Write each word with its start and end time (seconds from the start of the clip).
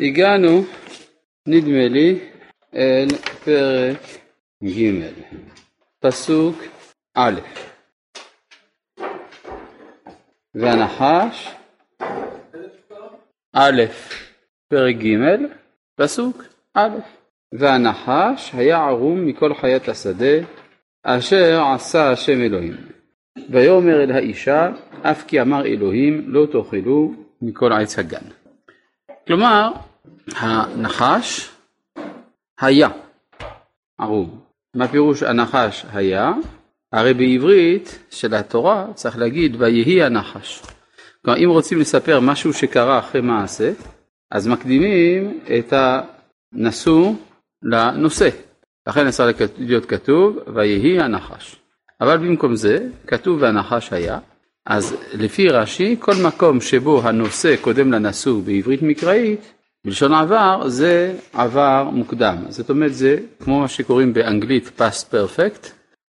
הגענו, 0.00 0.62
נדמה 1.46 1.88
לי, 1.88 2.18
אל 2.74 3.08
פרק 3.44 3.98
ג', 4.64 5.02
פסוק 6.00 6.56
א', 7.14 7.40
והנחש, 10.54 11.54
א', 13.52 13.82
פרק 14.68 14.96
ג', 14.96 15.16
פסוק 15.96 16.44
א', 16.74 16.98
והנחש 17.52 18.50
היה 18.54 18.78
ערום 18.78 19.26
מכל 19.26 19.54
חיית 19.54 19.88
השדה, 19.88 20.36
אשר 21.02 21.62
עשה 21.74 22.10
השם 22.10 22.40
אלוהים. 22.40 22.76
ויאמר 23.50 24.02
אל 24.02 24.10
האישה, 24.10 24.70
אף 25.02 25.26
כי 25.26 25.40
אמר 25.40 25.66
אלוהים, 25.66 26.24
לא 26.26 26.46
תאכלו 26.52 27.14
מכל 27.42 27.72
עץ 27.72 27.98
הגן. 27.98 28.28
כלומר, 29.26 29.72
הנחש 30.36 31.50
היה 32.60 32.88
ערום. 33.98 34.40
מה 34.74 34.88
פירוש 34.88 35.22
הנחש 35.22 35.84
היה? 35.92 36.32
הרי 36.92 37.14
בעברית 37.14 37.98
של 38.10 38.34
התורה 38.34 38.86
צריך 38.94 39.18
להגיד 39.18 39.56
ויהי 39.58 40.02
הנחש. 40.02 40.62
כלומר 41.24 41.44
אם 41.44 41.48
רוצים 41.48 41.78
לספר 41.78 42.20
משהו 42.20 42.52
שקרה 42.52 42.98
אחרי 42.98 43.20
מעשה, 43.20 43.72
אז 44.30 44.48
מקדימים 44.48 45.40
את 45.58 45.72
הנשוא 45.72 47.12
לנושא. 47.62 48.28
לכן 48.86 49.10
צריך 49.10 49.36
להיות 49.58 49.84
כתוב 49.84 50.38
ויהי 50.54 51.00
הנחש. 51.00 51.56
אבל 52.00 52.16
במקום 52.16 52.56
זה 52.56 52.88
כתוב 53.06 53.42
והנחש 53.42 53.92
היה, 53.92 54.18
אז 54.66 54.96
לפי 55.12 55.48
רש"י 55.48 55.96
כל 55.98 56.14
מקום 56.26 56.60
שבו 56.60 57.02
הנושא 57.02 57.56
קודם 57.60 57.92
לנשוא 57.92 58.42
בעברית 58.42 58.82
מקראית 58.82 59.52
בלשון 59.84 60.14
עבר 60.14 60.68
זה 60.68 61.16
עבר 61.32 61.90
מוקדם, 61.92 62.36
זאת 62.48 62.70
אומרת 62.70 62.94
זה 62.94 63.16
כמו 63.40 63.60
מה 63.60 63.68
שקוראים 63.68 64.12
באנגלית 64.12 64.80
past 64.80 65.14
perfect 65.14 65.68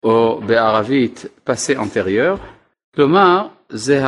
או 0.04 0.40
בערבית 0.46 1.24
passé 1.48 1.78
antérieur, 1.78 2.38
כלומר 2.94 3.48
זה 3.68 4.02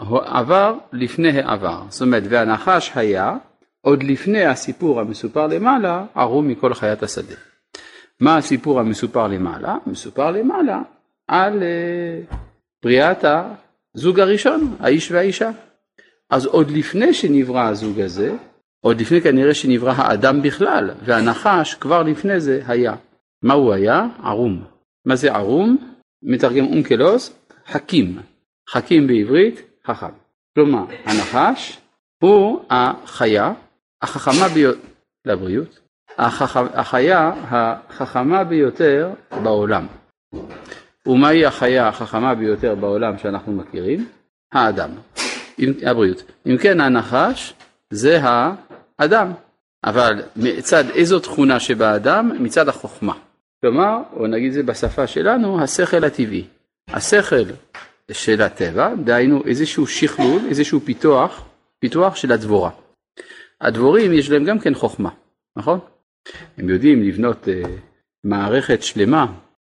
העבר 0.00 0.74
לפני 0.92 1.40
העבר, 1.40 1.82
זאת 1.88 2.02
אומרת 2.02 2.22
והנחש 2.28 2.92
היה 2.94 3.36
עוד 3.80 4.02
לפני 4.02 4.44
הסיפור 4.44 5.00
המסופר 5.00 5.46
למעלה 5.46 6.04
ערום 6.14 6.48
מכל 6.48 6.74
חיית 6.74 7.02
השדה. 7.02 7.34
מה 8.20 8.36
הסיפור 8.36 8.80
המסופר 8.80 9.26
למעלה? 9.26 9.76
מסופר 9.86 10.30
למעלה 10.30 10.82
על 11.28 11.62
אה, 11.62 12.36
בריאת 12.82 13.24
הזוג 13.94 14.20
הראשון, 14.20 14.76
האיש 14.80 15.12
והאישה. 15.12 15.50
אז 16.30 16.46
עוד 16.46 16.70
לפני 16.70 17.14
שנברא 17.14 17.68
הזוג 17.68 18.00
הזה, 18.00 18.34
עוד 18.80 19.00
לפני 19.00 19.20
כנראה 19.20 19.54
שנברא 19.54 19.92
האדם 19.96 20.42
בכלל, 20.42 20.90
והנחש 21.04 21.74
כבר 21.74 22.02
לפני 22.02 22.40
זה 22.40 22.62
היה. 22.66 22.94
מה 23.42 23.54
הוא 23.54 23.72
היה? 23.72 24.06
ערום. 24.22 24.64
מה 25.06 25.16
זה 25.16 25.32
ערום? 25.32 25.76
מתרגם 26.22 26.64
אונקלוס, 26.64 27.38
חכים. 27.66 28.18
חכים 28.70 29.06
בעברית, 29.06 29.62
חכם. 29.86 30.12
כלומר, 30.54 30.84
הנחש 31.04 31.78
הוא 32.22 32.64
החיה 32.70 33.52
החכמה 34.02 34.48
ביותר, 34.54 34.78
לבריאות, 35.26 35.80
החכ... 36.18 36.56
החיה 36.56 37.32
החכמה 37.50 38.44
ביותר 38.44 39.10
בעולם. 39.42 39.86
ומהי 41.06 41.46
החיה 41.46 41.88
החכמה 41.88 42.34
ביותר 42.34 42.74
בעולם 42.74 43.18
שאנחנו 43.18 43.52
מכירים? 43.52 44.08
האדם, 44.52 44.90
הבריאות. 45.82 46.22
אם 46.46 46.56
כן 46.56 46.80
הנחש 46.80 47.54
זה 47.90 48.20
האדם, 48.98 49.32
אבל 49.84 50.22
מצד 50.36 50.84
איזו 50.90 51.20
תכונה 51.20 51.60
שבאדם? 51.60 52.30
מצד 52.40 52.68
החוכמה. 52.68 53.14
כלומר, 53.60 53.98
או 54.12 54.26
נגיד 54.26 54.52
זה 54.52 54.62
בשפה 54.62 55.06
שלנו, 55.06 55.62
השכל 55.62 56.04
הטבעי. 56.04 56.46
השכל 56.88 57.44
של 58.12 58.42
הטבע, 58.42 58.94
דהיינו 59.04 59.44
איזשהו 59.44 59.86
שכלול, 59.86 60.40
איזשהו 60.48 60.80
פיתוח, 60.80 61.44
פיתוח 61.78 62.16
של 62.16 62.32
הדבורה. 62.32 62.70
הדבורים 63.60 64.12
יש 64.12 64.30
להם 64.30 64.44
גם 64.44 64.58
כן 64.58 64.74
חוכמה, 64.74 65.10
נכון? 65.56 65.78
הם 66.58 66.68
יודעים 66.68 67.02
לבנות 67.02 67.48
uh, 67.48 67.68
מערכת 68.24 68.82
שלמה 68.82 69.26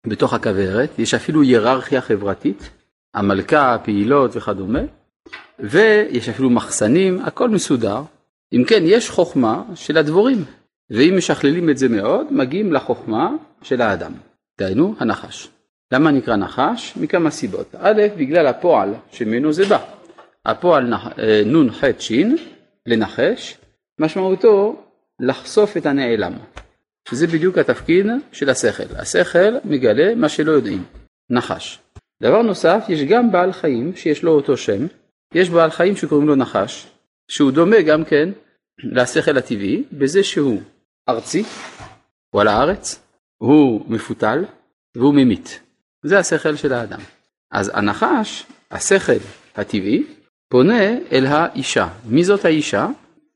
בתוך 0.07 0.35
הכוורת, 0.35 0.99
יש 0.99 1.15
אפילו 1.15 1.43
היררכיה 1.43 2.01
חברתית, 2.01 2.71
המלכה, 3.15 3.75
הפעילות 3.75 4.37
וכדומה, 4.37 4.81
ויש 5.59 6.29
אפילו 6.29 6.51
מחסנים, 6.51 7.21
הכל 7.25 7.49
מסודר. 7.49 8.03
אם 8.53 8.65
כן, 8.65 8.83
יש 8.87 9.11
חוכמה 9.11 9.63
של 9.75 9.99
הדבורים, 9.99 10.45
ואם 10.91 11.15
משכללים 11.17 11.71
את 11.71 11.79
זה 11.79 11.89
מאוד, 11.89 12.33
מגיעים 12.33 12.73
לחוכמה 12.73 13.31
של 13.63 13.81
האדם, 13.81 14.13
דהיינו 14.59 14.95
הנחש. 14.99 15.49
למה 15.93 16.11
נקרא 16.11 16.37
נחש? 16.37 16.97
מכמה 16.97 17.31
סיבות. 17.31 17.75
א', 17.79 18.03
בגלל 18.17 18.47
הפועל 18.47 18.95
שממנו 19.13 19.53
זה 19.53 19.65
בא. 19.67 19.79
הפועל 20.47 20.95
אה, 20.95 21.43
נ"ח 21.47 21.85
ש', 21.99 22.13
לנחש, 22.87 23.59
משמעותו 24.01 24.83
לחשוף 25.21 25.77
את 25.77 25.87
הנעלם. 25.87 26.33
שזה 27.09 27.27
בדיוק 27.27 27.59
התפקיד 27.59 28.07
של 28.33 28.51
השכל. 28.51 28.97
השכל 28.97 29.55
מגלה 29.65 30.15
מה 30.15 30.29
שלא 30.29 30.53
יודעים, 30.53 30.85
נחש. 31.31 31.79
דבר 32.23 32.43
נוסף, 32.43 32.85
יש 32.89 33.03
גם 33.03 33.33
בעל 33.33 33.53
חיים 33.53 33.97
שיש 33.97 34.23
לו 34.23 34.33
אותו 34.33 34.57
שם, 34.57 34.87
יש 35.35 35.51
בעל 35.51 35.71
חיים 35.71 35.97
שקוראים 35.97 36.29
לו 36.29 36.35
נחש, 36.35 36.87
שהוא 37.29 37.51
דומה 37.51 37.83
גם 37.83 38.05
כן 38.05 38.29
לשכל 38.79 39.39
הטבעי, 39.39 39.85
בזה 39.93 40.25
שהוא 40.25 40.63
ארצי, 41.09 41.43
הוא 42.31 42.41
על 42.41 42.49
הארץ, 42.49 43.01
הוא 43.39 43.91
מפותל 43.91 44.45
והוא 44.97 45.15
ממית. 45.15 45.61
זה 46.05 46.19
השכל 46.19 46.57
של 46.57 46.73
האדם. 46.73 47.01
אז 47.51 47.71
הנחש, 47.75 48.47
השכל 48.71 49.25
הטבעי, 49.55 50.07
פונה 50.49 50.99
אל 51.13 51.27
האישה. 51.27 51.89
מי 52.07 52.25
זאת 52.25 52.45
האישה? 52.45 52.87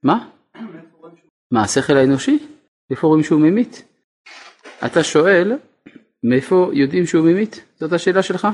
מה? 0.03 0.29
מה, 1.53 1.63
השכל 1.63 1.97
האנושי? 1.97 2.39
איפה 2.91 3.07
רואים 3.07 3.25
שהוא 3.25 3.41
ממית? 3.41 3.85
אתה 4.87 5.05
שואל, 5.05 5.53
מאיפה 6.25 6.71
יודעים 6.73 7.07
שהוא 7.07 7.25
ממית? 7.25 7.65
זאת 7.81 7.93
השאלה 7.93 8.23
שלך? 8.23 8.49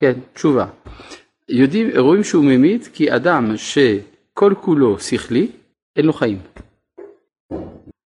כן, 0.00 0.12
תשובה. 0.34 0.66
יודעים, 1.48 1.90
רואים 1.98 2.24
שהוא 2.24 2.44
ממית 2.44 2.88
כי 2.94 3.16
אדם 3.16 3.56
שכל 4.40 4.54
כולו 4.60 4.98
שכלי, 4.98 5.52
אין 5.96 6.06
לו 6.06 6.12
חיים. 6.12 6.38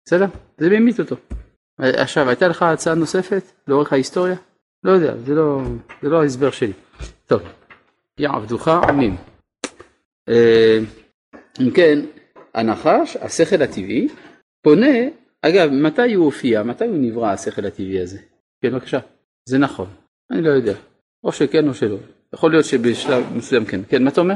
בסדר? 0.06 0.26
זה 0.58 0.70
ממית 0.70 1.00
אותו. 1.00 1.16
עכשיו, 1.78 2.30
הייתה 2.30 2.48
לך 2.48 2.62
הצעה 2.64 2.96
נוספת 2.96 3.44
לאורך 3.68 3.94
ההיסטוריה? 3.94 4.36
לא 4.84 4.92
יודע, 4.92 5.18
זה 5.18 5.34
לא, 5.36 5.62
זה 6.02 6.10
לא 6.10 6.22
ההסבר 6.22 6.52
שלי. 6.52 6.74
טוב, 7.26 7.42
יעבדוך 8.20 8.68
עמים. 8.68 9.16
אה, 10.30 10.80
אם 11.62 11.72
כן, 11.72 12.00
הנחש, 12.54 13.18
השכל 13.22 13.62
הטבעי, 13.62 14.08
פונה 14.62 14.98
אגב, 15.42 15.70
מתי 15.70 16.14
הוא 16.14 16.26
הופיע? 16.26 16.64
מתי 16.64 16.86
הוא 16.86 16.98
נברא 16.98 17.28
השכל 17.32 17.66
הטבעי 17.66 18.02
הזה? 18.02 18.20
כן, 18.62 18.72
בבקשה. 18.72 19.00
זה 19.50 19.58
נכון. 19.58 19.88
אני 20.32 20.42
לא 20.42 20.50
יודע. 20.50 20.74
או 21.24 21.32
שכן 21.32 21.68
או 21.68 21.74
שלא. 21.74 21.98
יכול 22.34 22.52
להיות 22.52 22.66
שבשלב 22.66 23.24
מסוים 23.36 23.66
כן. 23.66 23.82
כן, 23.90 24.04
מה 24.04 24.10
אתה 24.10 24.22
אומר? 24.22 24.36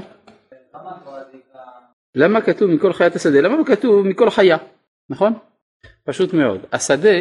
למה 2.20 2.42
כתוב 2.42 2.72
מכל 2.72 2.94
חיית 2.94 3.16
השדה? 3.16 3.42
למה 3.42 3.58
לא 3.58 3.64
כתוב 3.64 4.08
מכל 4.08 4.30
חיה? 4.30 4.58
נכון? 5.10 5.34
פשוט 6.04 6.34
מאוד. 6.34 6.62
השדה 6.72 7.18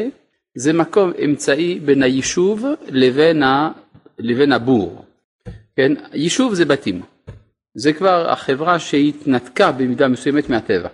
זה 0.54 0.72
מקום 0.72 1.12
אמצעי 1.24 1.80
בין 1.80 2.02
היישוב 2.02 2.64
לבין, 2.88 3.42
ה... 3.42 3.72
לבין 4.18 4.52
הבור. 4.52 5.04
כן? 5.76 5.92
יישוב 6.12 6.54
זה 6.54 6.64
בתים. 6.64 7.02
זה 7.74 7.92
כבר 7.92 8.30
החברה 8.30 8.78
שהתנתקה 8.78 9.72
במידה 9.72 10.08
מסוימת 10.08 10.50
מהטבע. 10.50 10.88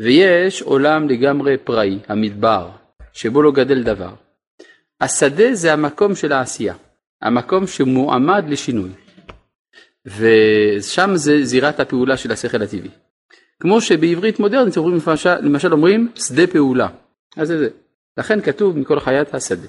ויש 0.00 0.62
עולם 0.62 1.08
לגמרי 1.08 1.56
פראי, 1.56 1.98
המדבר, 2.08 2.68
שבו 3.12 3.42
לא 3.42 3.52
גדל 3.52 3.82
דבר. 3.82 4.14
השדה 5.00 5.54
זה 5.54 5.72
המקום 5.72 6.14
של 6.14 6.32
העשייה, 6.32 6.74
המקום 7.22 7.66
שמועמד 7.66 8.44
לשינוי. 8.48 8.90
ושם 10.06 11.10
זה 11.14 11.44
זירת 11.44 11.80
הפעולה 11.80 12.16
של 12.16 12.32
השכל 12.32 12.62
הטבעי. 12.62 12.90
כמו 13.60 13.80
שבעברית 13.80 14.40
מודרנית 14.40 14.76
אומרים, 14.76 14.98
למשל, 15.06 15.34
למשל 15.40 15.72
אומרים 15.72 16.12
שדה 16.14 16.46
פעולה. 16.46 16.88
אז 17.36 17.48
זה 17.48 17.58
זה. 17.58 17.68
לכן 18.18 18.40
כתוב 18.40 18.78
מכל 18.78 19.00
חיית 19.00 19.34
השדה. 19.34 19.68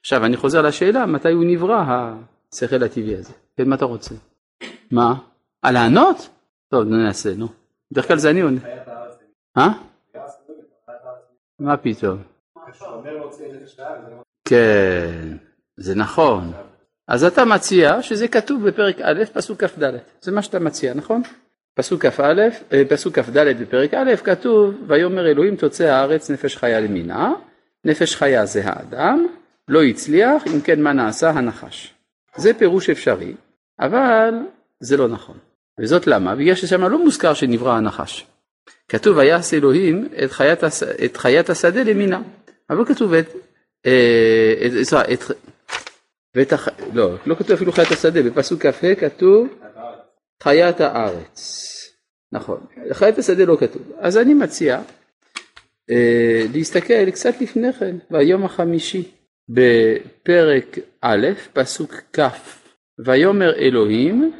עכשיו 0.00 0.24
אני 0.24 0.36
חוזר 0.36 0.62
לשאלה 0.62 1.06
מתי 1.06 1.32
הוא 1.32 1.44
נברא 1.44 1.84
השכל 2.52 2.82
הטבעי 2.82 3.16
הזה. 3.16 3.32
כן, 3.56 3.68
מה 3.68 3.74
אתה 3.74 3.84
רוצה? 3.84 4.14
מה? 4.90 5.14
על 5.62 5.74
לענות? 5.74 6.28
טוב, 6.68 6.84
ננסה, 6.84 7.34
נו. 7.36 7.48
בדרך 7.92 8.08
כלל 8.08 8.18
זה 8.18 8.30
אני 8.30 8.40
עונה. 8.40 8.60
אה? 9.56 9.68
מה 11.58 11.76
פתאום? 11.76 12.18
כן, 14.44 15.36
זה 15.76 15.94
נכון. 15.94 16.52
אז 17.08 17.24
אתה 17.24 17.44
מציע 17.44 18.02
שזה 18.02 18.28
כתוב 18.28 18.68
בפרק 18.68 18.96
א', 19.00 19.24
פסוק 19.32 19.64
כ"ד. 19.64 19.92
זה 20.20 20.32
מה 20.32 20.42
שאתה 20.42 20.58
מציע, 20.58 20.94
נכון? 20.94 21.22
פסוק 21.78 22.06
כ"א, 22.06 22.48
אה, 22.72 22.82
פסוק 22.88 23.18
כ"ד 23.18 23.38
בפרק 23.60 23.94
א', 23.94 24.16
כתוב 24.24 24.74
ויאמר 24.86 25.26
אלוהים 25.30 25.56
תוצא 25.56 25.84
הארץ 25.84 26.30
נפש 26.30 26.56
חיה 26.56 26.80
למינה, 26.80 27.32
נפש 27.84 28.16
חיה 28.16 28.46
זה 28.46 28.62
האדם, 28.64 29.26
לא 29.68 29.82
הצליח, 29.82 30.42
אם 30.46 30.60
כן 30.60 30.82
מה 30.82 30.92
נעשה 30.92 31.30
הנחש. 31.30 31.94
זה 32.36 32.54
פירוש 32.54 32.90
אפשרי, 32.90 33.34
אבל 33.80 34.34
זה 34.80 34.96
לא 34.96 35.08
נכון. 35.08 35.36
וזאת 35.80 36.06
למה? 36.06 36.34
בגלל 36.34 36.54
ששם 36.54 36.84
לא 36.84 37.04
מוזכר 37.04 37.34
שנברא 37.34 37.72
הנחש. 37.72 38.26
כתוב 38.88 39.16
ויעש 39.16 39.54
אלוהים 39.54 40.08
את 40.24 40.32
חיית, 40.32 40.62
הש... 40.62 40.82
את 40.82 41.16
חיית 41.16 41.50
השדה 41.50 41.82
למינה, 41.82 42.20
אבל 42.70 42.84
כתוב 42.84 43.14
את, 43.14 43.26
אה, 43.86 44.54
את, 44.66 44.72
את, 45.12 45.12
את, 45.12 45.36
ואת 46.34 46.52
הח... 46.52 46.68
לא, 46.92 47.14
לא 47.26 47.34
כתוב 47.34 47.52
אפילו 47.52 47.72
חיית 47.72 47.90
השדה, 47.90 48.22
בפסוק 48.22 48.66
כ"ה 48.66 48.94
כתוב 48.94 49.48
חיית 50.42 50.80
הארץ. 50.80 51.67
נכון, 52.32 52.60
חיית 52.92 53.18
השדה 53.18 53.44
לא 53.44 53.56
כתוב. 53.60 53.92
אז 53.98 54.16
אני 54.16 54.34
מציע 54.34 54.80
אה, 55.90 56.46
להסתכל 56.54 57.10
קצת 57.10 57.40
לפני 57.40 57.72
כן, 57.72 57.96
ביום 58.10 58.44
החמישי, 58.44 59.02
בפרק 59.48 60.78
א', 61.00 61.26
פסוק 61.52 61.94
כ', 62.12 62.20
ויאמר 63.04 63.54
אלוהים, 63.54 64.32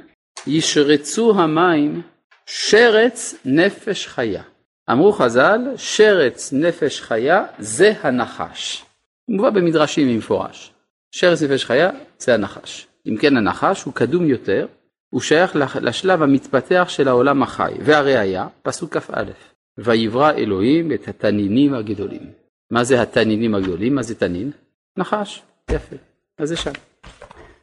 ישרצו 0.47 1.41
המים 1.41 2.03
שרץ 2.47 3.35
נפש 3.45 4.07
חיה. 4.07 4.43
אמרו 4.91 5.13
חז"ל, 5.13 5.61
שרץ 5.77 6.53
נפש 6.53 7.01
חיה 7.01 7.45
זה 7.59 7.93
הנחש. 8.03 8.85
מובא 9.29 9.51
במדרשים 9.51 10.09
במפורש. 10.09 10.73
שרץ 11.15 11.43
נפש 11.43 11.65
חיה 11.65 11.91
זה 12.19 12.35
הנחש. 12.35 12.87
אם 13.07 13.17
כן 13.17 13.37
הנחש 13.37 13.83
הוא 13.83 13.95
קדום 13.95 14.27
יותר, 14.27 14.67
הוא 15.11 15.21
שייך 15.21 15.57
לשלב 15.81 16.23
המתפתח 16.23 16.87
של 16.89 17.09
העולם 17.09 17.43
החי. 17.43 17.73
והראיה, 17.81 18.47
פסוק 18.63 18.97
כ"א, 18.97 19.23
ויברא 19.79 20.31
אלוהים 20.31 20.93
את 20.93 21.09
התנינים 21.09 21.75
הגדולים. 21.75 22.31
מה 22.71 22.85
זה 22.85 23.03
התנינים 23.03 23.55
הגדולים? 23.55 23.95
מה 23.95 24.03
זה 24.03 24.15
תנין? 24.15 24.51
נחש, 24.97 25.43
יפה, 25.71 25.97
אז 26.39 26.49
זה 26.49 26.57
שם. 26.57 26.73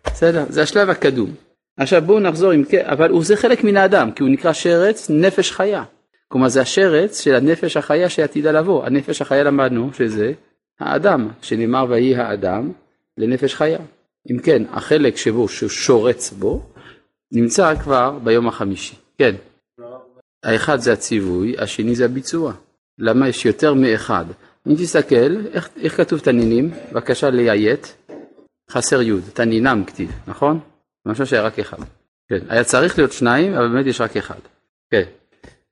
בסדר, 0.06 0.46
זה 0.50 0.62
השלב 0.62 0.90
הקדום. 0.90 1.30
עכשיו 1.78 2.02
בואו 2.02 2.20
נחזור 2.20 2.52
עם 2.52 2.64
כן, 2.64 2.84
אבל 2.86 3.22
זה 3.22 3.36
חלק 3.36 3.64
מן 3.64 3.78
האדם, 3.78 4.12
כי 4.12 4.24
הוא 4.24 4.32
נקרא 4.32 4.54
שרץ 4.54 5.10
נפש 5.10 5.52
חיה. 5.52 5.84
כלומר 6.28 6.48
זה 6.48 6.62
השרץ 6.62 7.22
של 7.22 7.36
הנפש 7.36 7.78
החיה 7.78 8.10
שעתידה 8.10 8.52
לבוא. 8.52 8.86
הנפש 8.86 9.22
החיה 9.22 9.44
למדנו 9.44 9.94
שזה 9.94 10.34
האדם, 10.80 11.30
שנאמר 11.42 11.86
ויהי 11.90 12.16
האדם 12.16 12.72
לנפש 13.18 13.56
חיה. 13.56 13.80
אם 14.32 14.40
כן, 14.40 14.64
החלק 14.72 15.18
שבו 15.18 15.48
ששורץ 15.48 16.32
בו, 16.32 16.62
נמצא 17.36 17.76
כבר 17.76 18.20
ביום 18.24 18.48
החמישי. 18.48 18.96
כן. 19.18 19.36
האחד 20.44 20.80
זה 20.80 20.94
הציווי, 20.94 21.56
השני 21.58 21.96
זה 21.96 22.06
הביצוע. 22.06 22.54
למה 23.00 23.30
יש 23.30 23.46
יותר 23.46 23.74
מאחד? 23.74 24.26
אם 24.68 24.76
תסתכל, 24.76 25.48
איך, 25.54 25.70
איך 25.82 25.98
כתוב 25.98 26.20
תנינים? 26.20 26.72
בבקשה 26.92 27.30
לאיית. 27.30 27.96
חסר 28.72 29.02
י', 29.02 29.22
תנינם 29.34 29.84
כתיב, 29.88 30.12
נכון? 30.28 30.60
למשל 31.06 31.26
שהיה 31.26 31.42
רק 31.42 31.60
אחד. 31.60 31.78
כן, 32.30 32.40
היה 32.50 32.64
צריך 32.64 32.98
להיות 32.98 33.12
שניים, 33.12 33.54
אבל 33.54 33.68
באמת 33.68 33.86
יש 33.86 34.02
רק 34.02 34.18
אחד. 34.18 34.40
כן, 34.92 35.04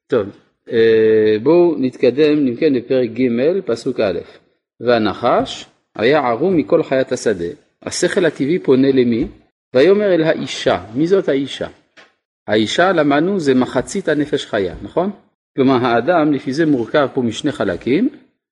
טוב, 0.07 0.27
אה, 0.71 1.37
בואו 1.43 1.75
נתקדם, 1.77 2.47
אם 2.47 2.55
כן, 2.55 2.73
לפרק 2.73 3.09
ג', 3.09 3.61
פסוק 3.65 3.99
א', 3.99 4.19
והנחש 4.79 5.65
היה 5.95 6.19
ערום 6.19 6.57
מכל 6.57 6.83
חיית 6.83 7.11
השדה, 7.11 7.45
השכל 7.81 8.25
הטבעי 8.25 8.59
פונה 8.59 8.91
למי? 8.91 9.27
ויאמר 9.73 10.13
אל 10.13 10.23
האישה, 10.23 10.83
מי 10.93 11.07
זאת 11.07 11.29
האישה? 11.29 11.67
האישה 12.47 12.91
למדנו 12.91 13.39
זה 13.39 13.53
מחצית 13.53 14.07
הנפש 14.07 14.45
חיה, 14.45 14.75
נכון? 14.81 15.11
כלומר 15.55 15.85
האדם 15.85 16.33
לפי 16.33 16.53
זה 16.53 16.65
מורכב 16.65 17.07
פה 17.13 17.21
משני 17.21 17.51
חלקים, 17.51 18.09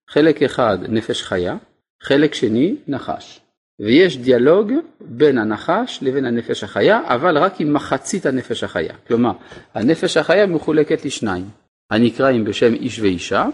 חלק 0.10 0.44
אחד 0.44 0.78
נפש 0.90 1.24
חיה, 1.24 1.58
חלק 2.04 2.34
שני 2.34 2.76
נחש. 2.88 3.40
ויש 3.80 4.18
דיאלוג 4.18 4.72
בין 5.02 5.38
הנחש 5.38 6.00
לבין 6.02 6.26
הנפש 6.26 6.64
החיה, 6.64 7.02
אבל 7.06 7.38
רק 7.38 7.62
עם 7.62 7.74
מחצית 7.74 8.26
הנפש 8.26 8.64
החיה. 8.64 8.94
כלומר, 9.08 9.32
הנפש 9.74 10.18
החיה 10.18 10.46
מחולקת 10.46 11.06
לשניים, 11.06 11.50
הנקראים 11.92 12.46
בשם 12.46 12.74
איש 12.74 13.00
ואישה, 13.00 13.46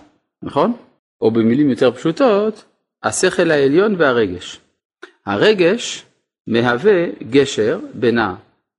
נכון? 0.44 0.74
או 1.22 1.31
במילים 1.31 1.69
יותר 1.69 1.92
פשוטות, 1.92 2.66
השכל 3.04 3.52
העליון 3.52 3.96
והרגש. 3.98 4.60
הרגש 5.25 6.06
מהווה 6.48 7.06
גשר 7.30 7.80
בין 7.94 8.18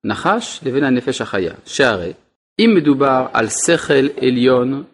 הנחש 0.04 0.60
לבין 0.64 0.84
הנפש 0.84 1.20
החיה, 1.20 1.54
שהרי 1.66 2.12
אם 2.58 2.70
מדובר 2.76 3.26
על 3.32 3.48
שכל 3.48 4.08
עליון 4.20 4.84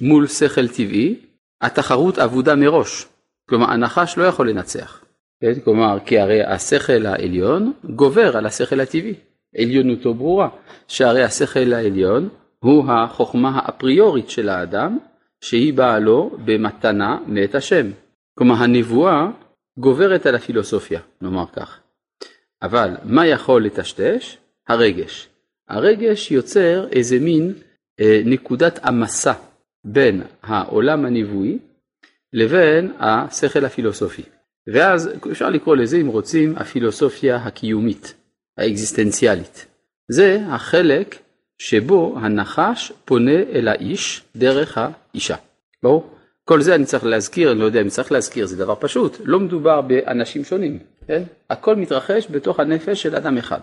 מול 0.00 0.26
שכל 0.26 0.68
טבעי, 0.68 1.16
התחרות 1.62 2.18
אבודה 2.18 2.54
מראש. 2.54 3.06
כלומר, 3.48 3.70
הנחש 3.70 4.18
לא 4.18 4.24
יכול 4.24 4.50
לנצח. 4.50 5.04
כן? 5.40 5.60
כלומר, 5.64 5.98
כי 6.06 6.18
הרי 6.18 6.42
השכל 6.42 7.06
העליון 7.06 7.72
גובר 7.84 8.36
על 8.36 8.46
השכל 8.46 8.80
הטבעי, 8.80 9.14
עליונותו 9.58 10.14
ברורה, 10.14 10.48
שהרי 10.88 11.22
השכל 11.22 11.72
העליון 11.72 12.28
הוא 12.58 12.84
החוכמה 12.90 13.50
האפריורית 13.54 14.30
של 14.30 14.48
האדם, 14.48 14.98
שהיא 15.40 15.74
באה 15.74 15.98
לו 15.98 16.30
במתנה 16.44 17.18
מאת 17.26 17.54
השם. 17.54 17.86
כלומר, 18.38 18.54
הנבואה 18.54 19.26
גוברת 19.78 20.26
על 20.26 20.34
הפילוסופיה, 20.34 21.00
נאמר 21.22 21.44
כך. 21.52 21.81
אבל 22.62 22.96
מה 23.04 23.26
יכול 23.26 23.64
לטשטש? 23.64 24.36
הרגש. 24.68 25.28
הרגש 25.68 26.30
יוצר 26.30 26.88
איזה 26.92 27.18
מין 27.18 27.52
אה, 28.00 28.22
נקודת 28.24 28.78
המסה 28.82 29.32
בין 29.84 30.22
העולם 30.42 31.04
הנבואי 31.04 31.58
לבין 32.32 32.92
השכל 32.98 33.64
הפילוסופי. 33.64 34.22
ואז 34.66 35.10
אפשר 35.32 35.50
לקרוא 35.50 35.76
לזה, 35.76 35.96
אם 35.96 36.06
רוצים, 36.06 36.54
הפילוסופיה 36.56 37.36
הקיומית, 37.36 38.14
האקזיסטנציאלית. 38.58 39.66
זה 40.08 40.38
החלק 40.48 41.18
שבו 41.58 42.18
הנחש 42.20 42.92
פונה 43.04 43.42
אל 43.52 43.68
האיש 43.68 44.22
דרך 44.36 44.78
האישה. 44.78 45.36
ברור? 45.82 46.10
כל 46.44 46.60
זה 46.60 46.74
אני 46.74 46.84
צריך 46.84 47.04
להזכיר, 47.04 47.52
אני 47.52 47.60
לא 47.60 47.64
יודע 47.64 47.80
אם 47.80 47.88
צריך 47.88 48.12
להזכיר, 48.12 48.46
זה 48.46 48.56
דבר 48.56 48.74
פשוט, 48.80 49.16
לא 49.24 49.40
מדובר 49.40 49.80
באנשים 49.80 50.44
שונים, 50.44 50.78
כן? 51.06 51.22
הכל 51.50 51.76
מתרחש 51.76 52.26
בתוך 52.30 52.60
הנפש 52.60 53.02
של 53.02 53.16
אדם 53.16 53.38
אחד, 53.38 53.60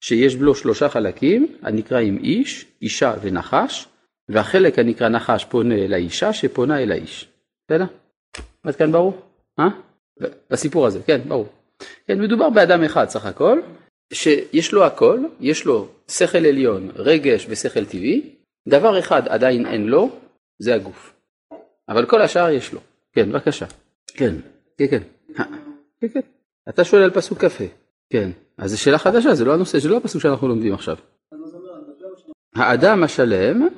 שיש 0.00 0.34
בו 0.34 0.54
שלושה 0.54 0.88
חלקים, 0.88 1.56
הנקראים 1.62 2.18
איש, 2.18 2.66
אישה 2.82 3.14
ונחש, 3.22 3.88
והחלק 4.28 4.78
הנקרא 4.78 5.08
נחש 5.08 5.44
פונה 5.44 5.74
אל 5.74 5.92
האישה 5.94 6.32
שפונה 6.32 6.82
אל 6.82 6.92
האיש. 6.92 7.28
בסדר? 7.66 7.84
עד 8.62 8.76
כאן 8.76 8.92
ברור? 8.92 9.20
אה? 9.58 9.68
בסיפור 10.50 10.86
הזה, 10.86 11.00
כן, 11.06 11.20
ברור. 11.28 11.48
כן, 12.06 12.20
מדובר 12.20 12.50
באדם 12.50 12.84
אחד 12.84 13.08
סך 13.08 13.26
הכל, 13.26 13.60
שיש 14.12 14.72
לו 14.72 14.84
הכל, 14.84 15.20
יש 15.40 15.64
לו 15.64 15.88
שכל 16.10 16.46
עליון, 16.46 16.90
רגש 16.96 17.46
ושכל 17.48 17.84
טבעי, 17.84 18.34
דבר 18.68 18.98
אחד 18.98 19.28
עדיין 19.28 19.66
אין 19.66 19.86
לו, 19.86 20.10
זה 20.58 20.74
הגוף. 20.74 21.14
אבל 21.88 22.06
כל 22.06 22.22
השאר 22.22 22.50
יש 22.50 22.72
לו. 22.72 22.80
כן, 23.12 23.32
בבקשה. 23.32 23.66
כן, 24.06 24.34
כן, 24.78 24.86
כן. 24.90 25.02
כן, 26.00 26.08
כן. 26.08 26.20
אתה 26.68 26.84
שואל 26.84 27.02
על 27.02 27.10
פסוק 27.10 27.44
כ"ה. 27.44 27.64
כן. 28.10 28.30
אז 28.58 28.70
זו 28.70 28.80
שאלה 28.80 28.98
חדשה, 28.98 29.34
זה 29.34 29.44
לא 29.44 29.54
הנושא, 29.54 29.78
זה 29.78 29.88
לא 29.88 29.96
הפסוק 29.96 30.22
שאנחנו 30.22 30.48
לומדים 30.48 30.74
עכשיו. 30.74 30.96
האדם 32.54 33.02
השלם, 33.02 33.68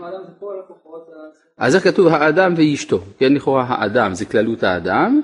אז 1.59 1.75
איך 1.75 1.85
כתוב 1.85 2.07
האדם 2.07 2.55
ואשתו, 2.57 3.01
כן 3.19 3.33
לכאורה 3.33 3.65
האדם 3.69 4.15
זה 4.15 4.25
כללות 4.25 4.63
האדם, 4.63 5.21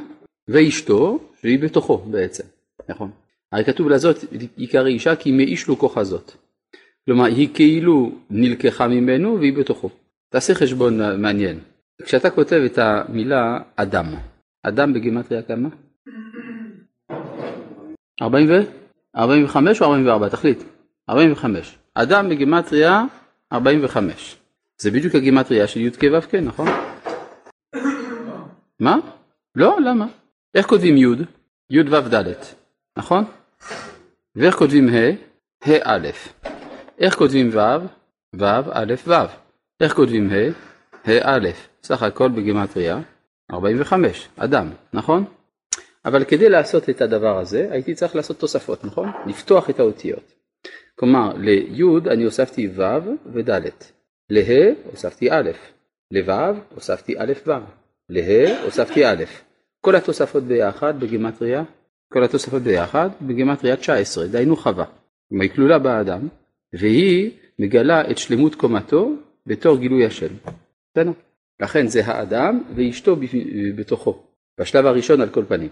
ואשתו 0.48 1.18
שהיא 1.40 1.58
בתוכו 1.58 1.98
בעצם, 1.98 2.44
נכון? 2.88 3.10
הרי 3.52 3.64
כתוב 3.64 3.88
לזאת 3.88 4.16
עיקר 4.56 4.86
אישה 4.86 5.16
כי 5.16 5.32
מאיש 5.32 5.68
לו 5.68 5.78
כוחה 5.78 6.04
זאת. 6.04 6.32
כלומר 7.06 7.24
היא 7.24 7.48
כאילו 7.54 8.12
נלקחה 8.30 8.88
ממנו 8.88 9.38
והיא 9.38 9.56
בתוכו. 9.56 9.90
תעשה 10.28 10.54
חשבון 10.54 11.22
מעניין. 11.22 11.58
כשאתה 12.02 12.30
כותב 12.30 12.62
את 12.66 12.78
המילה 12.78 13.58
אדם, 13.76 14.06
אדם 14.62 14.92
בגימטריה 14.92 15.42
כמה? 15.42 15.68
40 18.22 18.46
ו? 18.50 18.52
45 19.16 19.82
או 19.82 19.86
44? 19.86 20.28
תחליט. 20.28 20.62
45. 21.10 21.78
אדם 21.94 22.28
בגימטריה 22.28 23.04
45. 23.52 24.36
זה 24.80 24.90
בדיוק 24.90 25.14
הגימטריה 25.14 25.66
של 25.66 25.80
י"ק 25.80 26.02
ו"ק, 26.12 26.34
נכון? 26.34 26.68
מה? 28.80 28.96
לא, 29.54 29.76
למה? 29.80 30.06
איך 30.54 30.66
כותבים 30.66 30.96
י'? 30.96 31.24
י' 31.70 31.80
ו' 31.80 32.08
ד', 32.14 32.32
נכון? 32.98 33.24
ואיך 34.36 34.54
כותבים 34.54 34.88
ה'? 34.88 35.10
ה' 35.66 35.78
א'. 35.84 36.08
איך 36.98 37.14
כותבים 37.14 37.50
ו'? 37.52 37.86
ו' 38.36 38.44
א' 38.72 38.94
ו'. 39.06 39.14
איך 39.80 39.94
כותבים 39.94 40.30
ה'? 40.30 40.50
ה' 41.10 41.36
א'. 41.36 41.48
סך 41.82 42.02
הכל 42.02 42.28
בגימטריה 42.28 42.98
45, 43.52 44.28
אדם, 44.36 44.68
נכון? 44.92 45.24
אבל 46.04 46.24
כדי 46.24 46.48
לעשות 46.48 46.90
את 46.90 47.00
הדבר 47.00 47.38
הזה 47.38 47.68
הייתי 47.70 47.94
צריך 47.94 48.16
לעשות 48.16 48.38
תוספות, 48.38 48.84
נכון? 48.84 49.08
לפתוח 49.26 49.70
את 49.70 49.80
האותיות. 49.80 50.34
כלומר 50.94 51.32
לי' 51.36 51.82
אני 52.10 52.24
הוספתי 52.24 52.68
ו' 52.68 52.82
וד'. 53.34 53.68
לה 54.30 54.42
הוספתי 54.90 55.30
א', 55.30 55.50
לו' 56.10 56.54
הוספתי 56.74 57.14
א' 57.18 57.32
ו', 57.46 57.50
לה 58.08 58.62
הוספתי 58.64 59.06
א'. 59.06 59.24
כל 59.80 59.94
התוספות 59.96 60.42
ביחד 60.42 61.00
בגימטריה, 61.00 61.62
כל 62.12 62.24
התוספות 62.24 62.62
ביחד 62.62 63.08
בגימטריה 63.22 63.76
19, 63.76 64.26
דהיינו 64.26 64.56
חווה. 64.56 64.84
היא 65.30 65.50
כלולה 65.50 65.78
באדם, 65.78 66.28
והיא 66.72 67.30
מגלה 67.58 68.10
את 68.10 68.18
שלמות 68.18 68.54
קומתו 68.54 69.12
בתור 69.46 69.76
גילוי 69.76 70.06
השם. 70.06 70.34
בסדר? 70.92 71.10
לכן 71.60 71.86
זה 71.86 72.06
האדם 72.06 72.62
ואשתו 72.74 73.16
בתוכו, 73.76 74.22
בשלב 74.60 74.86
הראשון 74.86 75.20
על 75.20 75.28
כל 75.28 75.44
פנים. 75.48 75.68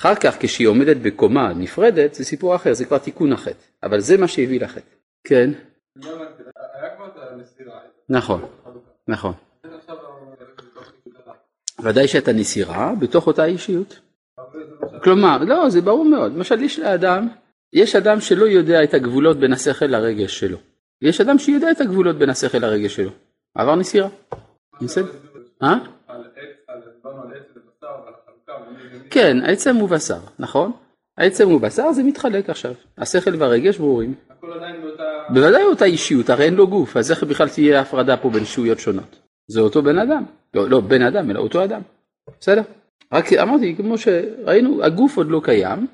אחר 0.00 0.14
כך 0.14 0.36
כשהיא 0.40 0.68
עומדת 0.68 0.96
בקומה 0.96 1.52
נפרדת 1.52 2.14
זה 2.14 2.24
סיפור 2.24 2.54
אחר, 2.54 2.72
זה 2.72 2.84
כבר 2.84 2.98
תיקון 2.98 3.32
החטא, 3.32 3.64
אבל 3.82 4.00
זה 4.00 4.16
מה 4.16 4.28
שהביא 4.28 4.60
לחטא. 4.60 4.94
כן. 5.24 5.50
נכון, 8.08 8.44
נכון. 9.08 9.32
ודאי 11.82 12.08
שאתה 12.08 12.32
נסירה 12.32 12.92
בתוך 13.00 13.26
אותה 13.26 13.44
אישיות. 13.44 14.00
כלומר, 15.02 15.38
לא, 15.44 15.68
זה 15.68 15.80
ברור 15.80 16.04
מאוד. 16.04 16.34
למשל, 16.34 16.62
יש 16.62 16.78
לאדם, 16.78 17.28
יש 17.72 17.96
אדם 17.96 18.20
שלא 18.20 18.44
יודע 18.44 18.84
את 18.84 18.94
הגבולות 18.94 19.36
בין 19.40 19.52
השכל 19.52 19.86
לרגש 19.86 20.40
שלו. 20.40 20.58
יש 21.02 21.20
אדם 21.20 21.38
שיודע 21.38 21.70
את 21.70 21.80
הגבולות 21.80 22.16
בין 22.16 22.30
השכל 22.30 22.58
לרגש 22.58 22.96
שלו. 22.96 23.10
עבר 23.54 23.74
נסירה. 23.76 24.08
בסדר? 24.82 25.12
אה? 25.62 25.74
כן, 29.10 29.36
עצם 29.44 29.76
הוא 29.76 29.88
בשר, 29.88 30.18
נכון? 30.38 30.72
העצם 31.18 31.48
הוא 31.48 31.60
בשר 31.60 31.92
זה 31.92 32.02
מתחלק 32.02 32.50
עכשיו. 32.50 32.74
השכל 32.98 33.34
והרגש 33.38 33.78
ברורים. 33.78 34.14
בוודאי 35.28 35.62
אותה 35.62 35.84
אישיות, 35.84 36.30
הרי 36.30 36.44
אין 36.44 36.54
לו 36.54 36.68
גוף, 36.68 36.96
אז 36.96 37.10
איך 37.10 37.24
בכלל 37.24 37.48
תהיה 37.48 37.80
הפרדה 37.80 38.16
פה 38.16 38.30
בין 38.30 38.44
שהויות 38.44 38.78
שונות? 38.78 39.18
זה 39.48 39.60
אותו 39.60 39.82
בן 39.82 39.98
אדם. 39.98 40.24
לא, 40.54 40.68
לא 40.68 40.80
בן 40.80 41.02
אדם, 41.02 41.30
אלא 41.30 41.38
אותו 41.40 41.64
אדם. 41.64 41.80
בסדר? 42.40 42.62
רק 43.12 43.32
אמרתי, 43.32 43.74
כמו 43.76 43.98
שראינו, 43.98 44.84
הגוף 44.84 45.16
עוד 45.16 45.30
לא 45.30 45.40
קיים, 45.44 45.86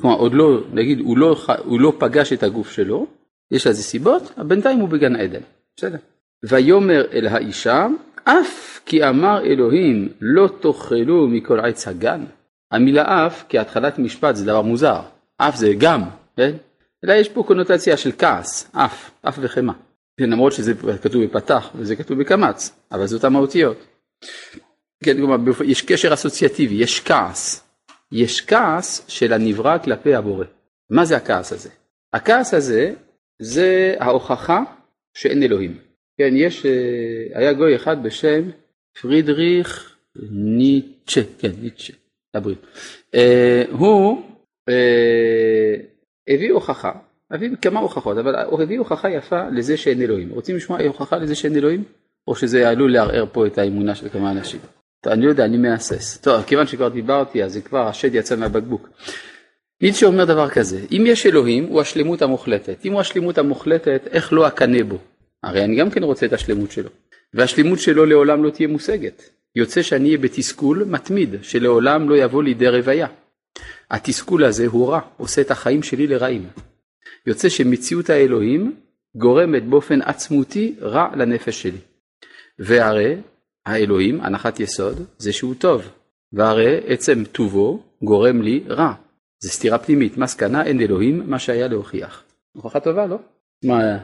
כלומר 0.00 0.16
עוד 0.16 0.34
לא, 0.34 0.60
נגיד, 0.72 1.00
הוא 1.00 1.18
לא, 1.18 1.36
הוא 1.64 1.80
לא 1.80 1.92
פגש 1.98 2.32
את 2.32 2.42
הגוף 2.42 2.70
שלו, 2.70 3.06
יש 3.50 3.66
לזה 3.66 3.82
סיבות, 3.82 4.32
בינתיים 4.38 4.78
הוא 4.78 4.88
בגן 4.88 5.16
עדן. 5.16 5.40
בסדר. 5.76 5.98
ויאמר 6.44 7.04
אל 7.12 7.26
האישה, 7.26 7.86
אף 8.24 8.80
כי 8.86 9.08
אמר 9.08 9.44
אלוהים 9.44 10.08
לא 10.20 10.48
תאכלו 10.60 11.28
מכל 11.28 11.60
עץ 11.60 11.88
הגן. 11.88 12.24
המילה 12.72 13.26
אף 13.26 13.44
כהתחלת 13.48 13.98
משפט 13.98 14.36
זה 14.36 14.46
דבר 14.46 14.62
מוזר, 14.62 15.00
אף 15.38 15.56
זה 15.56 15.72
גם, 15.78 16.02
כן? 16.36 16.52
אלא 17.04 17.12
יש 17.12 17.28
פה 17.28 17.42
קונוטציה 17.46 17.96
של 17.96 18.12
כעס, 18.18 18.70
אף, 18.72 19.10
אף 19.22 19.38
וחמא. 19.40 19.72
כן, 20.20 20.30
למרות 20.30 20.52
שזה 20.52 20.72
כתוב 21.02 21.24
בפתח 21.24 21.70
וזה 21.74 21.96
כתוב 21.96 22.18
בקמץ, 22.20 22.70
אבל 22.92 23.06
זה 23.06 23.16
אותם 23.16 23.36
האותיות. 23.36 23.76
כן, 25.04 25.16
כלומר, 25.16 25.36
יש 25.64 25.82
קשר 25.82 26.14
אסוציאטיבי, 26.14 26.74
יש 26.74 27.00
כעס. 27.00 27.64
יש 28.12 28.40
כעס 28.40 29.04
של 29.08 29.32
הנברא 29.32 29.78
כלפי 29.78 30.14
הבורא. 30.14 30.44
מה 30.90 31.04
זה 31.04 31.16
הכעס 31.16 31.52
הזה? 31.52 31.70
הכעס 32.12 32.54
הזה 32.54 32.94
זה 33.42 33.94
ההוכחה 34.00 34.60
שאין 35.14 35.42
אלוהים. 35.42 35.78
כן, 36.18 36.36
יש, 36.36 36.66
אה, 36.66 37.38
היה 37.38 37.52
גוי 37.52 37.76
אחד 37.76 38.02
בשם 38.02 38.50
פרידריך 39.00 39.96
ניטשה, 40.30 41.20
כן, 41.38 41.50
ניטשה, 41.62 41.92
הבריאות. 42.34 42.66
אה, 43.14 43.62
הוא 43.70 44.22
אה, 44.68 45.74
הביא 46.28 46.52
הוכחה, 46.52 46.92
הביא 47.30 47.50
כמה 47.62 47.80
הוכחות, 47.80 48.18
אבל 48.18 48.34
הוא 48.44 48.62
הביא 48.62 48.78
הוכחה 48.78 49.10
יפה 49.10 49.48
לזה 49.48 49.76
שאין 49.76 50.02
אלוהים. 50.02 50.30
רוצים 50.30 50.56
לשמוע 50.56 50.82
הוכחה 50.82 51.16
לזה 51.16 51.34
שאין 51.34 51.56
אלוהים? 51.56 51.84
או 52.28 52.36
שזה 52.36 52.68
עלול 52.68 52.92
לערער 52.92 53.24
פה 53.32 53.46
את 53.46 53.58
האמונה 53.58 53.94
של 53.94 54.08
כמה 54.08 54.30
אנשים? 54.30 54.60
טוב, 55.00 55.12
אני 55.12 55.24
לא 55.24 55.30
יודע, 55.30 55.44
אני 55.44 55.56
מהסס. 55.56 56.18
טוב, 56.18 56.42
כיוון 56.42 56.66
שכבר 56.66 56.88
דיברתי, 56.88 57.44
אז 57.44 57.52
זה 57.52 57.60
כבר 57.60 57.88
השד 57.88 58.14
יצא 58.14 58.36
מהבקבוק. 58.36 58.88
ניטשה 59.82 60.06
אומר 60.06 60.24
דבר 60.24 60.50
כזה, 60.50 60.80
אם 60.92 61.04
יש 61.06 61.26
אלוהים, 61.26 61.64
הוא 61.64 61.80
השלמות 61.80 62.22
המוחלטת. 62.22 62.84
אם 62.84 62.92
הוא 62.92 63.00
השלמות 63.00 63.38
המוחלטת, 63.38 64.06
איך 64.10 64.32
לא 64.32 64.48
אקנא 64.48 64.82
בו? 64.82 64.98
הרי 65.44 65.64
אני 65.64 65.76
גם 65.76 65.90
כן 65.90 66.02
רוצה 66.02 66.26
את 66.26 66.32
השלמות 66.32 66.70
שלו. 66.70 66.90
והשלמות 67.34 67.78
שלו 67.78 68.06
לעולם 68.06 68.44
לא 68.44 68.50
תהיה 68.50 68.68
מושגת. 68.68 69.22
יוצא 69.56 69.82
שאני 69.82 70.06
אהיה 70.06 70.18
בתסכול 70.18 70.84
מתמיד, 70.84 71.34
שלעולם 71.42 72.08
לא 72.08 72.16
יבוא 72.16 72.42
לידי 72.42 72.68
רוויה. 72.68 73.06
התסכול 73.90 74.44
הזה 74.44 74.66
הוא 74.66 74.88
רע, 74.88 75.00
עושה 75.16 75.40
את 75.40 75.50
החיים 75.50 75.82
שלי 75.82 76.06
לרעים. 76.06 76.48
יוצא 77.26 77.48
שמציאות 77.48 78.10
האלוהים 78.10 78.74
גורמת 79.16 79.64
באופן 79.64 80.02
עצמותי 80.02 80.74
רע 80.80 81.08
לנפש 81.16 81.62
שלי. 81.62 81.78
והרי 82.58 83.16
האלוהים, 83.66 84.20
הנחת 84.20 84.60
יסוד, 84.60 85.02
זה 85.18 85.32
שהוא 85.32 85.54
טוב. 85.54 85.82
והרי 86.32 86.80
עצם 86.86 87.24
טובו 87.32 87.82
גורם 88.02 88.42
לי 88.42 88.64
רע. 88.68 88.92
זה 89.42 89.50
סתירה 89.50 89.78
פנימית, 89.78 90.18
מסקנה 90.18 90.64
אין 90.64 90.80
אלוהים, 90.80 91.30
מה 91.30 91.38
שהיה 91.38 91.68
להוכיח. 91.68 92.22
הוכחה 92.52 92.80
טובה, 92.80 93.06
לא? 93.06 93.18
מה, 93.64 93.98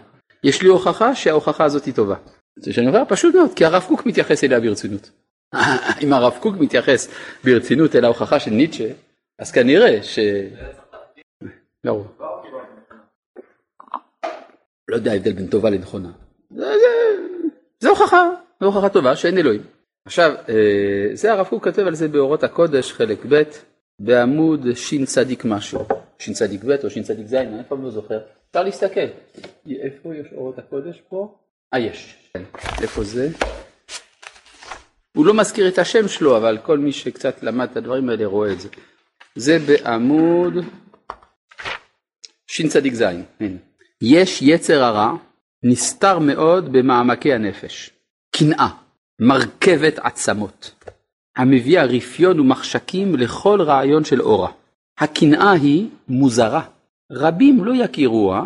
יש 0.44 0.62
לי 0.62 0.68
הוכחה 0.68 1.14
שההוכחה 1.14 1.64
הזאת 1.64 1.84
היא 1.84 1.94
טובה. 1.94 2.16
זה 2.58 2.72
שאני 2.72 2.88
אומר, 2.88 3.02
פשוט 3.08 3.34
מאוד, 3.34 3.50
כי 3.56 3.64
הרב 3.64 3.84
קוק 3.88 4.06
מתייחס 4.06 4.44
אליה 4.44 4.60
ברצינות. 4.60 5.10
אם 6.02 6.12
הרב 6.12 6.38
קוק 6.40 6.54
מתייחס 6.60 7.08
ברצינות 7.44 7.96
אל 7.96 8.04
ההוכחה 8.04 8.40
של 8.40 8.50
ניטשה, 8.50 8.88
אז 9.38 9.52
כנראה 9.52 10.02
ש... 10.02 10.18
לא, 11.84 12.04
לא 14.88 14.96
יודע 14.96 15.12
ההבדל 15.12 15.32
בין 15.32 15.46
טובה 15.46 15.70
לנכונה. 15.70 16.10
זה, 17.80 17.88
הוכחה, 17.88 18.30
זה 18.60 18.66
הוכחה 18.66 18.88
טובה 18.88 19.16
שאין 19.16 19.38
אלוהים. 19.38 19.62
עכשיו, 20.04 20.34
אה, 20.48 21.10
זה 21.12 21.32
הרב 21.32 21.46
קוק 21.46 21.64
כותב 21.64 21.86
על 21.86 21.94
זה 21.94 22.08
באורות 22.08 22.44
הקודש, 22.44 22.92
חלק 22.92 23.18
ב', 23.28 23.42
בעמוד 24.00 24.74
שצ 24.74 25.18
משהו, 25.44 25.80
שצ 26.18 26.42
ב' 26.42 26.70
או 26.84 26.90
שצ 26.90 27.10
ז', 27.24 27.34
אני 27.34 27.60
אף 27.60 27.66
פעם 27.68 27.84
לא 27.84 27.90
זוכר. 27.90 28.18
אפשר 28.50 28.62
להסתכל. 28.62 29.06
איפה 29.70 30.16
יש 30.16 30.26
אורות 30.32 30.58
הקודש 30.58 31.02
פה? 31.08 31.38
אה, 31.74 31.78
יש. 31.78 32.16
כן. 32.34 32.42
איפה 32.82 33.04
זה? 33.04 33.28
הוא 35.16 35.26
לא 35.26 35.34
מזכיר 35.34 35.68
את 35.68 35.78
השם 35.78 36.08
שלו, 36.08 36.36
אבל 36.36 36.58
כל 36.58 36.78
מי 36.78 36.92
שקצת 36.92 37.42
למד 37.42 37.70
את 37.70 37.76
הדברים 37.76 38.08
האלה 38.08 38.26
רואה 38.26 38.52
את 38.52 38.60
זה. 38.60 38.68
זה 39.36 39.58
בעמוד 39.58 40.54
שצ"ז. 42.46 43.04
יש 44.02 44.42
יצר 44.42 44.82
הרע 44.82 45.12
נסתר 45.62 46.18
מאוד 46.18 46.72
במעמקי 46.72 47.32
הנפש. 47.32 47.90
קנאה, 48.36 48.68
מרכבת 49.20 49.98
עצמות, 49.98 50.84
המביאה 51.36 51.84
רפיון 51.84 52.40
ומחשקים 52.40 53.14
לכל 53.14 53.62
רעיון 53.62 54.04
של 54.04 54.22
אורה. 54.22 54.50
הקנאה 54.98 55.52
היא 55.52 55.86
מוזרה. 56.08 56.62
רבים 57.12 57.64
לא 57.64 57.84
יכירוה, 57.84 58.44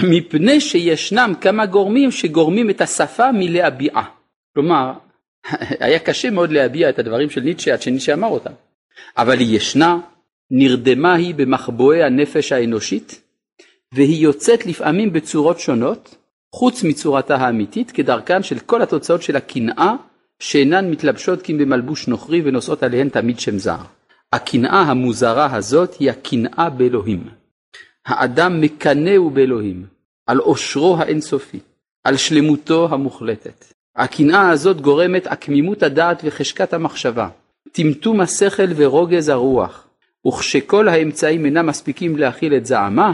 מפני 0.00 0.60
שישנם 0.60 1.32
כמה 1.40 1.66
גורמים 1.66 2.10
שגורמים 2.10 2.70
את 2.70 2.80
השפה 2.80 3.32
מלהביעה. 3.32 4.04
כלומר, 4.54 4.92
היה 5.80 5.98
קשה 5.98 6.30
מאוד 6.30 6.52
להביע 6.52 6.88
את 6.88 6.98
הדברים 6.98 7.30
של 7.30 7.40
ניטשה 7.40 7.72
עד 7.72 7.82
שניטשה 7.82 8.14
אמר 8.14 8.28
אותם. 8.28 8.52
אבל 9.16 9.38
היא 9.38 9.56
ישנה, 9.56 9.98
נרדמה 10.50 11.14
היא 11.14 11.34
במחבואי 11.34 12.02
הנפש 12.02 12.52
האנושית, 12.52 13.22
והיא 13.94 14.22
יוצאת 14.22 14.66
לפעמים 14.66 15.12
בצורות 15.12 15.60
שונות, 15.60 16.14
חוץ 16.54 16.84
מצורתה 16.84 17.36
האמיתית, 17.36 17.90
כדרכן 17.90 18.42
של 18.42 18.58
כל 18.58 18.82
התוצאות 18.82 19.22
של 19.22 19.36
הקנאה, 19.36 19.94
שאינן 20.42 20.90
מתלבשות 20.90 21.42
כי 21.42 21.54
במלבוש 21.54 22.08
נוכרי 22.08 22.42
ונושאות 22.44 22.82
עליהן 22.82 23.08
תמיד 23.08 23.40
שם 23.40 23.58
זר. 23.58 23.76
הקנאה 24.32 24.80
המוזרה 24.80 25.54
הזאת 25.56 25.94
היא 25.94 26.10
הקנאה 26.10 26.70
באלוהים. 26.70 27.28
האדם 28.06 28.60
מקנאו 28.60 29.30
באלוהים, 29.30 29.86
על 30.26 30.38
עושרו 30.38 30.96
האינסופי, 30.98 31.58
על 32.04 32.16
שלמותו 32.16 32.88
המוחלטת. 32.90 33.64
הקנאה 33.96 34.50
הזאת 34.50 34.80
גורמת 34.80 35.26
עקמימות 35.26 35.82
הדעת 35.82 36.22
וחשקת 36.24 36.72
המחשבה, 36.72 37.28
טמטום 37.72 38.20
השכל 38.20 38.68
ורוגז 38.76 39.28
הרוח, 39.28 39.86
וכשכל 40.26 40.88
האמצעים 40.88 41.44
אינם 41.44 41.66
מספיקים 41.66 42.16
להכיל 42.16 42.54
את 42.54 42.66
זעמה, 42.66 43.12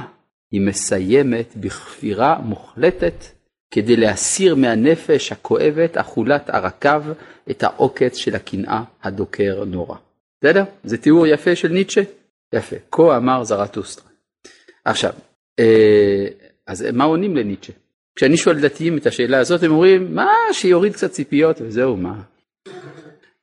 היא 0.52 0.60
מסיימת 0.60 1.56
בכפירה 1.56 2.38
מוחלטת 2.42 3.37
כדי 3.70 3.96
להסיר 3.96 4.54
מהנפש 4.54 5.32
הכואבת 5.32 5.96
אכולת 5.96 6.50
ערקיו 6.50 7.04
את 7.50 7.62
העוקץ 7.62 8.16
של 8.16 8.34
הקנאה 8.34 8.82
הדוקר 9.02 9.64
נורא. 9.64 9.96
בסדר? 10.40 10.64
זה 10.84 10.98
תיאור 10.98 11.26
יפה 11.26 11.56
של 11.56 11.68
ניטשה? 11.68 12.02
יפה. 12.54 12.76
כה 12.92 13.16
אמר 13.16 13.44
זרטוסטרה. 13.44 14.08
עכשיו, 14.84 15.12
אה, 15.58 16.26
אז 16.66 16.86
מה 16.92 17.04
עונים 17.04 17.36
לניטשה? 17.36 17.72
כשאני 18.16 18.36
שואל 18.36 18.60
דתיים 18.60 18.98
את 18.98 19.06
השאלה 19.06 19.38
הזאת, 19.38 19.62
הם 19.62 19.70
אומרים, 19.70 20.14
מה, 20.14 20.32
שיוריד 20.52 20.92
קצת 20.92 21.10
ציפיות 21.10 21.60
וזהו, 21.60 21.96
מה? 21.96 22.20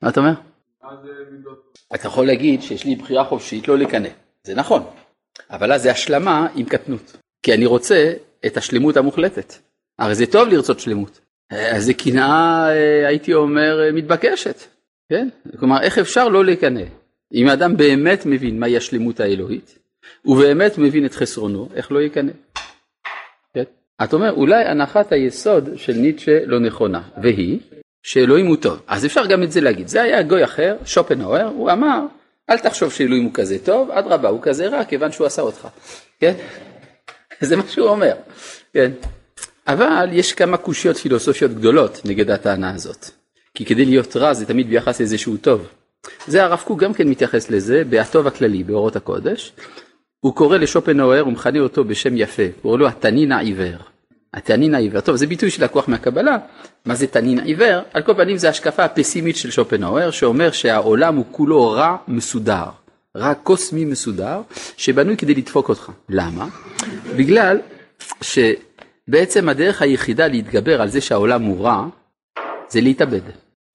מה 0.01 0.09
אתה 0.09 0.19
אומר? 0.19 0.33
אתה 1.95 2.07
יכול 2.07 2.27
להגיד 2.27 2.61
שיש 2.61 2.85
לי 2.85 2.95
בחירה 2.95 3.23
חופשית 3.23 3.67
לא 3.67 3.77
לקנא, 3.77 4.09
זה 4.43 4.55
נכון, 4.55 4.83
אבל 5.49 5.71
אז 5.71 5.81
זה 5.81 5.91
השלמה 5.91 6.47
עם 6.55 6.65
קטנות, 6.65 7.17
כי 7.43 7.53
אני 7.53 7.65
רוצה 7.65 8.13
את 8.45 8.57
השלמות 8.57 8.97
המוחלטת. 8.97 9.53
הרי 9.99 10.15
זה 10.15 10.25
טוב 10.25 10.47
לרצות 10.49 10.79
שלמות, 10.79 11.19
אז 11.49 11.85
זה 11.85 11.93
קנאה, 11.93 12.65
הייתי 13.07 13.33
אומר, 13.33 13.89
מתבקשת, 13.93 14.63
כן? 15.09 15.27
כלומר, 15.59 15.81
איך 15.81 15.97
אפשר 15.97 16.27
לא 16.27 16.45
לקנא? 16.45 16.83
אם 17.33 17.47
האדם 17.47 17.77
באמת 17.77 18.25
מבין 18.25 18.59
מהי 18.59 18.77
השלמות 18.77 19.19
האלוהית, 19.19 19.79
הוא 20.21 20.37
באמת 20.37 20.77
מבין 20.77 21.05
את 21.05 21.13
חסרונו, 21.15 21.69
איך 21.75 21.91
לא 21.91 22.01
יקנא? 22.01 22.31
כן? 23.53 23.63
את 24.03 24.13
אומרת, 24.13 24.33
אולי 24.33 24.65
הנחת 24.65 25.11
היסוד 25.11 25.69
של 25.75 25.93
ניטשה 25.93 26.45
לא 26.45 26.59
נכונה, 26.59 27.01
והיא 27.23 27.59
שאלוהים 28.03 28.47
הוא 28.47 28.55
טוב. 28.55 28.81
אז 28.87 29.05
אפשר 29.05 29.25
גם 29.25 29.43
את 29.43 29.51
זה 29.51 29.61
להגיד. 29.61 29.87
זה 29.87 30.01
היה 30.01 30.23
גוי 30.23 30.43
אחר, 30.43 30.75
שופנהאואר, 30.85 31.45
הוא 31.45 31.71
אמר, 31.71 32.05
אל 32.49 32.57
תחשוב 32.57 32.91
שאלוהים 32.91 33.23
הוא 33.23 33.33
כזה 33.33 33.65
טוב, 33.65 33.91
אדרבה, 33.91 34.29
הוא 34.29 34.39
כזה 34.41 34.67
רע 34.67 34.83
כיוון 34.83 35.11
שהוא 35.11 35.27
עשה 35.27 35.41
אותך. 35.41 35.67
כן? 36.19 36.33
זה 37.47 37.55
מה 37.55 37.63
שהוא 37.67 37.87
אומר. 37.87 38.15
כן? 38.73 38.91
אבל 39.67 40.09
יש 40.11 40.33
כמה 40.33 40.57
קושיות 40.57 40.97
פילוסופיות 40.97 41.51
גדולות 41.51 42.01
נגד 42.05 42.29
הטענה 42.29 42.73
הזאת. 42.73 43.05
כי 43.53 43.65
כדי 43.65 43.85
להיות 43.85 44.17
רע 44.17 44.33
זה 44.33 44.45
תמיד 44.45 44.69
ביחס 44.69 45.01
שהוא 45.17 45.37
טוב. 45.37 45.67
זה 46.27 46.43
הרב 46.43 46.61
קוק 46.65 46.79
גם 46.79 46.93
כן 46.93 47.07
מתייחס 47.07 47.49
לזה 47.49 47.83
בהטוב 47.89 48.27
הכללי 48.27 48.63
באורות 48.63 48.95
הקודש. 48.95 49.53
הוא 50.19 50.35
קורא 50.35 50.57
לשופנהאואר, 50.57 51.21
הוא 51.21 51.33
מכנה 51.33 51.59
אותו 51.59 51.83
בשם 51.83 52.17
יפה, 52.17 52.43
הוא 52.43 52.61
קורא 52.61 52.77
לו 52.77 52.87
התנין 52.87 53.31
העיוור. 53.31 53.77
התנין 54.33 54.75
העיוור, 54.75 55.01
טוב 55.01 55.15
זה 55.15 55.27
ביטוי 55.27 55.49
שלקוח 55.49 55.87
מהקבלה, 55.87 56.37
מה 56.85 56.95
זה 56.95 57.07
תנין 57.07 57.39
עיוור? 57.39 57.81
על 57.93 58.01
כל 58.01 58.13
פנים 58.13 58.37
זה 58.37 58.49
השקפה 58.49 58.83
הפסימית 58.83 59.35
של 59.35 59.51
שופנהאואר 59.51 60.11
שאומר 60.11 60.51
שהעולם 60.51 61.15
הוא 61.15 61.25
כולו 61.31 61.71
רע 61.71 61.95
מסודר, 62.07 62.65
רע 63.17 63.33
קוסמי 63.33 63.85
מסודר, 63.85 64.41
שבנוי 64.77 65.17
כדי 65.17 65.35
לדפוק 65.35 65.69
אותך. 65.69 65.91
למה? 66.09 66.47
בגלל 67.15 67.57
שבעצם 69.09 69.49
הדרך 69.49 69.81
היחידה 69.81 70.27
להתגבר 70.27 70.81
על 70.81 70.89
זה 70.89 71.01
שהעולם 71.01 71.43
הוא 71.43 71.65
רע, 71.65 71.87
זה 72.69 72.81
להתאבד. 72.81 73.21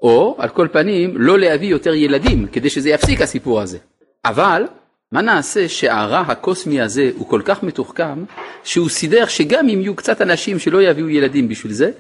או 0.02 0.36
על 0.38 0.48
כל 0.48 0.68
פנים 0.72 1.14
לא 1.16 1.38
להביא 1.38 1.68
יותר 1.68 1.94
ילדים 1.94 2.46
כדי 2.46 2.70
שזה 2.70 2.90
יפסיק 2.90 3.20
הסיפור 3.20 3.60
הזה. 3.60 3.78
אבל 4.24 4.64
מה 5.12 5.22
נעשה 5.22 5.68
שהרע 5.68 6.20
הקוסמי 6.20 6.80
הזה 6.80 7.10
הוא 7.16 7.28
כל 7.28 7.42
כך 7.44 7.62
מתוחכם 7.62 8.24
שהוא 8.64 8.88
סידר 8.88 9.26
שגם 9.26 9.68
אם 9.68 9.80
יהיו 9.80 9.96
קצת 9.96 10.22
אנשים 10.22 10.58
שלא 10.58 10.82
יביאו 10.82 11.08
ילדים 11.08 11.48
בשביל 11.48 11.72
זה, 11.72 11.90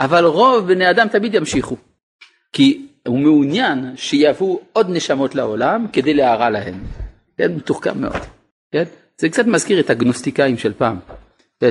אבל 0.00 0.24
רוב 0.24 0.66
בני 0.66 0.90
אדם 0.90 1.08
תמיד 1.08 1.34
ימשיכו. 1.34 1.76
כי 2.52 2.86
הוא 3.06 3.18
מעוניין 3.18 3.92
שיבואו 3.96 4.60
עוד 4.72 4.90
נשמות 4.90 5.34
לעולם 5.34 5.86
כדי 5.92 6.14
להרע 6.14 6.50
להם. 6.50 6.74
כן, 7.38 7.54
מתוחכם 7.54 8.00
מאוד. 8.00 8.22
כן? 8.72 8.84
זה 9.18 9.28
קצת 9.28 9.46
מזכיר 9.46 9.80
את 9.80 9.90
הגנוסטיקאים 9.90 10.58
של 10.58 10.72
פעם. 10.72 10.96
כן? 11.60 11.70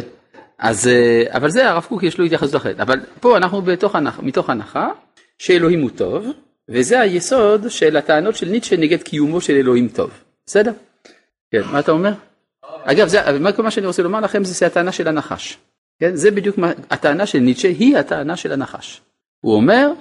אז, 0.59 0.87
אה, 0.87 1.23
אבל 1.29 1.49
זה 1.49 1.69
הרב 1.69 1.85
קוק 1.89 2.03
יש 2.03 2.17
לו 2.17 2.25
התייחסות 2.25 2.55
אחרת. 2.55 2.79
אבל 2.79 2.99
פה 3.19 3.37
אנחנו 3.37 3.61
בתוך 3.61 3.95
הנח, 3.95 4.19
מתוך 4.19 4.49
הנחה 4.49 4.89
שאלוהים 5.37 5.81
הוא 5.81 5.89
טוב, 5.89 6.27
וזה 6.69 6.99
היסוד 6.99 7.69
של 7.69 7.97
הטענות 7.97 8.35
של 8.35 8.49
ניטשה 8.49 8.77
נגד 8.77 9.03
קיומו 9.03 9.41
של 9.41 9.53
אלוהים 9.53 9.87
טוב. 9.87 10.11
בסדר? 10.45 10.71
כן, 11.51 11.61
מה 11.71 11.79
אתה 11.79 11.91
אומר? 11.91 12.11
אגב, 12.83 13.07
זה, 13.07 13.39
מה 13.39 13.71
שאני 13.71 13.87
רוצה 13.87 14.03
לומר 14.03 14.19
לכם 14.19 14.43
זה 14.43 14.65
הטענה 14.65 14.91
של 14.91 15.07
הנחש. 15.07 15.57
כן, 15.99 16.15
זה 16.15 16.31
בדיוק 16.31 16.57
מה, 16.57 16.71
הטענה 16.89 17.25
של 17.25 17.39
ניטשה 17.39 17.67
היא 17.67 17.97
הטענה 17.97 18.35
של 18.35 18.51
הנחש. 18.51 19.01
הוא 19.41 19.55
אומר, 19.55 19.91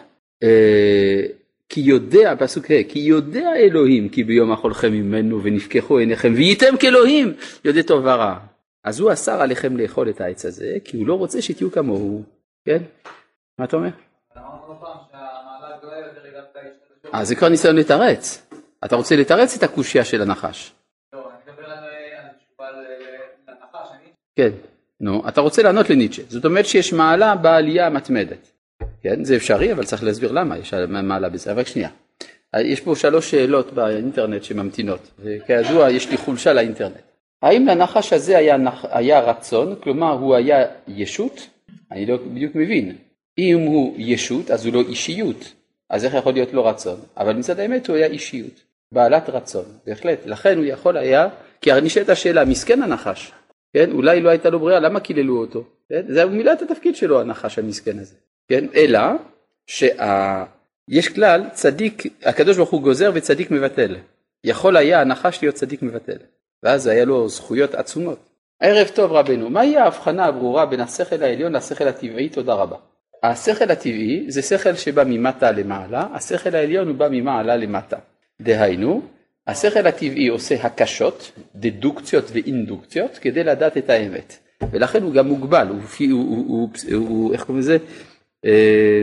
אה, 0.43 1.23
כי 1.69 1.81
יודע, 1.81 2.35
פסוק 2.38 2.71
ה', 2.71 2.83
כי 2.88 2.99
יודע 2.99 3.50
אלוהים 3.57 4.09
כי 4.09 4.25
ביום 4.25 4.53
אכולכם 4.53 4.93
ממנו 4.93 5.43
ונפקחו 5.43 5.99
עיניכם 5.99 6.33
וייתם 6.37 6.77
כאלוהים, 6.81 7.33
יודע 7.65 7.83
טוב 7.83 8.05
ורע. 8.05 8.38
אז 8.88 9.00
הוא 9.00 9.12
אסר 9.12 9.42
עליכם 9.42 9.76
לאכול 9.76 10.11
את 10.11 10.21
העץ 10.21 10.45
הזה, 10.45 10.76
כי 10.85 10.97
הוא 10.97 11.07
לא 11.07 11.14
רוצה 11.14 11.42
שתהיו 11.42 11.73
כמוהו, 11.73 12.23
כן? 12.64 12.78
מה 13.59 13.64
אתה 13.64 13.76
אומר? 13.76 13.88
אה, 17.14 17.25
זה 17.25 17.35
כבר 17.35 17.49
ניסיון 17.49 17.76
לתרץ. 17.76 18.47
אתה 18.85 18.97
רוצה 18.97 19.16
לתרץ 19.16 19.57
את 19.57 19.62
הקושייה 19.62 20.04
של 20.04 20.23
הנחש. 20.23 20.73
כן, 24.36 24.50
נו, 25.00 25.28
אתה 25.28 25.41
רוצה 25.41 25.63
לענות 25.63 25.91
לניטשה, 25.91 26.23
זאת 26.28 26.45
אומרת 26.45 26.67
שיש 26.67 26.93
מעלה 26.93 27.36
בעלייה 27.36 27.86
המתמדת. 27.86 28.52
כן, 29.02 29.25
זה 29.25 29.36
אפשרי, 29.36 29.73
אבל 29.73 29.84
צריך 29.84 30.04
להסביר 30.04 30.32
למה 30.32 30.58
יש 30.58 30.75
מעלה 30.75 31.28
בזה, 31.28 31.52
אבל 31.52 31.65
שנייה. 31.65 31.91
יש 32.56 32.80
פה 32.80 32.95
שלוש 32.97 33.30
שאלות 33.30 33.73
באינטרנט 33.73 34.43
שממתינות, 34.43 35.10
וכידוע 35.19 35.91
יש 35.91 36.10
לי 36.10 36.17
חולשה 36.17 36.52
לאינטרנט. 36.52 37.07
האם 37.43 37.67
לנחש 37.67 38.13
הזה 38.13 38.39
היה, 38.39 38.57
היה 38.83 39.21
רצון, 39.21 39.75
כלומר 39.83 40.13
הוא 40.13 40.35
היה 40.35 40.67
ישות? 40.89 41.49
אני 41.93 42.07
לא 42.07 42.17
בדיוק 42.17 42.55
מבין. 42.55 42.97
אם 43.39 43.59
הוא 43.59 43.95
ישות, 43.99 44.51
אז 44.51 44.67
הוא 44.67 44.75
לא 44.75 44.81
אישיות, 44.81 45.53
אז 45.91 46.05
איך 46.05 46.15
יכול 46.15 46.33
להיות 46.33 46.53
לו 46.53 46.65
רצון? 46.65 47.01
אבל 47.17 47.37
מצד 47.37 47.61
האמת 47.61 47.87
הוא 47.87 47.97
היה 47.97 48.07
אישיות, 48.07 48.63
בעלת 48.93 49.31
רצון, 49.31 49.65
בהחלט. 49.87 50.27
לכן 50.27 50.57
הוא 50.57 50.65
יכול 50.65 50.97
היה, 50.97 51.29
כי 51.61 51.73
הרי 51.73 51.81
נשאלת 51.81 52.09
השאלה, 52.09 52.45
מסכן 52.45 52.83
הנחש, 52.83 53.33
כן? 53.73 53.93
אולי 53.93 54.21
לא 54.21 54.29
הייתה 54.31 54.51
לו 54.51 54.61
ברירה, 54.61 54.81
למה 54.81 55.01
קיללו 55.01 55.41
אותו? 55.41 55.65
כן? 55.89 56.03
זה 56.09 56.27
מילא 56.27 56.53
את 56.53 56.63
התפקיד 56.63 56.97
שלו 56.97 57.21
הנחש 57.21 57.59
המסכן 57.59 57.99
הזה, 57.99 58.15
כן? 58.49 58.65
אלא 58.75 59.01
שיש 59.67 61.09
כלל 61.15 61.45
צדיק, 61.53 62.03
הקדוש 62.23 62.57
ברוך 62.57 62.71
הוא 62.71 62.83
גוזר 62.83 63.11
וצדיק 63.15 63.51
מבטל. 63.51 63.97
יכול 64.45 64.77
היה 64.77 65.01
הנחש 65.01 65.43
להיות 65.43 65.55
צדיק 65.55 65.83
מבטל, 65.83 66.19
ואז 66.62 66.86
היה 66.86 67.04
לו 67.04 67.28
זכויות 67.28 67.75
עצומות. 67.75 68.18
ערב 68.60 68.88
טוב 68.94 69.12
רבנו, 69.12 69.50
מהי 69.50 69.76
ההבחנה 69.76 70.25
הברורה 70.25 70.66
בין 70.66 70.80
השכל 70.80 71.23
העליון 71.23 71.52
לשכל 71.56 71.88
הטבעי? 71.88 72.28
תודה 72.28 72.54
רבה. 72.54 72.76
השכל 73.23 73.71
הטבעי 73.71 74.25
זה 74.28 74.42
שכל 74.42 74.75
שבא 74.75 75.04
ממטה 75.06 75.50
למעלה, 75.50 76.06
השכל 76.14 76.54
העליון 76.54 76.88
הוא 76.88 76.97
בא 76.97 77.08
ממעלה 77.10 77.56
למטה. 77.56 77.97
דהיינו, 78.42 79.02
השכל 79.47 79.86
הטבעי 79.86 80.28
עושה 80.28 80.54
הקשות, 80.62 81.32
דדוקציות 81.54 82.25
ואינדוקציות, 82.32 83.18
כדי 83.18 83.44
לדעת 83.44 83.76
את 83.76 83.90
האמת. 83.90 84.36
ולכן 84.73 85.02
הוא 85.02 85.12
גם 85.12 85.28
מוגבל, 85.28 85.68
הוא, 85.68 85.80
הוא, 85.99 86.44
הוא, 86.47 86.68
הוא, 86.92 87.08
הוא 87.08 87.32
איך 87.32 87.44
קוראים 87.44 87.60
לזה? 87.60 87.78
אה, 88.44 89.02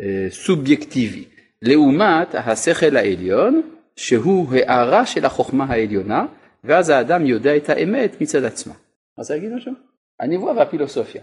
אה, 0.00 0.26
סובייקטיבי. 0.30 1.24
לעומת 1.62 2.34
השכל 2.34 2.96
העליון, 2.96 3.62
שהוא 3.96 4.54
הערה 4.54 5.06
של 5.06 5.24
החוכמה 5.24 5.64
העליונה, 5.68 6.26
ואז 6.64 6.88
האדם 6.88 7.26
יודע 7.26 7.56
את 7.56 7.68
האמת 7.68 8.20
מצד 8.20 8.44
עצמה. 8.44 8.74
אז 9.18 9.30
להגיד 9.30 9.52
משהו? 9.52 9.72
הנבואה 10.20 10.56
והפילוסופיה. 10.56 11.22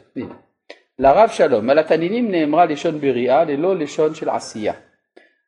לרב 1.00 1.30
שלום, 1.30 1.70
על 1.70 1.80
התנינים 1.80 2.32
נאמרה 2.32 2.66
לשון 2.66 3.02
בריאה 3.02 3.44
ללא 3.44 3.76
לשון 3.76 4.16
של 4.16 4.30
עשייה. 4.30 4.74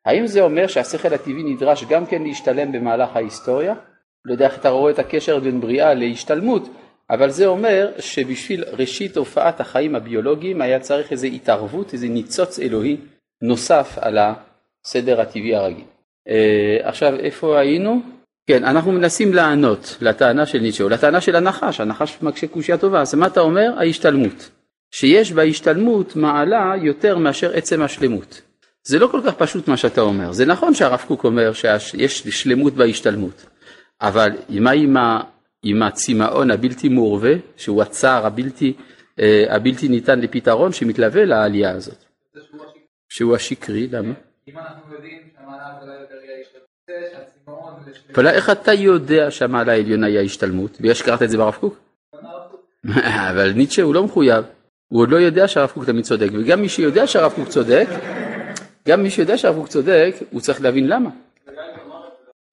האם 0.04 0.26
זה 0.26 0.40
אומר 0.40 0.66
שהשכל 0.66 1.14
הטבעי 1.14 1.42
נדרש 1.42 1.84
גם 1.84 2.06
כן 2.06 2.22
להשתלם 2.22 2.72
במהלך 2.72 3.16
ההיסטוריה? 3.16 3.74
לא 4.24 4.32
יודע 4.32 4.44
איך 4.44 4.58
אתה 4.60 4.68
רואה 4.68 4.92
את 4.92 4.98
הקשר 4.98 5.38
בין 5.38 5.60
בריאה 5.60 5.94
להשתלמות, 5.94 6.68
אבל 7.10 7.30
זה 7.30 7.46
אומר 7.46 7.92
שבשביל 7.98 8.64
ראשית 8.72 9.16
הופעת 9.16 9.60
החיים 9.60 9.94
הביולוגיים 9.94 10.60
היה 10.60 10.80
צריך 10.80 11.12
איזו 11.12 11.26
התערבות, 11.26 11.92
איזה 11.92 12.08
ניצוץ 12.08 12.58
אלוהי 12.58 12.96
נוסף 13.42 13.98
על 14.00 14.18
הסדר 14.18 15.20
הטבעי 15.20 15.54
הרגיל. 15.54 15.84
אה, 16.28 16.78
עכשיו 16.82 17.16
איפה 17.16 17.58
היינו? 17.58 18.00
כן, 18.50 18.64
אנחנו 18.64 18.92
מנסים 18.92 19.34
לענות 19.34 19.96
לטענה 20.00 20.46
של 20.46 20.58
ניטשה, 20.58 20.84
או 20.84 20.88
לטענה 20.88 21.20
של 21.20 21.36
הנחש, 21.36 21.80
הנחש 21.80 22.18
מקשה 22.22 22.46
קושייה 22.46 22.78
טובה, 22.78 23.00
אז 23.00 23.14
מה 23.14 23.26
אתה 23.26 23.40
אומר? 23.40 23.72
ההשתלמות. 23.78 24.50
שיש 24.90 25.32
בהשתלמות 25.32 26.16
מעלה 26.16 26.72
יותר 26.82 27.18
מאשר 27.18 27.52
עצם 27.54 27.82
השלמות. 27.82 28.40
זה 28.82 28.98
לא 28.98 29.06
כל 29.06 29.20
כך 29.26 29.34
פשוט 29.34 29.68
מה 29.68 29.76
שאתה 29.76 30.00
אומר, 30.00 30.32
זה 30.32 30.46
נכון 30.46 30.74
שהרב 30.74 31.04
קוק 31.08 31.24
אומר 31.24 31.52
שיש 31.52 32.28
שלמות 32.28 32.74
בהשתלמות, 32.74 33.46
אבל 34.00 34.30
מה 34.48 34.70
עם, 34.70 34.96
ה, 34.96 35.20
עם 35.62 35.82
הצמאון 35.82 36.50
הבלתי 36.50 36.88
מעורבה, 36.88 37.34
שהוא 37.56 37.82
הצער 37.82 38.26
הבלתי, 38.26 38.72
אה, 39.20 39.44
הבלתי 39.48 39.88
ניתן 39.88 40.20
לפתרון 40.20 40.72
שמתלווה 40.72 41.24
לעלייה 41.24 41.70
הזאת? 41.70 42.04
שהוא 43.08 43.34
השקרי, 43.34 43.88
למה? 43.92 44.12
אם 44.48 44.58
אנחנו 44.58 44.94
יודעים 44.94 45.20
שהמעלה 45.36 45.62
הגדולה 45.66 46.00
יותר 46.00 46.14
היא 46.22 46.30
ההשתלמות, 46.38 46.69
אבל 48.14 48.26
איך 48.26 48.50
אתה 48.50 48.72
יודע 48.72 49.30
שהמעלה 49.30 49.72
העליונה 49.72 50.06
היא 50.06 50.18
ההשתלמות? 50.18 50.80
בגלל 50.80 50.94
שקראת 50.94 51.22
את 51.22 51.30
זה 51.30 51.38
ברב 51.38 51.54
קוק? 51.54 51.78
אבל 53.30 53.52
ניטשה 53.52 53.82
הוא 53.82 53.94
לא 53.94 54.04
מחויב. 54.04 54.44
הוא 54.88 55.02
עוד 55.02 55.10
לא 55.10 55.16
יודע 55.16 55.48
שהרב 55.48 55.70
קוק 55.70 55.84
תמיד 55.84 56.04
צודק, 56.04 56.28
וגם 56.32 56.60
מי 56.60 56.68
שיודע 56.68 57.06
שהרב 57.06 57.32
קוק 57.32 57.48
צודק, 57.48 57.86
גם 58.88 59.02
מי 59.02 59.10
שיודע 59.10 59.38
שהרב 59.38 59.56
קוק 59.56 59.68
צודק, 59.68 60.14
הוא 60.30 60.40
צריך 60.40 60.62
להבין 60.62 60.88
למה. 60.88 61.10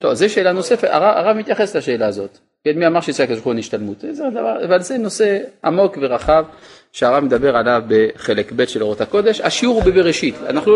טוב, 0.02 0.14
זו 0.14 0.30
שאלה 0.30 0.52
נוספת, 0.52 0.88
הרב, 0.92 1.38
מתייחס 1.38 1.76
לשאלה 1.76 2.08
הזאת. 2.08 2.38
כן, 2.64 2.80
מי 2.80 2.88
אמר 2.88 3.02
שישראל 3.02 3.30
כזכור 3.30 3.54
השתלמות? 3.54 4.06
זה 4.12 4.28
הדבר, 4.28 4.66
אבל 4.66 4.82
זה 4.82 4.98
נושא 4.98 5.40
עמוק 5.66 5.98
ורחב 6.02 6.46
שהרב 6.92 7.24
מדבר 7.24 7.58
עליו 7.58 7.84
בחלק 7.88 8.52
ב' 8.56 8.66
של 8.66 8.84
אורות 8.84 9.02
הקודש. 9.02 9.42
השיעור 9.42 9.76
הוא 9.76 9.84
בבראשית. 9.84 10.36
אנחנו, 10.50 10.74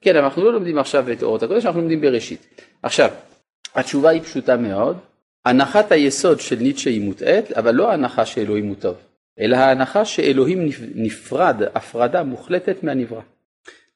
כן, 0.00 0.16
אבל 0.16 0.24
אנחנו 0.24 0.44
לא 0.44 0.52
לומדים 0.52 0.78
עכשיו 0.78 1.12
את 1.12 1.22
אורות 1.22 1.42
הקודש, 1.42 1.66
אנחנו 1.66 1.80
לומדים 1.80 2.00
בראשית. 2.00 2.46
עכשיו, 2.82 3.10
התשובה 3.74 4.10
היא 4.10 4.22
פשוטה 4.22 4.56
מאוד. 4.56 4.96
הנחת 5.44 5.92
היסוד 5.92 6.40
של 6.40 6.56
ניטשה 6.56 6.90
היא 6.90 7.00
מוטעית, 7.00 7.52
אבל 7.52 7.74
לא 7.74 7.90
ההנחה 7.90 8.26
שאלוהים 8.26 8.66
הוא 8.66 8.74
טוב. 8.74 8.96
אלא 9.40 9.56
ההנחה 9.56 10.04
שאלוהים 10.04 10.68
נפרד 10.94 11.62
הפרדה 11.74 12.22
מוחלטת 12.22 12.82
מהנברא. 12.84 13.20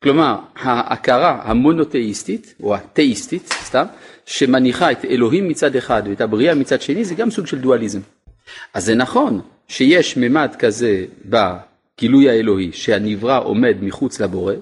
כלומר, 0.03 0.37
ההכרה 0.57 1.41
המונותאיסטית, 1.43 2.55
או 2.63 2.75
התאיסטית, 2.75 3.53
סתם, 3.53 3.85
שמניחה 4.27 4.93
את 4.93 5.05
אלוהים 5.05 5.49
מצד 5.49 5.77
אחד 5.77 6.03
ואת 6.07 6.21
הבריאה 6.21 6.55
מצד 6.55 6.81
שני, 6.81 7.05
זה 7.05 7.15
גם 7.15 7.31
סוג 7.31 7.47
של 7.47 7.59
דואליזם. 7.59 8.01
אז 8.75 8.85
זה 8.85 8.95
נכון 8.95 9.41
שיש 9.69 10.17
ממד 10.17 10.57
כזה 10.59 11.05
בגילוי 11.25 12.31
האלוהי, 12.31 12.73
שהנברא 12.73 13.39
עומד 13.45 13.77
מחוץ 13.81 14.21
לבורא, 14.21 14.55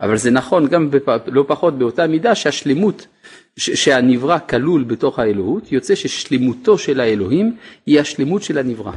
אבל 0.00 0.16
זה 0.16 0.30
נכון 0.30 0.68
גם 0.68 0.90
בפ... 0.90 1.08
לא 1.26 1.44
פחות 1.48 1.78
באותה 1.78 2.06
מידה 2.06 2.34
שהשלמות, 2.34 3.06
ש... 3.56 3.70
שהנברא 3.70 4.38
כלול 4.38 4.84
בתוך 4.84 5.18
האלוהות, 5.18 5.72
יוצא 5.72 5.94
ששלמותו 5.94 6.78
של 6.78 7.00
האלוהים 7.00 7.56
היא 7.86 8.00
השלמות 8.00 8.42
של 8.42 8.58
הנברא. 8.58 8.92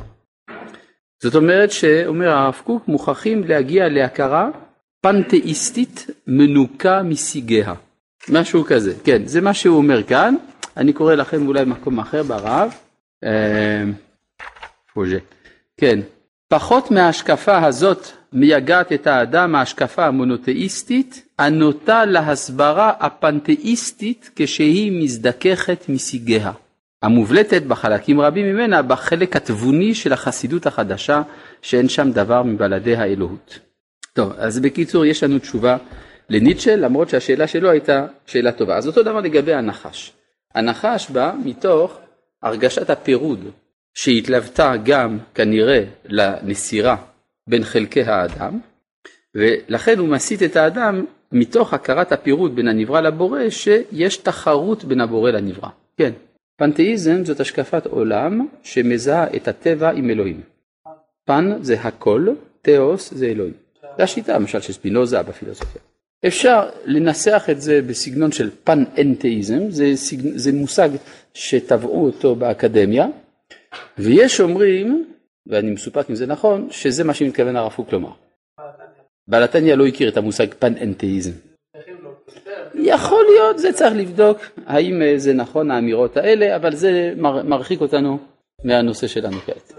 זאת 1.24 1.36
אומרת 1.36 1.72
שאומר 1.72 2.30
הרב 2.30 2.62
קוק 2.64 2.88
מוכרחים 2.88 3.44
להגיע 3.44 3.90
להכרה 3.90 4.50
פנתאיסטית 5.02 6.08
מנוקה 6.28 7.04
מסיגיה. 7.04 7.74
משהו 8.30 8.64
כזה, 8.64 8.94
כן, 9.04 9.26
זה 9.26 9.42
מה 9.42 9.54
שהוא 9.54 9.78
אומר 9.78 10.04
כאן, 10.04 10.36
אני 10.78 10.94
קורא 10.94 11.16
לכם 11.16 11.48
אולי 11.48 11.66
מקום 11.66 12.00
אחר 12.00 12.24
ברב. 12.24 12.74
אה, 13.24 13.84
כן, 15.78 16.00
פחות 16.48 16.92
מההשקפה 16.92 17.66
הזאת 17.66 18.08
מייגעת 18.34 18.91
את 18.91 19.08
האדם 19.08 19.56
ההשקפה 19.56 20.06
המונותאיסטית 20.06 21.24
הנוטה 21.39 22.06
להסברה 22.06 22.94
הפנתאיסטית 23.00 24.30
כשהיא 24.36 25.04
מזדככת 25.04 25.89
מסיגיה, 25.89 26.52
המובלטת 27.02 27.62
בחלקים 27.63 28.22
רבים 28.22 28.46
ממנה 28.46 28.82
בחלק 28.82 29.36
התבוני 29.36 29.96
של 29.96 30.13
החסידות 30.13 30.65
החדשה 30.65 31.22
שאין 31.62 31.89
שם 31.89 32.12
דבר 32.12 32.44
מבלעדי 32.44 32.96
האלוהות. 32.96 33.60
טוב, 34.13 34.34
אז 34.38 34.60
בקיצור 34.60 35.06
יש 35.06 35.24
לנו 35.24 35.39
תשובה 35.39 35.78
לניטשה 36.30 36.76
למרות 36.76 37.10
שהשאלה 37.10 37.48
שלו 37.48 37.70
הייתה 37.70 38.06
שאלה 38.26 38.52
טובה. 38.52 38.78
אז 38.78 38.88
אותו 38.88 39.04
דבר 39.04 39.20
לגבי 39.20 39.54
הנחש. 39.54 40.12
הנחש 40.56 41.10
בא 41.10 41.34
מתוך 41.46 41.98
הרגשת 42.44 42.89
הפירוד 42.89 43.39
שהתלוותה 43.94 44.74
גם 44.84 45.17
כנראה 45.36 45.84
לנסירה 46.06 46.96
בין 47.52 47.64
חלקי 47.64 48.04
האדם 48.04 48.60
ולכן 49.36 50.00
הוא 50.00 50.08
מסית 50.08 50.44
את 50.44 50.56
האדם 50.56 51.06
מתוך 51.32 51.74
הכרת 51.74 52.12
הפירוד 52.12 52.56
בין 52.56 52.68
הנברא 52.68 53.02
לבורא 53.02 53.50
שיש 53.50 54.18
תחרות 54.18 54.84
בין 54.84 55.02
הבורא 55.02 55.32
לנברא. 55.32 55.70
כן, 55.98 56.12
פנתאיזם 56.58 57.26
זאת 57.26 57.40
השקפת 57.40 57.86
עולם 57.86 58.48
שמזהה 58.64 59.36
את 59.36 59.48
הטבע 59.48 59.90
עם 59.90 60.10
אלוהים. 60.10 60.42
פן 61.26 61.54
זה 61.62 61.82
הכל, 61.82 62.28
תאוס 62.62 63.14
זה 63.14 63.26
אלוהים. 63.26 63.54
זו 63.98 64.04
השיטה 64.04 64.36
למשל 64.36 64.62
של 64.62 64.74
ספינוזה 64.74 65.22
בפילוסופיה. 65.22 65.82
אפשר 66.28 66.70
לנסח 66.86 67.48
את 67.52 67.62
זה 67.62 67.82
בסגנון 67.82 68.32
של 68.32 68.50
פן-אנתאיזם, 68.64 69.70
זה, 69.70 69.92
זה 70.36 70.52
מושג 70.54 70.90
שטבעו 71.34 72.06
אותו 72.06 72.36
באקדמיה, 72.36 73.08
ויש 73.98 74.42
אומרים, 74.42 75.06
ואני 75.47 75.71
מסופק 75.71 76.10
אם 76.10 76.15
זה 76.15 76.25
נכון, 76.25 76.67
שזה 76.71 77.04
מה 77.04 77.13
שמתכוון 77.13 77.56
הרב 77.56 77.73
קוק 77.75 77.93
לומר. 77.93 78.12
בעלתניה 79.27 79.75
לא 79.75 79.88
הכיר 79.88 80.10
את 80.10 80.17
המושג 80.17 80.54
פן-אנתאיזם. 80.54 81.32
יכול 82.75 83.25
להיות, 83.30 83.60
זה 83.60 83.73
צריך 83.73 83.93
לבדוק 83.95 84.38
האם 84.65 85.01
זה 85.17 85.34
נכון 85.34 85.71
האמירות 85.71 86.17
האלה, 86.17 86.56
אבל 86.56 86.75
זה 86.75 87.13
מרחיק 87.43 87.82
אותנו 87.82 88.19
מהנושא 88.63 89.08
שלנו 89.08 89.38
כעת. 89.38 89.73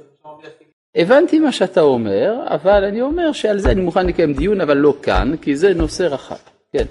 הבנתי 0.97 1.39
מה 1.39 1.53
שאתה 1.53 1.81
אומר, 1.81 2.35
אבל 2.47 2.85
אני 2.85 3.01
אומר 3.01 3.33
שעל 3.33 3.59
זה 3.59 3.71
אני 3.71 3.81
מוכן 3.81 4.07
לקיים 4.07 4.33
דיון, 4.33 4.61
אבל 4.61 4.77
לא 4.77 4.95
כאן, 5.03 5.37
כי 5.37 5.57
זה 5.57 5.75
נושא 5.75 6.03
רחב, 6.03 6.37
כן, 6.73 6.85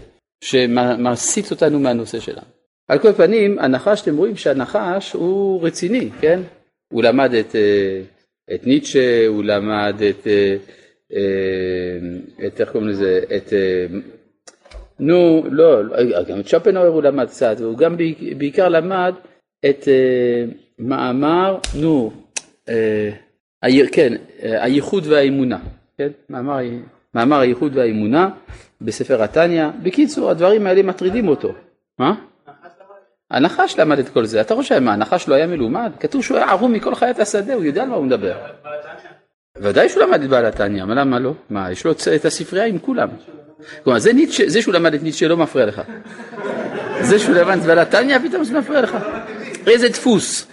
שמסיט 0.43 1.51
אותנו 1.51 1.79
מהנושא 1.79 2.19
שלנו. 2.19 2.47
על 2.87 2.99
כל 2.99 3.13
פנים, 3.13 3.59
הנחש, 3.59 4.01
אתם 4.01 4.17
רואים 4.17 4.35
שהנחש 4.35 5.13
הוא 5.13 5.63
רציני, 5.63 6.09
כן? 6.21 6.39
הוא 6.93 7.03
למד 7.03 7.33
את, 7.33 7.55
אה, 7.55 8.01
את 8.53 8.67
ניטשה, 8.67 9.27
הוא 9.27 9.43
למד 9.43 10.01
את, 10.09 10.27
אה, 10.27 10.55
אה, 11.13 12.47
את 12.47 12.61
איך 12.61 12.71
קוראים 12.71 12.89
לזה, 12.89 13.19
את, 13.35 13.53
נו, 14.99 15.43
לא, 15.51 15.81
גם 16.27 16.39
את 16.39 16.47
שופנאוור 16.47 16.87
הוא 16.87 17.03
למד 17.03 17.27
קצת, 17.27 17.59
הוא 17.59 17.77
גם 17.77 17.95
בעיקר 18.37 18.69
למד 18.69 19.13
את 19.65 19.87
מאמר, 20.79 21.57
נו, 21.81 22.11
כן, 23.91 24.13
הייחוד 24.41 25.07
והאמונה, 25.07 25.57
כן? 25.97 26.09
מאמר, 26.29 26.57
מאמר 27.15 27.39
הייחוד 27.39 27.77
והאמונה 27.77 28.29
בספר 28.81 29.23
התניא. 29.23 29.67
בקיצור, 29.83 30.29
הדברים 30.29 30.67
האלה 30.67 30.83
מטרידים 30.83 31.27
אותו. 31.27 31.53
מה? 31.99 32.30
הנחש 33.31 33.79
למד 33.79 33.99
את 33.99 34.09
כל 34.09 34.25
זה. 34.25 34.41
אתה 34.41 34.55
חושב 34.55 34.79
מה, 34.79 34.93
הנחש 34.93 35.27
לא 35.27 35.35
היה 35.35 35.47
מלומד? 35.47 35.91
כתוב 35.99 36.23
שהוא 36.23 36.37
היה 36.37 36.49
ערום 36.49 36.73
מכל 36.73 36.95
חיית 36.95 37.19
השדה, 37.19 37.53
הוא 37.53 37.63
יודע 37.63 37.83
על 37.83 37.89
מה 37.89 37.95
הוא 37.95 38.05
מדבר. 38.05 38.35
ודאי 39.57 39.89
שהוא 39.89 40.03
למד 40.03 40.23
את 40.23 40.29
בעל 40.29 40.45
התניא, 40.45 40.83
אבל 40.83 40.99
למה 40.99 41.19
לא? 41.19 41.33
מה, 41.49 41.71
יש 41.71 41.85
לו 41.85 41.91
את 42.15 42.25
הספרייה 42.25 42.65
עם 42.65 42.79
כולם. 42.79 43.09
כלומר, 43.83 43.99
זה, 43.99 44.13
ניטשה, 44.13 44.43
זה 44.47 44.61
שהוא 44.61 44.73
למד 44.73 44.93
את 44.93 45.03
ניטשה 45.03 45.27
לא 45.27 45.37
מפריע 45.37 45.65
לך. 45.65 45.81
זה 47.01 47.19
שהוא 47.19 47.35
למד 47.35 47.57
את 47.57 47.63
בעל 47.63 47.79
התניא, 47.79 48.19
פתאום 48.19 48.43
זה 48.43 48.59
מפריע 48.59 48.81
לך. 48.81 48.97
איזה 49.67 49.89
דפוס, 49.89 50.47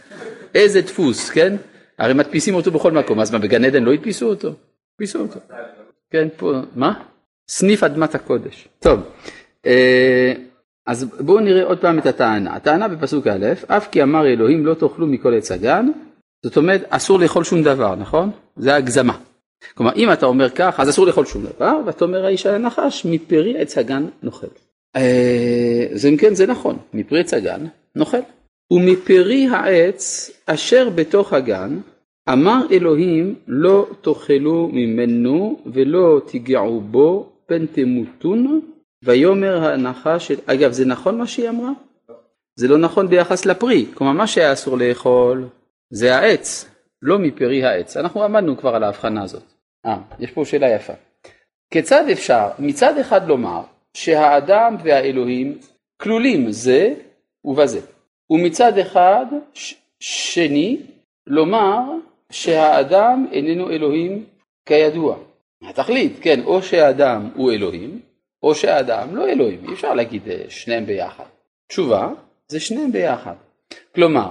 איזה 0.55 0.81
דפוס, 0.81 1.31
כן? 1.31 1.57
הרי 1.99 2.15
מדפיסים 2.15 2.55
אותו 2.55 2.71
בכל 2.71 2.93
מקום, 2.93 3.21
אז 3.21 3.31
מה, 3.31 3.39
בגן 3.39 3.65
עדן 3.65 3.83
לא 3.83 3.93
הדפיסו 3.93 4.29
אותו? 4.29 4.53
הדפיסו 4.95 5.21
אותו. 5.21 5.41
כן, 6.11 6.29
פה, 6.37 6.53
מה? 6.77 6.93
סניף 7.49 7.85
אדמת 7.85 8.15
הקודש. 8.15 8.69
טוב, 8.79 9.01
אה, 9.67 10.33
אז 10.89 11.05
בואו 11.05 11.41
נראה 11.41 11.65
עוד 11.65 11.79
פעם 11.79 11.99
את 11.99 12.07
הטענה. 12.07 12.55
הטענה 12.55 12.89
בפסוק 12.89 13.27
א', 13.27 13.47
אף 13.67 13.89
כי 13.89 14.03
אמר 14.03 14.27
אלוהים 14.27 14.67
לא 14.67 14.75
תאכלו 14.75 15.07
מכל 15.07 15.35
עץ 15.35 15.53
הגן, 15.53 15.87
זאת 16.45 16.57
אומרת 16.57 16.85
אסור 16.89 17.19
לאכול 17.19 17.45
שום 17.45 17.63
דבר, 17.63 17.95
נכון? 17.95 18.31
זה 18.57 18.75
הגזמה. 18.75 19.19
כלומר 19.75 19.93
אם 19.97 20.13
אתה 20.13 20.27
אומר 20.27 20.51
כך 20.51 20.81
אז 20.81 20.91
אסור 20.91 21.07
לאכול 21.07 21.25
שום 21.25 21.43
דבר 21.43 21.81
ואתה 21.87 22.05
אומר 22.05 22.25
האיש 22.25 22.47
על 22.47 22.55
הנחש 22.55 23.07
מפרי 23.11 23.59
עץ 23.59 23.79
הגן 23.79 24.07
נאכל. 24.23 24.47
אז 25.95 26.07
אם 26.07 26.17
כן 26.17 26.35
זה 26.35 26.47
נכון, 26.47 26.77
מפרי 26.95 27.21
עץ 27.21 27.35
הגן 27.35 27.67
נאכל. 27.97 28.21
ומפרי 28.73 29.47
העץ 29.51 30.31
אשר 30.47 30.91
בתוך 30.91 31.33
הגן 31.33 31.79
אמר 32.33 32.67
אלוהים 32.71 33.35
לא 33.49 33.87
תאכלו 34.01 34.71
ממנו 34.73 35.61
ולא 35.73 36.21
תיגעו 36.27 36.81
בו 36.81 37.33
פן 37.47 37.67
תמותון 37.67 38.61
ויאמר 39.03 39.65
הנחש, 39.65 40.33
אגב 40.47 40.73
זה 40.73 40.87
נכון 40.87 41.19
מה 41.19 41.27
שהיא 41.27 41.49
אמרה? 41.49 41.71
זה 42.57 42.69
לא 42.69 42.79
נכון 42.79 43.09
ביחס 43.09 43.47
לפרי, 43.47 43.87
כלומר 43.95 44.13
מה 44.13 44.27
שהיה 44.27 44.53
אסור 44.53 44.79
לאכול 44.79 45.49
זה 45.91 46.17
העץ, 46.17 46.71
לא 47.03 47.19
מפרי 47.19 47.65
העץ, 47.65 47.97
אנחנו 47.97 48.25
עמדנו 48.25 48.57
כבר 48.57 48.75
על 48.75 48.85
ההבחנה 48.85 49.23
הזאת. 49.23 49.43
אה, 49.87 49.99
יש 50.19 50.31
פה 50.31 50.45
שאלה 50.45 50.69
יפה. 50.69 50.93
כיצד 51.71 52.05
אפשר 52.13 52.49
מצד 52.59 52.99
אחד 52.99 53.29
לומר 53.29 53.61
שהאדם 53.95 54.77
והאלוהים 54.85 55.59
כלולים 56.03 56.53
זה 56.53 56.95
ובזה, 57.45 57.81
ומצד 58.31 58.79
אחד 58.79 59.27
שני 60.01 60.81
לומר 61.27 61.81
שהאדם 62.33 63.27
איננו 63.33 63.71
אלוהים 63.71 64.25
כידוע. 64.67 65.17
התכלית, 65.63 66.13
כן, 66.21 66.41
או 66.45 66.63
שהאדם 66.63 67.31
הוא 67.35 67.53
אלוהים, 67.53 68.01
או 68.43 68.55
שהאדם 68.55 69.17
לא 69.17 69.29
אלוהים, 69.29 69.69
אי 69.69 69.73
אפשר 69.73 69.95
להגיד 69.95 70.23
אה, 70.29 70.45
שניהם 70.49 70.87
ביחד. 70.87 71.25
תשובה, 71.69 72.09
זה 72.49 72.61
שניהם 72.61 72.93
ביחד. 72.93 73.35
כלומר, 73.95 74.31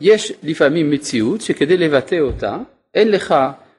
יש 0.00 0.32
לפעמים 0.42 0.90
מציאות 0.90 1.40
שכדי 1.40 1.76
לבטא 1.76 2.18
אותה, 2.20 2.58
אין 2.94 3.10
לך 3.10 3.34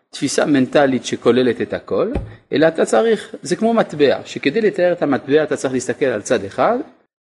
תפיסה 0.10 0.46
מנטלית 0.46 1.06
שכוללת 1.06 1.62
את 1.62 1.74
הכל, 1.74 2.12
אלא 2.52 2.68
אתה 2.68 2.86
צריך, 2.86 3.36
זה 3.42 3.56
כמו 3.56 3.74
מטבע, 3.74 4.20
שכדי 4.26 4.62
לתאר 4.62 4.92
את 4.92 5.02
המטבע 5.02 5.44
אתה 5.44 5.56
צריך 5.56 5.74
להסתכל 5.74 6.06
על 6.06 6.22
צד 6.22 6.44
אחד, 6.44 6.78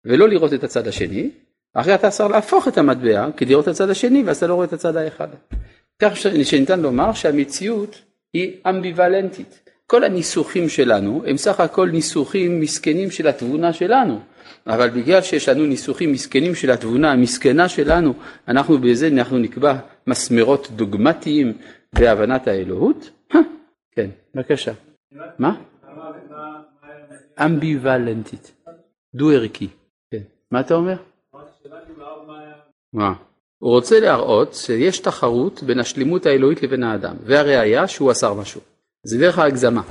ולא 0.04 0.28
לראות 0.28 0.54
את 0.54 0.64
הצד 0.64 0.88
השני, 0.88 1.30
אחרי 1.74 1.94
אתה 1.94 2.10
צריך 2.10 2.30
להפוך 2.30 2.68
את 2.68 2.78
המטבע 2.78 3.26
כדי 3.36 3.50
לראות 3.50 3.64
את 3.64 3.72
הצד 3.72 3.90
השני, 3.90 4.22
ואז 4.22 4.36
אתה 4.36 4.46
לא 4.46 4.54
רואה 4.54 4.66
את 4.66 4.72
הצד 4.72 4.96
האחד. 4.96 5.28
כך 6.02 6.16
שניתן 6.16 6.80
לומר 6.80 7.12
שהמציאות 7.12 8.02
היא 8.32 8.52
אמביוולנטית. 8.68 9.63
כל 9.94 10.04
הניסוחים 10.04 10.68
שלנו 10.68 11.22
הם 11.26 11.36
סך 11.36 11.60
הכל 11.60 11.90
ניסוחים 11.90 12.60
מסכנים 12.60 13.10
של 13.10 13.26
התבונה 13.26 13.72
שלנו, 13.72 14.20
אבל 14.66 14.90
בגלל 14.90 15.22
שיש 15.22 15.48
לנו 15.48 15.66
ניסוחים 15.66 16.12
מסכנים 16.12 16.54
של 16.54 16.70
התבונה 16.70 17.12
המסכנה 17.12 17.68
שלנו, 17.68 18.14
אנחנו 18.48 18.78
בזה 18.78 19.08
אנחנו 19.08 19.38
נקבע 19.38 19.76
מסמרות 20.06 20.68
דוגמטיים 20.70 21.52
בהבנת 21.92 22.48
האלוהות? 22.48 23.10
כן, 23.96 24.10
בבקשה. 24.34 24.72
מה? 25.38 25.60
אמביוולנטית, 27.44 28.52
דו 29.14 29.30
ערכי. 29.30 29.68
כן. 30.10 30.22
מה 30.50 30.60
אתה 30.60 30.74
אומר? 30.74 30.96
מה? 32.92 33.12
הוא 33.58 33.70
רוצה 33.70 34.00
להראות 34.00 34.54
שיש 34.54 34.98
תחרות 34.98 35.62
בין 35.62 35.78
השלימות 35.78 36.26
האלוהית 36.26 36.62
לבין 36.62 36.82
האדם, 36.82 37.16
והראיה 37.24 37.88
שהוא 37.88 38.12
אסר 38.12 38.34
משהו. 38.34 38.73
זה 39.04 39.18
דרך 39.18 39.38
ההגזמה. 39.38 39.82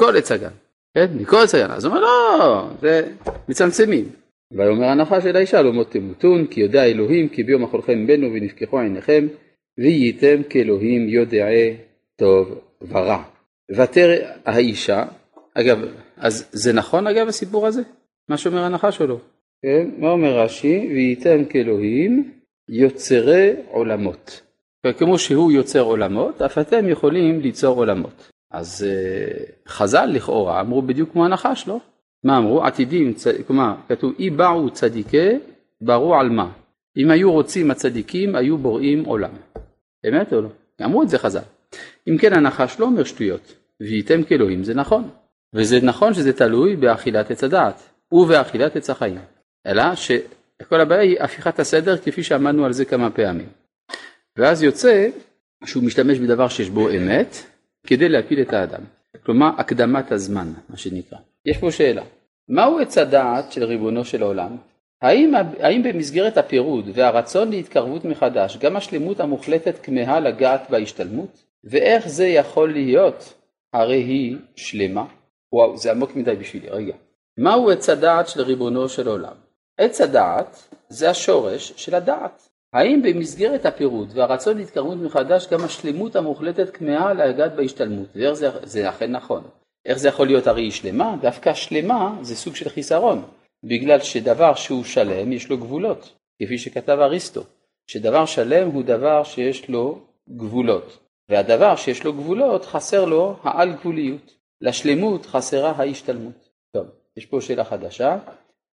כל 0.00 0.16
עץ 0.16 0.32
הגן. 0.32 0.50
כן, 0.94 1.06
מכל 1.20 1.46
סגנה. 1.46 1.74
אז 1.74 1.84
הוא 1.84 1.90
אומר 1.90 2.02
לא, 2.04 2.68
זה 2.80 3.12
מצמצמים. 3.48 4.04
ויאמר 4.52 4.84
הנחש 4.84 5.26
אל 5.26 5.36
האישה 5.36 5.62
לא 5.62 5.72
מות 5.72 5.90
תמותון 5.90 6.46
כי 6.46 6.60
יודע 6.60 6.84
אלוהים 6.84 7.28
כי 7.28 7.42
ביום 7.42 7.64
אכולכם 7.64 8.06
בנו 8.06 8.26
ונפקחו 8.26 8.78
עיניכם 8.80 9.26
והייתם 9.78 10.42
כאלוהים 10.50 11.08
יודעי 11.08 11.76
טוב 12.16 12.60
ורע. 12.88 13.22
ותרא 13.76 14.14
האישה, 14.44 15.04
אגב, 15.54 15.78
אז 16.16 16.48
זה 16.52 16.72
נכון 16.72 17.06
אגב 17.06 17.28
הסיפור 17.28 17.66
הזה? 17.66 17.82
מה 18.28 18.36
שאומר 18.36 18.62
הנחש 18.62 19.00
או 19.00 19.06
לא? 19.06 19.18
כן, 19.62 19.90
מה 19.98 20.10
אומר 20.10 20.38
רש"י? 20.38 20.88
והייתם 20.88 21.44
כאלוהים 21.44 22.32
יוצרי 22.68 23.52
עולמות. 23.68 24.40
כמו 24.98 25.18
שהוא 25.18 25.52
יוצר 25.52 25.80
עולמות, 25.80 26.42
אף 26.42 26.58
אתם 26.58 26.88
יכולים 26.88 27.40
ליצור 27.40 27.76
עולמות. 27.76 28.30
אז 28.54 28.86
uh, 28.86 29.68
חז"ל 29.68 30.04
לכאורה 30.04 30.60
אמרו 30.60 30.82
בדיוק 30.82 31.12
כמו 31.12 31.24
הנחש, 31.24 31.68
לא? 31.68 31.80
מה 32.24 32.38
אמרו? 32.38 32.64
עתידים, 32.64 33.12
צ... 33.14 33.26
כלומר, 33.46 33.74
כתוב 33.88 34.12
אי 34.18 34.30
באו 34.30 34.70
צדיקי, 34.70 35.28
ברו 35.80 36.14
על 36.14 36.28
מה? 36.28 36.50
אם 36.96 37.10
היו 37.10 37.32
רוצים 37.32 37.70
הצדיקים, 37.70 38.34
היו 38.34 38.58
בוראים 38.58 39.04
עולם. 39.04 39.30
אמת 40.08 40.32
או 40.32 40.40
לא? 40.40 40.48
אמרו 40.84 41.02
את 41.02 41.08
זה 41.08 41.18
חז"ל. 41.18 41.40
אם 42.08 42.18
כן 42.18 42.32
הנחש 42.32 42.80
לא 42.80 42.86
אומר 42.86 43.04
שטויות, 43.04 43.54
והייתם 43.80 44.22
כאלוהים 44.22 44.64
זה 44.64 44.74
נכון. 44.74 45.10
וזה 45.54 45.80
נכון 45.82 46.14
שזה 46.14 46.32
תלוי 46.32 46.76
באכילת 46.76 47.30
עץ 47.30 47.44
הדעת, 47.44 47.82
ובאכילת 48.12 48.76
עץ 48.76 48.90
החיים. 48.90 49.18
אלא 49.66 49.84
שכל 49.94 50.80
הבעיה 50.80 51.00
היא 51.00 51.16
הפיכת 51.20 51.58
הסדר 51.58 51.96
כפי 51.96 52.22
שעמדנו 52.22 52.64
על 52.64 52.72
זה 52.72 52.84
כמה 52.84 53.10
פעמים. 53.10 53.48
ואז 54.38 54.62
יוצא 54.62 55.08
שהוא 55.64 55.84
משתמש 55.84 56.18
בדבר 56.18 56.48
שיש 56.48 56.70
בו 56.70 56.90
אמת 56.90 57.53
כדי 57.86 58.08
להפיל 58.08 58.40
את 58.40 58.52
האדם. 58.52 58.82
כלומר 59.24 59.50
הקדמת 59.58 60.12
הזמן 60.12 60.52
מה 60.68 60.76
שנקרא. 60.76 61.18
יש 61.46 61.58
פה 61.58 61.70
שאלה, 61.70 62.02
מהו 62.48 62.78
עץ 62.78 62.98
הדעת 62.98 63.52
של 63.52 63.64
ריבונו 63.64 64.04
של 64.04 64.22
עולם? 64.22 64.56
האם, 65.02 65.32
האם 65.60 65.82
במסגרת 65.82 66.36
הפירוד 66.36 66.84
והרצון 66.94 67.50
להתקרבות 67.50 68.04
מחדש 68.04 68.56
גם 68.56 68.76
השלמות 68.76 69.20
המוחלטת 69.20 69.78
כמהה 69.82 70.20
לגעת 70.20 70.70
בהשתלמות? 70.70 71.44
ואיך 71.64 72.08
זה 72.08 72.26
יכול 72.26 72.72
להיות? 72.72 73.34
הרי 73.72 73.96
היא 74.02 74.36
שלמה. 74.56 75.04
וואו, 75.52 75.76
זה 75.76 75.90
עמוק 75.90 76.16
מדי 76.16 76.36
בשבילי, 76.36 76.68
רגע. 76.70 76.94
מהו 77.38 77.70
עץ 77.70 77.88
הדעת 77.88 78.28
של 78.28 78.42
ריבונו 78.42 78.88
של 78.88 79.08
עולם? 79.08 79.34
עץ 79.78 80.00
הדעת 80.00 80.68
זה 80.88 81.10
השורש 81.10 81.72
של 81.76 81.94
הדעת. 81.94 82.43
האם 82.74 83.02
במסגרת 83.02 83.66
הפירוד 83.66 84.08
והרצון 84.14 84.56
להתקרבות 84.56 84.98
מחדש 84.98 85.46
גם 85.52 85.64
השלמות 85.64 86.16
המוחלטת 86.16 86.76
כמהה 86.76 87.12
לגעת 87.12 87.56
בהשתלמות? 87.56 88.08
ואיך 88.14 88.32
זה, 88.32 88.50
זה 88.62 88.88
אכן 88.88 89.10
נכון. 89.10 89.44
איך 89.86 89.98
זה 89.98 90.08
יכול 90.08 90.26
להיות 90.26 90.46
הרי 90.46 90.62
היא 90.62 90.70
שלמה? 90.70 91.16
דווקא 91.20 91.54
שלמה 91.54 92.18
זה 92.22 92.36
סוג 92.36 92.54
של 92.54 92.68
חיסרון, 92.68 93.22
בגלל 93.64 94.00
שדבר 94.00 94.54
שהוא 94.54 94.84
שלם 94.84 95.32
יש 95.32 95.48
לו 95.48 95.58
גבולות, 95.58 96.14
כפי 96.42 96.58
שכתב 96.58 96.98
אריסטו, 97.00 97.42
שדבר 97.86 98.26
שלם 98.26 98.70
הוא 98.70 98.82
דבר 98.82 99.24
שיש 99.24 99.68
לו 99.68 99.98
גבולות, 100.28 100.98
והדבר 101.28 101.76
שיש 101.76 102.04
לו 102.04 102.12
גבולות 102.12 102.64
חסר 102.64 103.04
לו 103.04 103.36
העל 103.42 103.72
גבוליות, 103.72 104.34
לשלמות 104.60 105.26
חסרה 105.26 105.70
ההשתלמות. 105.70 106.48
טוב, 106.76 106.86
יש 107.16 107.26
פה 107.26 107.40
שאלה 107.40 107.64
חדשה, 107.64 108.18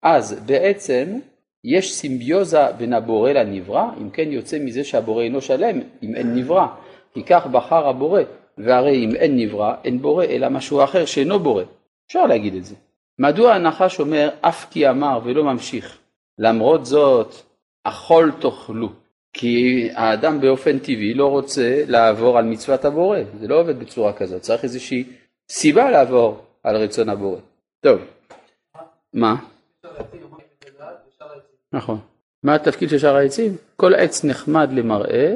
אז 0.03 0.43
בעצם 0.45 1.19
יש 1.63 1.93
סימביוזה 1.93 2.71
בין 2.71 2.93
הבורא 2.93 3.31
לנברא, 3.31 3.85
אם 4.01 4.09
כן 4.09 4.31
יוצא 4.31 4.59
מזה 4.59 4.83
שהבורא 4.83 5.23
אינו 5.23 5.41
שלם, 5.41 5.79
אם 6.03 6.15
אין 6.15 6.35
נברא, 6.35 6.67
כי 7.13 7.23
כך 7.23 7.47
בחר 7.47 7.87
הבורא, 7.87 8.21
והרי 8.57 9.05
אם 9.05 9.15
אין 9.15 9.37
נברא, 9.37 9.73
אין 9.83 10.01
בורא, 10.01 10.25
אלא 10.25 10.49
משהו 10.49 10.83
אחר 10.83 11.05
שאינו 11.05 11.39
בורא. 11.39 11.63
אפשר 12.07 12.25
להגיד 12.25 12.55
את 12.55 12.65
זה. 12.65 12.75
מדוע 13.19 13.53
הנחש 13.53 13.99
אומר 13.99 14.29
אף 14.41 14.71
כי 14.71 14.89
אמר 14.89 15.19
ולא 15.23 15.43
ממשיך? 15.43 15.97
למרות 16.39 16.85
זאת, 16.85 17.35
אכול 17.83 18.31
תאכלו. 18.39 18.89
כי 19.33 19.89
האדם 19.93 20.41
באופן 20.41 20.79
טבעי 20.79 21.13
לא 21.13 21.27
רוצה 21.27 21.83
לעבור 21.87 22.37
על 22.37 22.45
מצוות 22.45 22.85
הבורא, 22.85 23.19
זה 23.39 23.47
לא 23.47 23.59
עובד 23.59 23.79
בצורה 23.79 24.13
כזאת, 24.13 24.41
צריך 24.41 24.63
איזושהי 24.63 25.03
סיבה 25.49 25.91
לעבור 25.91 26.45
על 26.63 26.75
רצון 26.75 27.09
הבורא. 27.09 27.39
טוב, 27.81 27.99
מה? 29.13 29.35
נכון. 31.73 31.99
מה 32.43 32.55
התפקיד 32.55 32.89
של 32.89 32.97
שאר 32.99 33.15
העצים? 33.15 33.55
כל 33.75 33.95
עץ 33.95 34.23
נחמד 34.23 34.69
למראה 34.71 35.35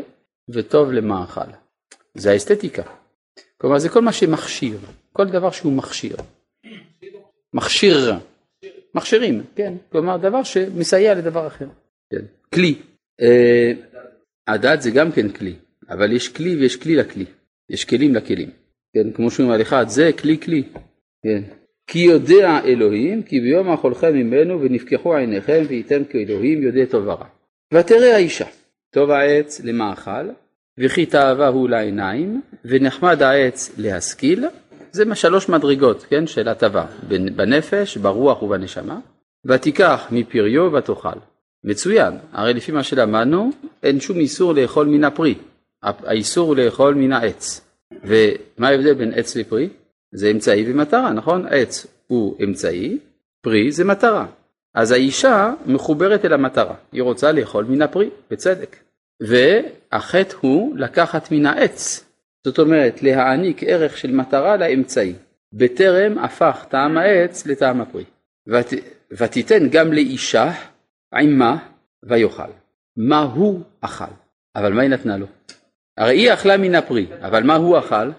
וטוב 0.49 0.91
למאכל. 0.91 1.51
זה 2.13 2.31
האסתטיקה. 2.31 2.83
כלומר 3.57 3.79
זה 3.79 3.89
כל 3.89 4.01
מה 4.01 4.13
שמכשיר, 4.13 4.77
כל 5.13 5.25
דבר 5.25 5.51
שהוא 5.51 5.73
מכשיר. 5.73 6.15
מכשיר. 7.53 8.13
מכשירים, 8.95 9.43
כן. 9.55 9.73
כלומר 9.91 10.17
דבר 10.17 10.43
שמסייע 10.43 11.13
לדבר 11.13 11.47
אחר. 11.47 11.67
כן. 12.09 12.25
כלי. 12.53 12.81
אה, 13.21 13.71
הדת 14.47 14.81
זה 14.81 14.91
גם 14.91 15.11
כן 15.11 15.29
כלי, 15.29 15.55
אבל 15.89 16.11
יש 16.11 16.29
כלי 16.29 16.55
ויש 16.55 16.75
כלי 16.75 16.95
לכלי. 16.95 17.25
יש 17.69 17.85
כלים 17.85 18.15
לכלים. 18.15 18.49
כן, 18.93 19.11
כמו 19.11 19.31
שאומרים 19.31 19.55
על 19.55 19.61
אחד, 19.61 19.85
זה 19.87 20.11
כלי 20.19 20.39
כלי. 20.39 20.63
כן. 21.23 21.43
כי 21.87 21.99
יודע 21.99 22.59
אלוהים, 22.65 23.23
כי 23.23 23.39
ביום 23.39 23.71
אכולכם 23.71 24.13
ממנו 24.13 24.61
ונפקחו 24.61 25.15
עיניכם 25.15 25.63
וייתם 25.67 26.03
כאלוהים 26.09 26.63
יודע 26.63 26.85
טוב 26.85 27.07
ורע. 27.07 27.25
ותראה 27.73 28.15
האישה, 28.15 28.45
טוב 28.89 29.11
העץ 29.11 29.61
למאכל, 29.63 30.29
וכי 30.77 31.05
תאווה 31.05 31.47
הוא 31.47 31.69
לעיניים, 31.69 32.41
ונחמד 32.65 33.23
העץ 33.23 33.71
להשכיל, 33.77 34.45
זה 34.91 35.15
שלוש 35.15 35.49
מדרגות, 35.49 36.05
כן, 36.09 36.27
של 36.27 36.47
הטבה, 36.47 36.85
בנפש, 37.35 37.97
ברוח 37.97 38.43
ובנשמה, 38.43 38.99
ותיקח 39.45 40.07
מפריו 40.11 40.73
ותאכל. 40.73 41.19
מצוין, 41.63 42.13
הרי 42.31 42.53
לפי 42.53 42.71
מה 42.71 42.83
שלמדנו, 42.83 43.49
אין 43.83 43.99
שום 43.99 44.17
איסור 44.17 44.53
לאכול 44.53 44.87
מן 44.87 45.03
הפרי, 45.03 45.35
האיסור 45.83 46.47
הוא 46.47 46.55
לאכול 46.55 46.93
מן 46.93 47.13
העץ. 47.13 47.61
ומה 48.03 48.67
ההבדל 48.67 48.93
בין 48.93 49.13
עץ 49.15 49.35
לפרי? 49.35 49.69
זה 50.15 50.31
אמצעי 50.31 50.71
ומטרה, 50.71 51.13
נכון? 51.13 51.45
עץ 51.49 51.87
הוא 52.07 52.37
אמצעי, 52.43 52.97
פרי 53.41 53.71
זה 53.71 53.83
מטרה. 53.83 54.25
אז 54.75 54.91
האישה 54.91 55.53
מחוברת 55.65 56.25
אל 56.25 56.33
המטרה, 56.33 56.75
היא 56.91 57.01
רוצה 57.01 57.31
לאכול 57.31 57.65
מן 57.65 57.81
הפרי, 57.81 58.09
בצדק. 58.31 58.77
והחטא 59.21 60.35
הוא 60.41 60.77
לקחת 60.77 61.31
מן 61.31 61.45
העץ, 61.45 62.05
זאת 62.45 62.59
אומרת 62.59 63.03
להעניק 63.03 63.63
ערך 63.63 63.97
של 63.97 64.11
מטרה 64.11 64.57
לאמצעי, 64.57 65.13
בטרם 65.53 66.17
הפך 66.17 66.65
טעם 66.69 66.97
העץ 66.97 67.45
לטעם 67.45 67.81
הפרי. 67.81 68.03
ות, 68.47 68.67
ותיתן 69.11 69.69
גם 69.69 69.93
לאישה 69.93 70.51
עמה 71.13 71.57
ויאכל. 72.03 72.51
מה 72.97 73.19
הוא 73.21 73.61
אכל? 73.81 74.13
אבל 74.55 74.73
מה 74.73 74.81
היא 74.81 74.89
נתנה 74.89 75.17
לו? 75.17 75.25
הרי 75.97 76.17
היא 76.17 76.33
אכלה 76.33 76.57
מן 76.57 76.75
הפרי, 76.75 77.07
אבל 77.21 77.43
מה 77.43 77.55
הוא 77.55 77.79
אכל? 77.79 78.11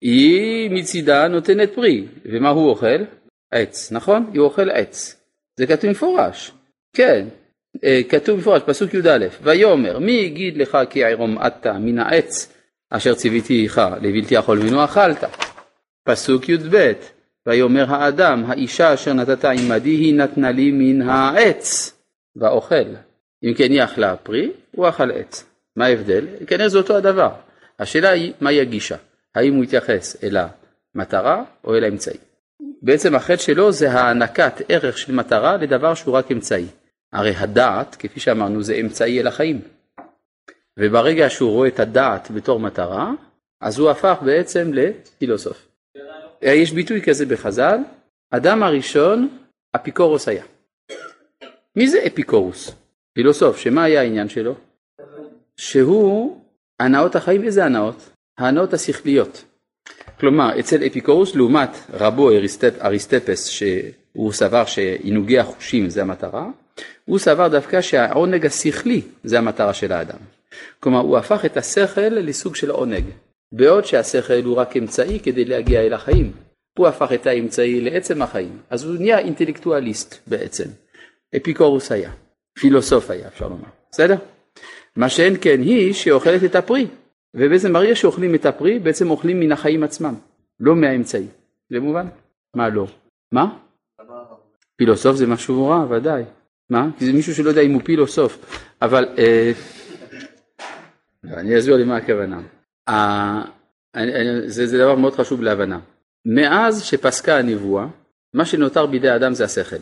היא 0.00 0.70
מצידה 0.70 1.28
נותנת 1.28 1.74
פרי, 1.74 2.04
ומה 2.24 2.48
הוא 2.48 2.70
אוכל? 2.70 3.04
עץ, 3.50 3.92
נכון? 3.92 4.30
היא 4.32 4.40
אוכל 4.40 4.70
עץ. 4.70 5.16
זה 5.56 5.66
כתוב 5.66 5.90
מפורש. 5.90 6.52
כן, 6.96 7.28
אה, 7.84 8.00
כתוב 8.08 8.38
מפורש, 8.38 8.62
פסוק 8.66 8.94
י"א, 8.94 9.26
ויאמר 9.42 9.98
מי 9.98 10.12
יגיד 10.12 10.56
לך 10.56 10.78
כי 10.90 11.04
ערום 11.04 11.38
עטת 11.38 11.66
מן 11.66 11.98
העץ 11.98 12.52
אשר 12.90 13.14
ציוויתיך 13.14 13.80
לבלתי 14.02 14.34
יכול 14.34 14.58
ממנו 14.58 14.84
אכלת. 14.84 15.24
פסוק 16.04 16.48
י"ב, 16.48 16.92
ויאמר 17.46 17.94
האדם 17.94 18.44
האישה 18.46 18.94
אשר 18.94 19.12
נתת 19.12 19.44
עמדי 19.44 19.90
היא 19.90 20.14
נתנה 20.14 20.50
לי 20.50 20.70
מן 20.70 21.02
העץ 21.02 21.92
ואוכל. 22.36 22.84
אם 23.44 23.54
כן 23.54 23.70
היא 23.70 23.84
אכלה 23.84 24.16
פרי, 24.16 24.50
הוא 24.72 24.88
אכל 24.88 25.10
עץ. 25.10 25.44
מה 25.76 25.86
ההבדל? 25.86 26.26
כנראה 26.46 26.68
זה 26.68 26.78
אותו 26.78 26.96
הדבר. 26.96 27.30
השאלה 27.78 28.10
היא 28.10 28.32
מהי 28.40 28.60
הגישה, 28.60 28.96
האם 29.36 29.54
הוא 29.54 29.64
יתייחס 29.64 30.24
אל 30.24 30.36
המטרה 30.94 31.44
או 31.64 31.74
אל 31.74 31.84
האמצעי. 31.84 32.18
בעצם 32.82 33.14
החטא 33.14 33.42
שלו 33.42 33.72
זה 33.72 33.92
הענקת 33.92 34.52
ערך 34.68 34.98
של 34.98 35.12
מטרה 35.12 35.56
לדבר 35.56 35.94
שהוא 35.94 36.14
רק 36.14 36.32
אמצעי. 36.32 36.66
הרי 37.12 37.34
הדעת, 37.36 37.96
כפי 37.98 38.20
שאמרנו, 38.20 38.62
זה 38.62 38.74
אמצעי 38.74 39.20
אל 39.20 39.26
החיים. 39.26 39.60
וברגע 40.78 41.30
שהוא 41.30 41.50
רואה 41.50 41.68
את 41.68 41.80
הדעת 41.80 42.30
בתור 42.30 42.60
מטרה, 42.60 43.12
אז 43.60 43.78
הוא 43.78 43.90
הפך 43.90 44.16
בעצם 44.24 44.70
לפילוסוף. 44.72 45.68
יש 46.42 46.72
ביטוי 46.72 47.02
כזה 47.02 47.26
בחז"ל, 47.26 47.78
אדם 48.30 48.62
הראשון 48.62 49.38
אפיקורוס 49.76 50.28
היה. 50.28 50.44
מי 51.76 51.88
זה 51.88 51.98
אפיקורוס? 52.06 52.70
פילוסוף, 53.12 53.56
שמה 53.56 53.84
היה 53.84 54.00
העניין 54.00 54.28
שלו? 54.28 54.54
שהוא 55.56 56.40
הנאות 56.80 57.16
החיים, 57.16 57.44
איזה 57.44 57.64
הנאות? 57.64 58.15
ההנאות 58.38 58.74
השכליות. 58.74 59.44
כלומר, 60.20 60.60
אצל 60.60 60.86
אפיקורוס 60.86 61.34
לעומת 61.34 61.70
רבו 61.92 62.30
אריסטפ, 62.30 62.82
אריסטפס, 62.82 63.46
שהוא 63.46 64.32
סבר 64.32 64.64
שעינוגי 64.64 65.38
החושים 65.38 65.88
זה 65.88 66.02
המטרה, 66.02 66.46
הוא 67.04 67.18
סבר 67.18 67.48
דווקא 67.48 67.80
שהעונג 67.80 68.46
השכלי 68.46 69.02
זה 69.24 69.38
המטרה 69.38 69.74
של 69.74 69.92
האדם. 69.92 70.18
כלומר, 70.80 71.00
הוא 71.00 71.18
הפך 71.18 71.44
את 71.44 71.56
השכל 71.56 72.00
לסוג 72.00 72.56
של 72.56 72.70
עונג, 72.70 73.04
בעוד 73.52 73.84
שהשכל 73.84 74.42
הוא 74.44 74.56
רק 74.56 74.76
אמצעי 74.76 75.20
כדי 75.20 75.44
להגיע 75.44 75.80
אל 75.80 75.92
החיים. 75.92 76.32
הוא 76.78 76.86
הפך 76.86 77.12
את 77.14 77.26
האמצעי 77.26 77.80
לעצם 77.80 78.22
החיים, 78.22 78.58
אז 78.70 78.84
הוא 78.84 78.94
נהיה 78.98 79.18
אינטלקטואליסט 79.18 80.14
בעצם. 80.26 80.64
אפיקורוס 81.36 81.92
היה, 81.92 82.10
פילוסוף 82.58 83.10
היה 83.10 83.28
אפשר 83.28 83.48
לומר, 83.48 83.68
בסדר? 83.90 84.16
מה 84.96 85.08
שאין 85.08 85.36
כן 85.40 85.60
היא 85.60 85.92
שאוכלת 85.92 86.44
את 86.44 86.54
הפרי, 86.54 86.86
ובעצם 87.36 87.72
ברגע 87.72 87.96
שאוכלים 87.96 88.34
את 88.34 88.46
הפרי 88.46 88.78
בעצם 88.78 89.10
אוכלים 89.10 89.40
מן 89.40 89.52
החיים 89.52 89.82
עצמם, 89.82 90.14
לא 90.60 90.76
מהאמצעי, 90.76 91.26
זה 91.70 91.80
מובן? 91.80 92.06
מה 92.54 92.68
לא? 92.68 92.86
מה? 93.32 93.58
פילוסוף 94.76 95.16
זה 95.16 95.26
משהו 95.26 95.68
רע, 95.68 95.86
ודאי. 95.90 96.22
מה? 96.70 96.88
כי 96.98 97.06
זה 97.06 97.12
מישהו 97.12 97.34
שלא 97.34 97.48
יודע 97.48 97.60
אם 97.60 97.72
הוא 97.72 97.82
פילוסוף, 97.84 98.62
אבל 98.82 99.08
אה, 99.18 99.52
אני 101.24 101.58
אסביר 101.58 101.76
לי 101.76 101.84
מה 101.84 101.96
הכוונה. 101.96 102.40
אה, 102.88 103.42
זה, 104.46 104.66
זה 104.66 104.78
דבר 104.78 104.94
מאוד 104.94 105.14
חשוב 105.14 105.42
להבנה. 105.42 105.80
מאז 106.26 106.82
שפסקה 106.82 107.38
הנבואה, 107.38 107.86
מה 108.34 108.44
שנותר 108.44 108.86
בידי 108.86 109.08
האדם 109.08 109.34
זה 109.34 109.44
השכל. 109.44 109.76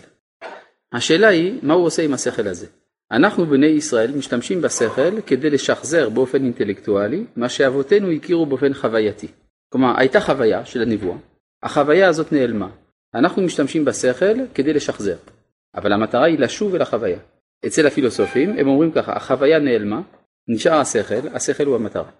השאלה 0.92 1.28
היא, 1.28 1.58
מה 1.62 1.74
הוא 1.74 1.86
עושה 1.86 2.02
עם 2.02 2.14
השכל 2.14 2.48
הזה? 2.48 2.66
אנחנו 3.14 3.46
בני 3.46 3.66
ישראל 3.66 4.16
משתמשים 4.16 4.62
בשכל 4.62 5.20
כדי 5.26 5.50
לשחזר 5.50 6.08
באופן 6.08 6.44
אינטלקטואלי 6.44 7.24
מה 7.36 7.48
שאבותינו 7.48 8.10
הכירו 8.10 8.46
באופן 8.46 8.74
חווייתי. 8.74 9.28
כלומר, 9.72 9.94
הייתה 9.96 10.20
חוויה 10.20 10.64
של 10.64 10.82
הנבואה, 10.82 11.16
החוויה 11.62 12.08
הזאת 12.08 12.32
נעלמה. 12.32 12.68
אנחנו 13.14 13.42
משתמשים 13.42 13.84
בשכל 13.84 14.46
כדי 14.54 14.72
לשחזר, 14.72 15.16
אבל 15.74 15.92
המטרה 15.92 16.24
היא 16.24 16.38
לשוב 16.38 16.74
אל 16.74 16.82
החוויה. 16.82 17.18
אצל 17.66 17.86
הפילוסופים 17.86 18.58
הם 18.58 18.68
אומרים 18.68 18.92
ככה, 18.92 19.12
החוויה 19.16 19.58
נעלמה, 19.58 20.02
נשאר 20.48 20.74
השכל, 20.74 21.28
השכל 21.32 21.66
הוא 21.66 21.76
המטרה. 21.76 22.10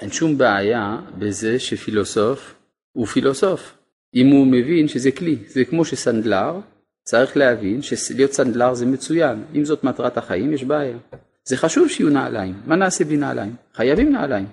אין 0.00 0.10
שום 0.10 0.38
בעיה 0.38 0.96
בזה 1.18 1.58
שפילוסוף 1.58 2.54
הוא 2.92 3.06
פילוסוף. 3.06 3.78
אם 4.14 4.26
הוא 4.26 4.46
מבין 4.46 4.88
שזה 4.88 5.10
כלי, 5.12 5.36
זה 5.46 5.64
כמו 5.64 5.84
שסנדלר 5.84 6.60
צריך 7.08 7.36
להבין 7.36 7.82
שלהיות 7.82 8.32
סנדלר 8.32 8.74
זה 8.74 8.86
מצוין, 8.86 9.44
אם 9.54 9.64
זאת 9.64 9.84
מטרת 9.84 10.16
החיים 10.16 10.52
יש 10.52 10.64
בעיה. 10.64 10.96
זה 11.44 11.56
חשוב 11.56 11.88
שיהיו 11.88 12.10
נעליים, 12.10 12.54
מה 12.66 12.76
נעשה 12.76 13.04
בלי 13.04 13.16
נעליים? 13.16 13.56
חייבים 13.74 14.12
נעליים, 14.12 14.46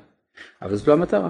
אבל 0.61 0.75
זאת 0.75 0.87
לא 0.87 0.93
המטרה. 0.93 1.29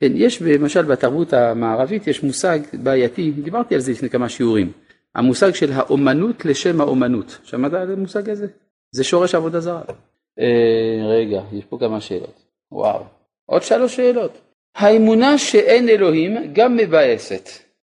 כן, 0.00 0.12
יש 0.14 0.42
למשל 0.42 0.82
בתרבות 0.82 1.32
המערבית 1.32 2.06
יש 2.06 2.22
מושג 2.22 2.58
בעייתי, 2.72 3.30
דיברתי 3.30 3.74
על 3.74 3.80
זה 3.80 3.92
לפני 3.92 4.10
כמה 4.10 4.28
שיעורים, 4.28 4.72
המושג 5.14 5.54
של 5.54 5.72
האומנות 5.72 6.44
לשם 6.44 6.80
האומנות, 6.80 7.38
שמעת 7.44 7.72
על 7.72 7.92
המושג 7.92 8.30
הזה? 8.30 8.46
זה 8.90 9.04
שורש 9.04 9.34
עבודה 9.34 9.60
זרה. 9.60 9.82
אה, 10.38 11.06
רגע, 11.08 11.42
יש 11.52 11.64
פה 11.64 11.78
כמה 11.80 12.00
שאלות, 12.00 12.42
וואו, 12.72 13.04
עוד 13.46 13.62
שלוש 13.62 13.96
שאלות. 13.96 14.38
האמונה 14.76 15.38
שאין 15.38 15.88
אלוהים 15.88 16.52
גם 16.52 16.76
מבאסת, 16.76 17.48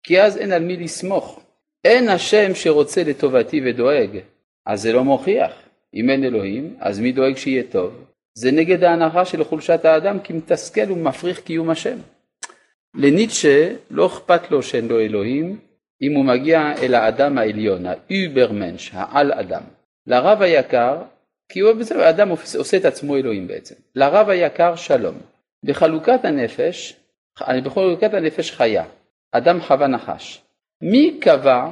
כי 0.03 0.21
אז 0.21 0.37
אין 0.37 0.51
על 0.51 0.63
מי 0.63 0.77
לסמוך. 0.77 1.40
אין 1.85 2.09
השם 2.09 2.55
שרוצה 2.55 3.03
לטובתי 3.03 3.61
ודואג, 3.65 4.19
אז 4.65 4.81
זה 4.81 4.93
לא 4.93 5.03
מוכיח. 5.03 5.51
אם 5.93 6.09
אין 6.09 6.23
אלוהים, 6.23 6.75
אז 6.79 6.99
מי 6.99 7.11
דואג 7.11 7.37
שיהיה 7.37 7.63
טוב? 7.71 8.05
זה 8.33 8.51
נגד 8.51 8.83
ההנחה 8.83 9.25
של 9.25 9.43
חולשת 9.43 9.85
האדם 9.85 10.19
כי 10.19 10.33
מתסכל 10.33 10.91
ומפריך 10.91 11.39
קיום 11.39 11.69
השם. 11.69 11.97
לניטשה 12.95 13.73
לא 13.89 14.05
אכפת 14.05 14.51
לו 14.51 14.63
שאין 14.63 14.87
לו 14.87 14.99
אלוהים 14.99 15.59
אם 16.01 16.13
הוא 16.15 16.25
מגיע 16.25 16.73
אל 16.81 16.93
האדם 16.95 17.37
העליון, 17.37 17.85
האוברמנש, 17.85 18.91
העל 18.93 19.31
אדם. 19.33 19.61
לרב 20.07 20.41
היקר, 20.41 20.97
כי 21.49 21.59
הוא 21.59 21.73
בסדר, 21.73 22.03
האדם 22.03 22.29
עושה 22.29 22.77
את 22.77 22.85
עצמו 22.85 23.17
אלוהים 23.17 23.47
בעצם. 23.47 23.75
לרב 23.95 24.29
היקר 24.29 24.75
שלום. 24.75 25.15
בחלוקת 25.63 26.25
הנפש, 26.25 26.95
בחלוקת 27.63 28.13
הנפש 28.13 28.51
חיה, 28.51 28.83
אדם 29.31 29.61
חווה 29.61 29.87
נחש. 29.87 30.41
מי 30.81 31.17
קבע 31.19 31.69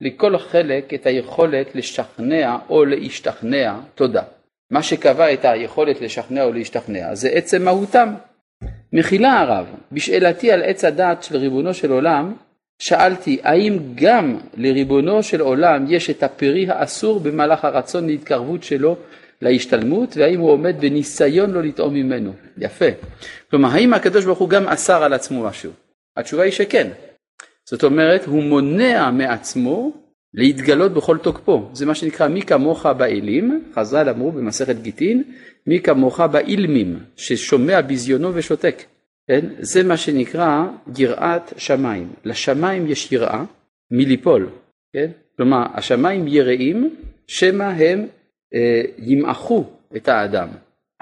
לכל 0.00 0.38
חלק 0.38 0.94
את 0.94 1.06
היכולת 1.06 1.74
לשכנע 1.74 2.56
או 2.68 2.84
להשתכנע 2.84 3.74
תודה? 3.94 4.22
מה 4.70 4.82
שקבע 4.82 5.32
את 5.32 5.44
היכולת 5.44 6.00
לשכנע 6.00 6.44
או 6.44 6.52
להשתכנע 6.52 7.14
זה 7.14 7.28
עצם 7.28 7.64
מהותם. 7.64 8.14
מחילה 8.92 9.40
הרב, 9.40 9.66
בשאלתי 9.92 10.52
על 10.52 10.62
עץ 10.62 10.84
הדעת 10.84 11.22
של 11.22 11.36
ריבונו 11.36 11.74
של 11.74 11.92
עולם, 11.92 12.34
שאלתי 12.78 13.38
האם 13.42 13.78
גם 13.94 14.38
לריבונו 14.56 15.22
של 15.22 15.40
עולם 15.40 15.86
יש 15.88 16.10
את 16.10 16.22
הפרי 16.22 16.66
האסור 16.68 17.20
במהלך 17.20 17.64
הרצון 17.64 18.06
להתקרבות 18.06 18.62
שלו 18.62 18.96
להשתלמות 19.42 20.16
והאם 20.16 20.40
הוא 20.40 20.50
עומד 20.50 20.80
בניסיון 20.80 21.50
לא 21.50 21.62
לטעום 21.62 21.94
ממנו. 21.94 22.32
יפה. 22.58 22.86
כלומר 23.50 23.68
האם 23.68 23.94
הקדוש 23.94 24.24
ברוך 24.24 24.38
הוא 24.38 24.48
גם 24.48 24.68
אסר 24.68 25.02
על 25.02 25.12
עצמו 25.12 25.44
משהו? 25.44 25.72
התשובה 26.16 26.42
היא 26.42 26.52
שכן. 26.52 26.88
זאת 27.70 27.84
אומרת 27.84 28.24
הוא 28.24 28.42
מונע 28.42 29.10
מעצמו 29.10 29.92
להתגלות 30.34 30.92
בכל 30.92 31.18
תוקפו, 31.18 31.70
זה 31.72 31.86
מה 31.86 31.94
שנקרא 31.94 32.28
מי 32.28 32.42
כמוך 32.42 32.86
באלים, 32.86 33.64
חז"ל 33.74 34.08
אמרו 34.08 34.32
במסכת 34.32 34.76
גיטין, 34.76 35.22
מי 35.66 35.80
כמוך 35.80 36.20
באילמים, 36.20 36.98
ששומע 37.16 37.80
ביזיונו 37.80 38.34
ושותק, 38.34 38.82
כן? 39.28 39.46
זה 39.58 39.82
מה 39.82 39.96
שנקרא 39.96 40.64
יראת 40.98 41.52
שמיים, 41.56 42.12
לשמיים 42.24 42.86
יש 42.86 43.12
יראה 43.12 43.44
מליפול, 43.90 44.50
כן? 44.92 45.10
כלומר 45.36 45.66
השמיים 45.74 46.28
יראים 46.28 46.96
שמא 47.26 47.64
הם 47.64 48.06
אה, 48.54 48.82
ימעכו 48.98 49.64
את 49.96 50.08
האדם, 50.08 50.48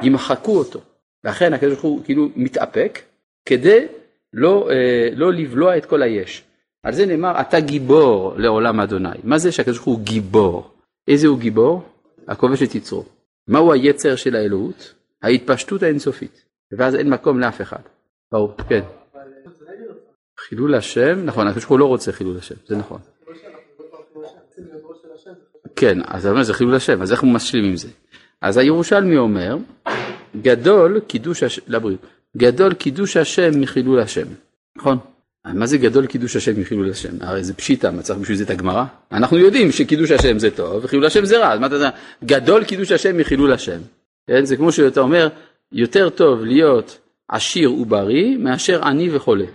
ימחקו 0.03 0.59
אותו, 0.59 0.81
לכן 1.25 1.53
הקדוש 1.53 1.73
ברוך 1.73 1.85
הוא 1.85 2.05
כאילו 2.05 2.29
מתאפק 2.37 2.99
כדי 3.45 3.87
לא, 4.33 4.71
אה, 4.71 5.09
לא 5.13 5.33
לבלוע 5.33 5.77
את 5.77 5.87
כל 5.87 6.03
היש. 6.03 6.43
על 6.83 6.95
זה 6.95 7.07
נאמר 7.07 7.41
אתה 7.41 7.61
גיבור 7.61 8.35
לעולם 8.37 8.81
אדוני. 8.81 9.09
מה 9.25 9.39
זה 9.39 9.53
שהקדוש 9.53 9.77
ברוך 9.77 9.89
הוא 9.89 10.01
גיבור? 10.01 10.71
איזה 11.09 11.27
הוא 11.27 11.39
גיבור? 11.39 11.83
הכובש 12.29 12.63
את 12.63 12.75
יצרו. 12.75 13.05
מהו 13.49 13.73
היצר 13.73 14.17
של 14.17 14.37
האלוהות? 14.37 14.95
ההתפשטות 15.23 15.83
האינסופית. 15.83 16.45
ואז 16.79 16.95
אין 16.95 17.11
מקום 17.11 17.41
לאף 17.41 17.61
אחד. 17.61 17.83
ברור, 18.33 18.53
כן. 18.69 18.81
חילול 20.49 20.75
השם, 20.75 21.25
נכון, 21.25 21.47
הקדוש 21.47 21.65
ברוך 21.65 21.71
הוא 21.71 21.79
לא 21.79 21.85
רוצה 21.85 22.13
חילול 22.13 22.39
השם, 22.39 22.55
זה 22.67 22.77
נכון. 22.77 23.01
כן, 25.77 25.99
אז 26.07 26.27
אומר 26.27 26.43
זה 26.43 26.55
חילול 26.55 26.75
השם, 26.75 27.03
אז 27.03 27.13
איך 27.13 27.23
הוא 27.23 27.33
משלים 27.33 27.65
עם 27.65 27.77
זה? 27.77 27.89
אז 28.43 28.57
הירושלמי 28.57 29.17
אומר, 29.17 29.57
גדול 30.43 31.01
קידוש 31.01 31.43
השם, 31.43 31.63
לבריאות, 31.69 32.01
גדול 32.37 32.75
קידוש 32.75 33.17
השם 33.17 33.61
מחילול 33.61 34.01
השם, 34.01 34.27
נכון? 34.77 34.99
מה 35.45 35.67
זה 35.67 35.79
גדול 35.79 36.07
קידוש 36.07 36.37
השם 36.37 36.61
מחילול 36.61 36.91
השם? 36.91 37.17
הרי 37.21 37.45
זה 37.45 37.55
פשיטא, 37.55 37.91
מה 37.91 38.03
צריך 38.03 38.19
בשביל 38.19 38.37
זה 38.37 38.45
את 38.45 38.51
הגמרא? 38.51 38.85
אנחנו 39.13 39.39
יודעים 39.39 39.73
שקידוש 39.73 40.11
השם 40.11 40.39
זה 40.39 40.51
טוב 40.51 40.85
וחילול 40.85 41.07
השם 41.07 41.25
זה 41.25 41.39
רע, 41.39 41.53
אז 41.53 41.61
מה 41.61 41.67
אתה 41.67 41.75
יודע? 41.75 41.91
גדול 42.25 42.65
קידוש 42.65 42.93
השם 42.93 43.17
מחילול 43.17 43.53
השם. 43.53 43.81
כן? 44.27 44.45
זה 44.45 44.57
כמו 44.57 44.73
שאתה 44.73 45.01
אומר, 45.01 45.29
יותר 45.73 46.11
טוב 46.11 46.45
להיות 46.45 46.99
עשיר 47.29 47.73
ובריא 47.73 48.37
מאשר 48.37 48.85
עני 48.85 49.17
וחולה. 49.17 49.47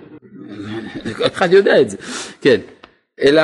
כל 1.18 1.24
אחד 1.34 1.54
יודע 1.54 1.82
את 1.82 1.90
זה, 1.90 1.98
כן. 2.42 2.60
אלא, 3.22 3.44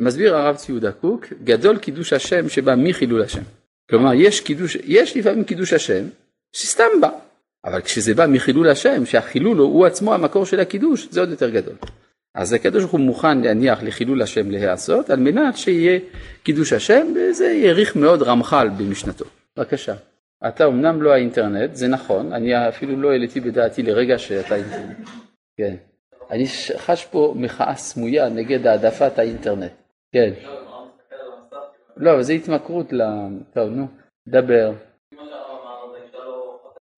מסביר 0.00 0.36
הרב 0.36 0.56
ציודה 0.56 0.92
קוק, 0.92 1.26
גדול 1.44 1.78
קידוש 1.78 2.12
השם 2.12 2.48
שבא 2.48 2.74
מחילול 2.76 3.22
השם. 3.22 3.42
כלומר, 3.90 4.14
יש 4.14 4.40
קידוש, 4.40 4.76
יש 4.84 5.16
לפעמים 5.16 5.44
קידוש 5.44 5.72
השם 5.72 6.04
שסתם 6.52 7.00
בא, 7.00 7.10
אבל 7.64 7.80
כשזה 7.80 8.14
בא 8.14 8.26
מחילול 8.26 8.68
השם, 8.68 9.06
שהחילול 9.06 9.58
הוא 9.58 9.86
עצמו 9.86 10.14
המקור 10.14 10.46
של 10.46 10.60
הקידוש, 10.60 11.08
זה 11.10 11.20
עוד 11.20 11.30
יותר 11.30 11.50
גדול. 11.50 11.74
אז 12.34 12.52
הקדוש 12.52 12.82
ברוך 12.82 12.92
הוא 12.92 13.00
מוכן 13.00 13.40
להניח 13.40 13.82
לחילול 13.82 14.22
השם 14.22 14.50
להיעשות, 14.50 15.10
על 15.10 15.18
מנת 15.20 15.56
שיהיה 15.56 15.98
קידוש 16.42 16.72
השם, 16.72 17.06
וזה 17.16 17.46
יאריך 17.46 17.96
מאוד 17.96 18.22
רמח"ל 18.22 18.68
במשנתו. 18.78 19.24
בבקשה. 19.56 19.94
אתה 20.48 20.66
אמנם 20.66 21.02
לא 21.02 21.12
האינטרנט, 21.12 21.74
זה 21.74 21.88
נכון, 21.88 22.32
אני 22.32 22.68
אפילו 22.68 22.96
לא 22.96 23.10
העליתי 23.10 23.40
בדעתי 23.40 23.82
לרגע 23.82 24.18
שאתה 24.18 24.54
אינטרנט. 24.54 24.96
כן. 25.56 25.74
אני 26.30 26.46
חש 26.76 27.04
פה 27.04 27.34
מחאה 27.36 27.74
סמויה 27.74 28.28
נגד 28.28 28.66
העדפת 28.66 29.18
האינטרנט. 29.18 29.72
כן. 30.12 30.30
לא, 31.96 32.12
אבל 32.12 32.22
זה 32.22 32.32
התמכרות 32.32 32.92
ל... 32.92 33.02
טוב, 33.54 33.70
נו, 33.70 33.86
דבר. 34.28 34.72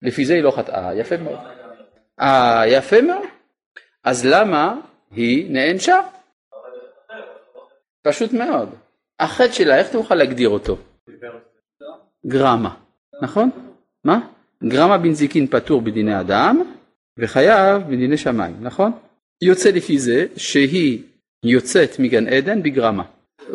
לפי 0.03 0.25
זה 0.25 0.33
היא 0.33 0.43
לא 0.43 0.51
חטאה, 0.51 0.95
יפה 0.95 1.17
מאוד. 1.17 1.39
אה, 2.21 2.63
יפה 2.67 3.01
מאוד. 3.01 3.27
אז 4.03 4.25
למה 4.25 4.75
היא 5.11 5.51
נענשה? 5.53 5.99
פשוט 8.01 8.33
מאוד. 8.33 8.69
החטא 9.19 9.51
שלה, 9.51 9.77
איך 9.77 9.91
תוכל 9.91 10.15
להגדיר 10.15 10.49
אותו? 10.49 10.77
גרמה, 12.27 12.75
נכון? 13.21 13.49
מה? 14.03 14.19
גרמה 14.63 14.97
בנזיקין 14.97 15.47
פטור 15.47 15.81
בדיני 15.81 16.19
אדם 16.19 16.61
וחייב 17.19 17.81
בדיני 17.87 18.17
שמיים, 18.17 18.55
נכון? 18.61 18.91
יוצא 19.41 19.69
לפי 19.69 19.99
זה 19.99 20.25
שהיא 20.37 21.03
יוצאת 21.45 21.99
מגן 21.99 22.27
עדן 22.27 22.63
בגרמה. 22.63 23.03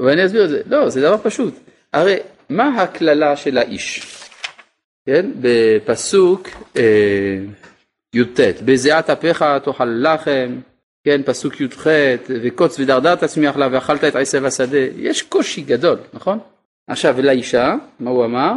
ואני 0.04 0.26
אסביר 0.26 0.44
את 0.44 0.50
זה. 0.50 0.62
לא, 0.66 0.88
זה 0.88 1.00
דבר 1.00 1.18
פשוט. 1.18 1.54
הרי 1.92 2.16
מה 2.48 2.82
הקללה 2.82 3.36
של 3.36 3.58
האיש? 3.58 4.18
כן? 5.08 5.30
בפסוק 5.40 6.48
אה, 6.76 7.38
י"ט, 8.14 8.40
בזיעת 8.64 9.10
אפיך 9.10 9.44
תאכל 9.64 9.84
לחם, 9.84 10.60
כן, 11.04 11.20
פסוק 11.24 11.60
י"ח, 11.60 11.86
וקוץ 12.28 12.80
ודרדר 12.80 13.14
תצמיח 13.14 13.56
לה 13.56 13.68
ואכלת 13.72 14.04
את 14.04 14.16
עשב 14.16 14.44
השדה, 14.44 14.78
יש 14.96 15.22
קושי 15.22 15.62
גדול, 15.62 15.98
נכון? 16.12 16.38
עכשיו, 16.88 17.22
לאישה, 17.22 17.74
מה 18.00 18.10
הוא 18.10 18.24
אמר? 18.24 18.52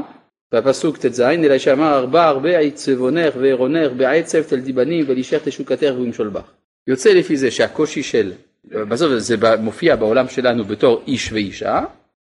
בפסוק 0.54 0.98
ט"ז, 0.98 1.22
אלא 1.22 1.54
אישה 1.54 1.74
אמר 1.74 1.98
ארבע 1.98 2.28
הרבה 2.28 2.60
עצבונך 2.60 3.34
ועירונך 3.40 3.92
בעצב 3.98 4.42
תלדי 4.42 4.74
בנים 4.74 5.06
ולישך 5.08 5.42
תשוקתך 5.44 5.94
וימשול 5.98 6.30
בך. 6.30 6.52
יוצא 6.88 7.10
לפי 7.10 7.38
זה 7.38 7.52
שהקושי 7.52 8.04
של, 8.04 8.32
בסוף 8.66 9.12
זה 9.18 9.36
מופיע 9.60 9.96
בעולם 9.96 10.28
שלנו 10.28 10.64
בתור 10.64 11.04
איש 11.08 11.32
ואישה, 11.32 11.80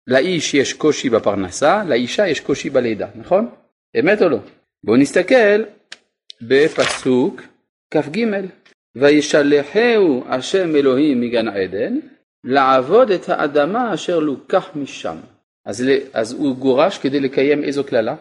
לאיש 0.06 0.54
יש 0.54 0.72
קושי 0.72 1.10
בפרנסה, 1.10 1.84
לאישה 1.84 2.28
יש 2.28 2.40
קושי 2.40 2.70
בלידה, 2.70 3.06
נכון? 3.14 3.48
אמת 4.00 4.22
או 4.22 4.28
לא? 4.28 4.38
בואו 4.84 4.96
נסתכל 4.96 5.64
בפסוק 6.42 7.42
כ"ג 7.90 8.26
וישלחהו 8.96 10.24
השם 10.28 10.76
אלוהים 10.76 11.20
מגן 11.20 11.48
עדן 11.48 11.98
לעבוד 12.44 13.10
את 13.10 13.28
האדמה 13.28 13.94
אשר 13.94 14.18
לוקח 14.18 14.70
משם. 14.74 15.16
אז, 15.64 15.84
אז 16.12 16.32
הוא 16.32 16.56
גורש 16.56 16.98
כדי 16.98 17.20
לקיים 17.20 17.64
איזו 17.64 17.84
קללה? 17.84 18.14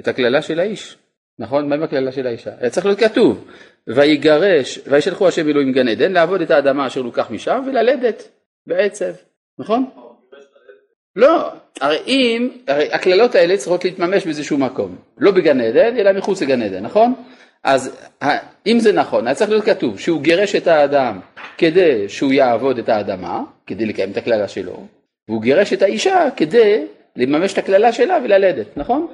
את 0.00 0.08
הקללה 0.08 0.42
של 0.42 0.60
האיש. 0.60 0.96
נכון? 1.38 1.68
מה 1.68 1.74
עם 1.74 1.82
הקללה 1.82 2.12
של 2.12 2.26
האישה? 2.26 2.50
היה 2.60 2.70
צריך 2.70 2.86
להיות 2.86 2.98
כתוב, 2.98 3.48
ויגרש, 3.86 4.78
וישלחו 4.86 5.28
השם 5.28 5.48
אלוהים 5.48 5.72
גן 5.72 5.88
עדן 5.88 6.12
לעבוד 6.12 6.40
את 6.40 6.50
האדמה 6.50 6.86
אשר 6.86 7.02
לוקח 7.02 7.30
משם 7.30 7.62
וללדת 7.66 8.28
בעצב, 8.66 9.12
נכון? 9.58 9.90
לא, 11.16 11.50
הרי 11.80 11.98
אם, 12.06 12.50
הרי 12.68 12.92
הקללות 12.92 13.34
האלה 13.34 13.56
צריכות 13.56 13.84
להתממש 13.84 14.24
באיזשהו 14.24 14.58
מקום, 14.58 14.96
לא 15.18 15.30
בגן 15.30 15.60
עדן 15.60 15.96
אלא 15.96 16.12
מחוץ 16.12 16.42
לגן 16.42 16.62
עדן, 16.62 16.82
נכון? 16.82 17.14
אז 17.64 18.06
אם 18.66 18.78
זה 18.80 18.92
נכון, 18.92 19.26
היה 19.26 19.34
צריך 19.34 19.50
להיות 19.50 19.64
כתוב 19.64 19.98
שהוא 19.98 20.22
גירש 20.22 20.54
את 20.54 20.66
האדם 20.66 21.20
כדי 21.58 22.08
שהוא 22.08 22.32
יעבוד 22.32 22.78
את 22.78 22.88
האדמה, 22.88 23.42
כדי 23.66 23.86
לקיים 23.86 24.10
את 24.10 24.16
הקללה 24.16 24.48
שלו, 24.48 24.86
והוא 25.28 25.42
גירש 25.42 25.72
את 25.72 25.82
האישה 25.82 26.28
כדי 26.36 26.86
לממש 27.16 27.52
את 27.52 27.58
הקללה 27.58 27.92
שלה 27.92 28.18
וללדת, 28.24 28.76
נכון? 28.76 29.06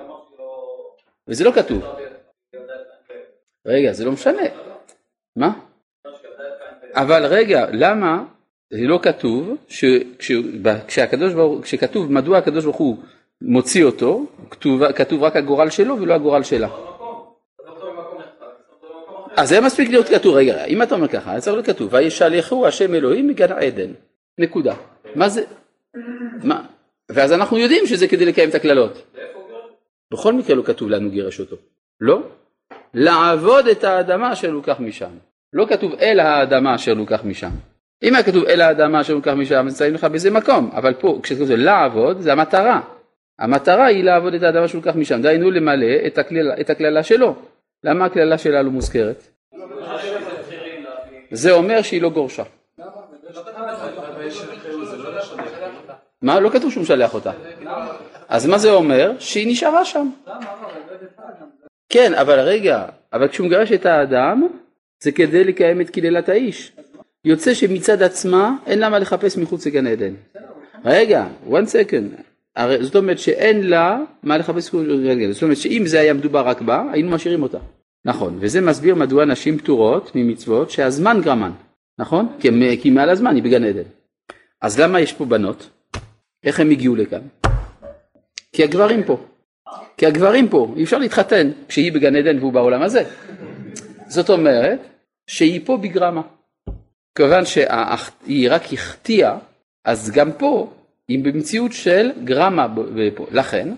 וזה 1.29 1.45
לא 1.45 1.53
כתוב. 1.53 1.83
רגע, 3.67 3.93
זה 3.93 4.05
לא 4.05 4.13
משנה. 4.13 4.43
מה? 5.37 5.53
אבל 6.95 7.27
רגע, 7.27 7.67
למה 7.73 8.25
זה 8.73 8.87
לא 8.87 9.01
כתוב, 9.03 9.57
כשהקדוש 10.87 11.33
ברוך, 11.33 11.63
כשכתוב 11.63 12.13
מדוע 12.13 12.39
הקדוש 12.39 12.65
ברוך 12.65 12.77
הוא 12.77 12.97
מוציא 13.43 13.85
אותו, 13.85 14.27
כתוב, 14.51 14.93
כתוב 14.93 15.23
רק 15.23 15.37
הגורל 15.37 15.71
שלו 15.71 16.01
ולא 16.01 16.15
הגורל 16.15 16.43
שלה. 16.43 16.69
אז 19.37 19.49
זה 19.49 19.61
מספיק 19.61 19.91
להיות 19.91 20.09
כתוב, 20.09 20.35
רגע, 20.35 20.65
אם 20.65 20.83
אתה 20.83 20.95
אומר 20.95 21.09
ככה, 21.09 21.41
צריך 21.41 21.55
להיות 21.55 21.67
כתוב, 21.67 21.93
וישלחו 21.93 22.67
השם 22.67 22.95
אלוהים 22.95 23.29
מגן 23.29 23.53
עדן, 23.53 23.93
נקודה. 24.39 24.75
מה 25.15 25.29
זה? 25.29 25.45
מה? 26.45 26.67
ואז 27.09 27.33
אנחנו 27.33 27.59
יודעים 27.59 27.87
שזה 27.87 28.09
כדי 28.09 28.25
לקיים 28.25 28.49
את 28.49 28.55
הקללות. 28.55 29.17
בכל 30.13 30.33
מקרה 30.33 30.57
לא 30.57 30.63
כתוב 30.63 30.91
לנו 30.91 31.11
גירש 31.11 31.41
אותו. 31.41 31.57
לא? 32.01 32.23
לעבוד 32.95 33.67
את 33.67 33.85
האדמה 33.85 34.33
אשר 34.33 34.51
לוקח 34.51 34.81
משם. 34.81 35.11
לא 35.53 35.67
כתוב 35.69 35.93
אל 35.95 36.21
האדמה 36.21 36.75
אשר 36.75 36.95
לוקח 36.95 37.25
משם. 37.25 37.51
אם 38.03 38.15
היה 38.15 38.25
כתוב 38.25 38.45
אל 38.45 38.61
האדמה 38.61 39.01
אשר 39.01 39.15
לוקח 39.15 39.33
משם, 39.33 39.67
אז 39.67 39.77
צריך 39.77 39.95
לך 39.95 40.05
באיזה 40.05 40.31
מקום. 40.31 40.71
אבל 40.75 40.95
פה, 40.95 41.21
כשכתוב 41.23 41.51
לעבוד, 41.51 42.21
זה 42.21 42.33
המטרה. 42.33 42.81
המטרה 43.39 43.87
היא 43.87 44.05
לעבוד 44.05 44.35
את 44.35 44.43
האדמה 44.43 44.69
שלוקח 44.69 44.95
משם. 44.97 45.23
דהיינו 45.23 45.51
למלא 45.51 45.87
את, 46.61 46.71
הקללה 46.71 47.03
שלו. 47.03 47.35
למה 47.85 48.05
הקללה 48.05 48.39
שלה 48.39 48.63
לא 48.63 48.71
מוזכרת? 48.71 49.29
זה 51.31 51.53
אומר 51.53 51.83
שהיא 51.83 52.03
לא 52.03 52.11
גורשה. 52.11 52.43
מה? 56.23 56.41
לא 56.41 56.51
כתוב 56.51 56.71
שהוא 56.71 56.83
משלח 56.83 57.15
אותה. 57.15 57.31
אז 58.29 58.47
מה 58.47 58.59
זה 58.59 58.71
אומר? 58.71 59.13
שהיא 59.19 59.53
נשארה 59.53 59.85
שם. 59.85 60.11
כן, 61.89 62.15
אבל 62.15 62.41
רגע, 62.41 62.85
אבל 63.13 63.29
כשהוא 63.29 63.47
מגרש 63.47 63.73
את 63.73 63.87
האדם, 63.87 64.49
זה 65.03 65.13
כדי 65.13 65.45
לקיים 65.45 65.81
את 65.81 65.91
קללת 65.91 66.29
האיש. 66.29 66.73
יוצא 67.25 67.55
שמצד 67.55 68.03
עצמה 68.03 68.57
אין 68.67 68.79
לה 68.79 68.89
מה 68.89 68.99
לחפש 68.99 69.37
מחוץ 69.37 69.67
לגן 69.67 69.87
עדן. 69.87 70.15
רגע, 70.85 71.27
one 71.49 71.67
second. 71.67 72.23
הרי 72.57 72.85
זאת 72.85 72.97
אומרת 72.97 73.19
שאין 73.19 73.69
לה 73.69 73.99
מה 74.23 74.39
לחפש 74.39 74.75
מחוץ 74.75 74.87
לגן 74.89 75.21
עדן. 75.21 75.33
זאת 75.33 75.43
אומרת 75.43 75.57
שאם 75.57 75.83
זה 75.87 76.01
היה 76.01 76.15
מדובר 76.15 76.49
רק 76.49 76.61
בה, 76.61 76.85
היינו 76.93 77.11
משאירים 77.11 77.43
אותה. 77.43 77.59
נכון, 78.05 78.39
וזה 78.41 78.61
מסביר 78.61 78.95
מדוע 78.95 79.25
נשים 79.25 79.59
פטורות 79.59 80.13
ממצוות 80.15 80.71
שהזמן 80.71 81.21
גרמן, 81.23 81.51
נכון? 81.99 82.29
כי, 82.41 82.49
כי 82.83 82.91
מעל 82.91 83.11
הזמן 83.11 83.35
היא 83.35 83.43
בגן 83.43 83.65
עדן. 83.65 83.89
אז 84.61 84.81
למה 84.81 85.01
יש 85.01 85.13
פה 85.13 85.25
בנות? 85.25 85.71
איך 86.45 86.61
הם 86.61 86.71
הגיעו 86.71 86.97
לכאן? 86.97 87.21
כי 88.53 88.65
הגברים 88.65 89.03
פה. 89.03 89.21
כי 89.97 90.07
הגברים 90.07 90.49
פה, 90.49 90.75
אי 90.77 90.85
אפשר 90.85 90.99
להתחתן 90.99 91.51
כשהיא 91.69 91.93
בגן 91.93 92.17
עדן 92.17 92.39
והוא 92.39 92.53
בעולם 92.53 92.83
הזה. 92.83 93.03
זאת 94.09 94.31
אומרת 94.31 94.81
שהיא 95.27 95.61
פה 95.65 95.77
בגרמה. 95.77 96.23
כיוון 97.15 97.45
שהיא 97.47 98.51
רק 98.51 98.73
החטיאה, 98.73 99.39
אז 99.85 100.11
גם 100.11 100.33
פה 100.33 100.73
היא 101.09 101.25
במציאות 101.25 101.73
של 101.73 102.11
גרמה. 102.25 102.67
לכן, 103.31 103.69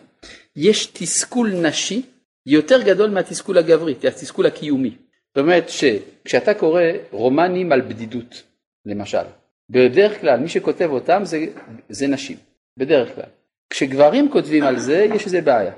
יש 0.56 0.86
תסכול 0.86 1.50
נשי 1.50 2.02
יותר 2.46 2.82
גדול 2.82 3.10
מהתסכול 3.10 3.58
הגברי, 3.58 3.94
התסכול 4.08 4.46
הקיומי. 4.46 4.96
זאת 5.28 5.38
אומרת 5.38 5.68
שכשאתה 5.68 6.54
קורא 6.54 6.82
רומנים 7.10 7.72
על 7.72 7.80
בדידות, 7.80 8.42
למשל, 8.86 9.24
בדרך 9.70 10.20
כלל 10.20 10.40
מי 10.40 10.48
שכותב 10.48 10.90
אותם 10.90 11.24
זה, 11.24 11.46
זה 11.88 12.06
נשים, 12.06 12.36
בדרך 12.78 13.14
כלל. 13.14 13.24
כשגברים 13.70 14.30
כותבים 14.30 14.64
על 14.64 14.78
זה, 14.78 15.06
יש 15.14 15.24
איזה 15.24 15.40
בעיה. 15.40 15.72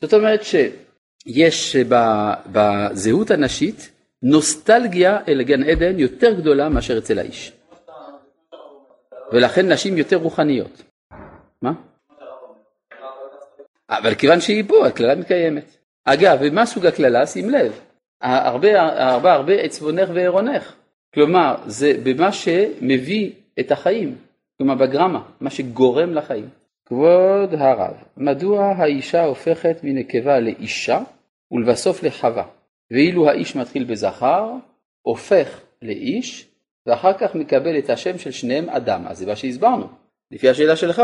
זאת 0.00 0.14
אומרת 0.14 0.40
שיש 0.44 1.76
בזהות 2.52 3.30
הנשית 3.30 3.90
נוסטלגיה 4.30 5.18
אל 5.28 5.42
גן 5.42 5.62
עדן 5.62 5.98
יותר 5.98 6.32
גדולה 6.32 6.68
מאשר 6.68 6.98
אצל 6.98 7.18
האיש. 7.18 7.52
ולכן 9.32 9.72
נשים 9.72 9.98
יותר 9.98 10.16
רוחניות. 10.16 10.82
מה? 11.62 11.72
אבל 13.90 14.14
כיוון 14.14 14.40
שהיא 14.40 14.64
פה, 14.68 14.86
הקללה 14.86 15.14
מתקיימת. 15.14 15.76
אגב, 16.04 16.38
ומה 16.40 16.66
סוג 16.66 16.86
הקללה? 16.86 17.26
שים 17.26 17.50
לב, 17.50 17.80
הרבה 18.20 18.82
הרבה 19.12 19.32
הרבה 19.32 19.54
עצבונך 19.54 20.08
ועירונך. 20.14 20.74
כלומר, 21.14 21.54
זה 21.66 21.92
במה 22.02 22.32
שמביא 22.32 23.32
את 23.60 23.72
החיים, 23.72 24.16
כלומר 24.58 24.74
בגרמה, 24.74 25.22
מה 25.40 25.50
שגורם 25.50 26.14
לחיים. 26.14 26.48
כבוד 26.86 27.54
הרב, 27.54 27.94
מדוע 28.16 28.64
האישה 28.64 29.24
הופכת 29.24 29.76
מנקבה 29.82 30.40
לאישה 30.40 31.00
ולבסוף 31.52 32.02
לחווה, 32.02 32.44
ואילו 32.90 33.28
האיש 33.28 33.56
מתחיל 33.56 33.84
בזכר, 33.84 34.52
הופך 35.02 35.60
לאיש, 35.82 36.48
ואחר 36.86 37.12
כך 37.12 37.34
מקבל 37.34 37.78
את 37.78 37.90
השם 37.90 38.18
של 38.18 38.30
שניהם 38.30 38.68
אדם, 38.68 39.06
אז 39.06 39.18
זה 39.18 39.26
מה 39.26 39.36
שהסברנו, 39.36 39.86
לפי 40.30 40.48
השאלה 40.48 40.76
שלך. 40.76 41.02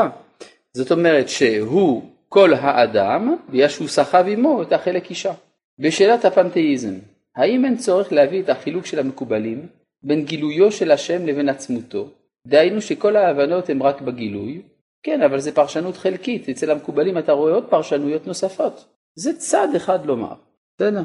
זאת 0.77 0.93
אומרת 0.93 1.29
שהוא 1.29 2.03
כל 2.29 2.55
האדם, 2.55 3.37
בגלל 3.51 3.69
שהוא 3.69 3.89
סחב 3.89 4.25
עמו 4.29 4.63
את 4.63 4.73
החלק 4.73 5.11
אישה. 5.11 5.33
בשאלת 5.79 6.25
הפנתאיזם, 6.25 6.95
האם 7.37 7.65
אין 7.65 7.77
צורך 7.77 8.13
להביא 8.13 8.43
את 8.43 8.49
החילוק 8.49 8.87
של 8.87 8.99
המקובלים 8.99 9.67
בין 10.03 10.25
גילויו 10.25 10.73
של 10.73 10.91
השם 10.91 11.27
לבין 11.27 11.49
עצמותו, 11.49 12.09
דהיינו 12.47 12.81
שכל 12.81 13.17
ההבנות 13.17 13.71
הן 13.71 13.83
רק 13.83 14.01
בגילוי, 14.01 14.63
כן, 15.03 15.23
אבל 15.23 15.39
זה 15.39 15.55
פרשנות 15.55 15.97
חלקית, 15.97 16.49
אצל 16.49 16.71
המקובלים 16.71 17.19
אתה 17.19 17.33
רואה 17.33 17.53
עוד 17.53 17.71
פרשנויות 17.71 18.27
נוספות. 18.27 18.85
זה 19.15 19.39
צד 19.39 19.69
אחד 19.77 20.07
לומר, 20.07 20.35
בסדר? 20.77 21.03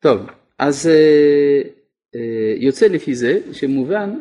טוב, 0.00 0.20
אז 0.58 0.86
אה, 0.86 1.62
אה, 2.14 2.54
יוצא 2.56 2.86
לפי 2.86 3.14
זה 3.14 3.38
שמובן, 3.52 4.14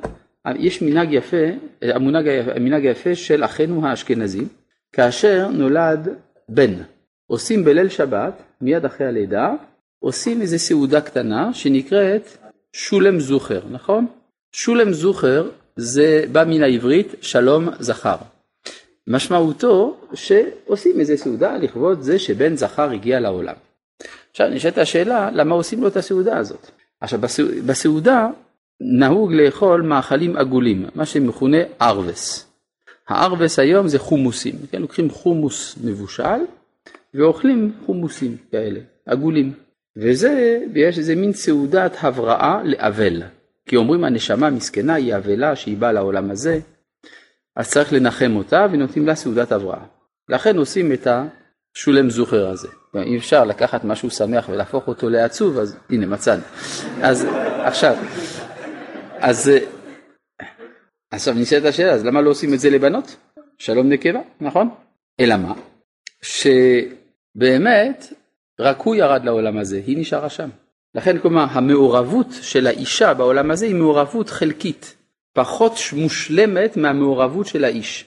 יש 0.60 0.82
מנהג 0.82 1.14
יפה, 1.14 1.46
המנהג 1.82 2.86
היפה 2.86 3.16
של 3.16 3.46
אחינו 3.46 3.88
האשכנזים, 3.88 4.48
כאשר 4.94 5.48
נולד 5.48 6.10
בן, 6.50 6.74
עושים 7.28 7.64
בליל 7.64 7.90
שבת, 7.90 8.42
מיד 8.62 8.86
אחרי 8.86 9.08
הלידה, 9.08 9.54
עושים 10.00 10.42
איזו 10.42 10.60
סעודה 10.60 11.02
קטנה 11.02 11.54
שנקראת 11.54 12.38
שולם 12.74 13.20
זוכר, 13.20 13.62
נכון? 13.72 14.06
שולם 14.52 14.94
זוכר 14.94 15.50
זה 15.76 16.26
בא 16.32 16.44
מן 16.48 16.64
העברית 16.64 17.16
שלום 17.22 17.70
זכר. 17.80 18.16
משמעותו 19.08 19.98
שעושים 20.14 21.00
איזה 21.00 21.18
סעודה 21.18 21.58
לכבוד 21.58 22.02
זה 22.02 22.20
שבן 22.20 22.56
זכר 22.56 22.92
הגיע 22.92 23.20
לעולם. 23.20 23.56
עכשיו 24.36 24.50
נשאלת 24.50 24.78
השאלה 24.78 25.30
למה 25.34 25.56
עושים 25.56 25.82
לו 25.82 25.88
את 25.88 25.98
הסעודה 25.98 26.38
הזאת. 26.38 26.72
עכשיו 27.02 27.20
בסעודה 27.66 28.28
נהוג 28.82 29.34
לאכול 29.34 29.82
מאכלים 29.82 30.38
עגולים, 30.38 30.86
מה 30.96 31.06
שמכונה 31.06 31.58
ארווס. 31.82 32.52
הארווס 33.08 33.60
היום 33.60 33.88
זה 33.88 34.00
חומוסים, 34.00 34.56
כן? 34.72 34.82
לוקחים 34.82 35.10
חומוס 35.10 35.78
מבושל 35.84 36.42
ואוכלים 37.14 37.74
חומוסים 37.86 38.38
כאלה, 38.52 38.80
עגולים. 39.06 39.54
וזה, 39.98 40.60
יש 40.76 40.98
איזה 40.98 41.16
מין 41.16 41.34
סעודת 41.34 41.96
הבראה 42.02 42.64
לאבל. 42.64 43.24
כי 43.66 43.76
אומרים 43.76 44.04
הנשמה 44.04 44.50
מסכנה 44.50 44.94
היא 44.94 45.16
אבלה 45.16 45.56
שהיא 45.56 45.78
באה 45.78 45.92
לעולם 45.92 46.32
הזה, 46.32 46.60
אז 47.56 47.70
צריך 47.70 47.94
לנחם 47.94 48.36
אותה 48.36 48.68
ונותנים 48.72 49.08
לה 49.08 49.16
סעודת 49.16 49.52
הבראה. 49.52 49.86
לכן 50.30 50.58
עושים 50.58 50.92
את 50.94 51.08
השולם 51.76 52.10
זוכר 52.10 52.48
הזה. 52.48 52.68
אי 52.96 53.18
אפשר 53.18 53.44
לקחת 53.44 53.84
משהו 53.84 54.10
שמח 54.10 54.50
ולהפוך 54.50 54.88
אותו 54.88 55.10
לעצוב, 55.10 55.58
אז 55.58 55.78
הנה 55.90 56.06
מצאנו. 56.06 56.44
אז 57.02 57.28
עכשיו, 57.64 57.96
אז 59.20 59.52
עכשיו 61.12 61.34
נשאלת 61.34 61.66
השאלה, 61.66 61.92
אז 61.92 62.06
למה 62.06 62.22
לא 62.22 62.30
עושים 62.30 62.54
את 62.54 62.60
זה 62.60 62.70
לבנות? 62.70 63.16
שלום 63.58 63.90
נקבה, 63.90 64.20
נכון? 64.42 64.70
אלא 65.20 65.36
מה? 65.36 65.54
שבאמת 66.22 68.14
רק 68.60 68.82
הוא 68.82 68.96
ירד 68.96 69.26
לעולם 69.26 69.58
הזה, 69.58 69.82
היא 69.88 69.98
נשארה 69.98 70.30
שם. 70.30 70.50
לכן 70.96 71.20
כלומר 71.20 71.46
המעורבות 71.50 72.28
של 72.42 72.68
האישה 72.68 73.14
בעולם 73.14 73.52
הזה 73.52 73.66
היא 73.66 73.76
מעורבות 73.76 74.30
חלקית, 74.30 74.96
פחות 75.34 75.74
מושלמת 75.94 76.78
מהמעורבות 76.78 77.48
של 77.48 77.64
האיש. 77.64 78.06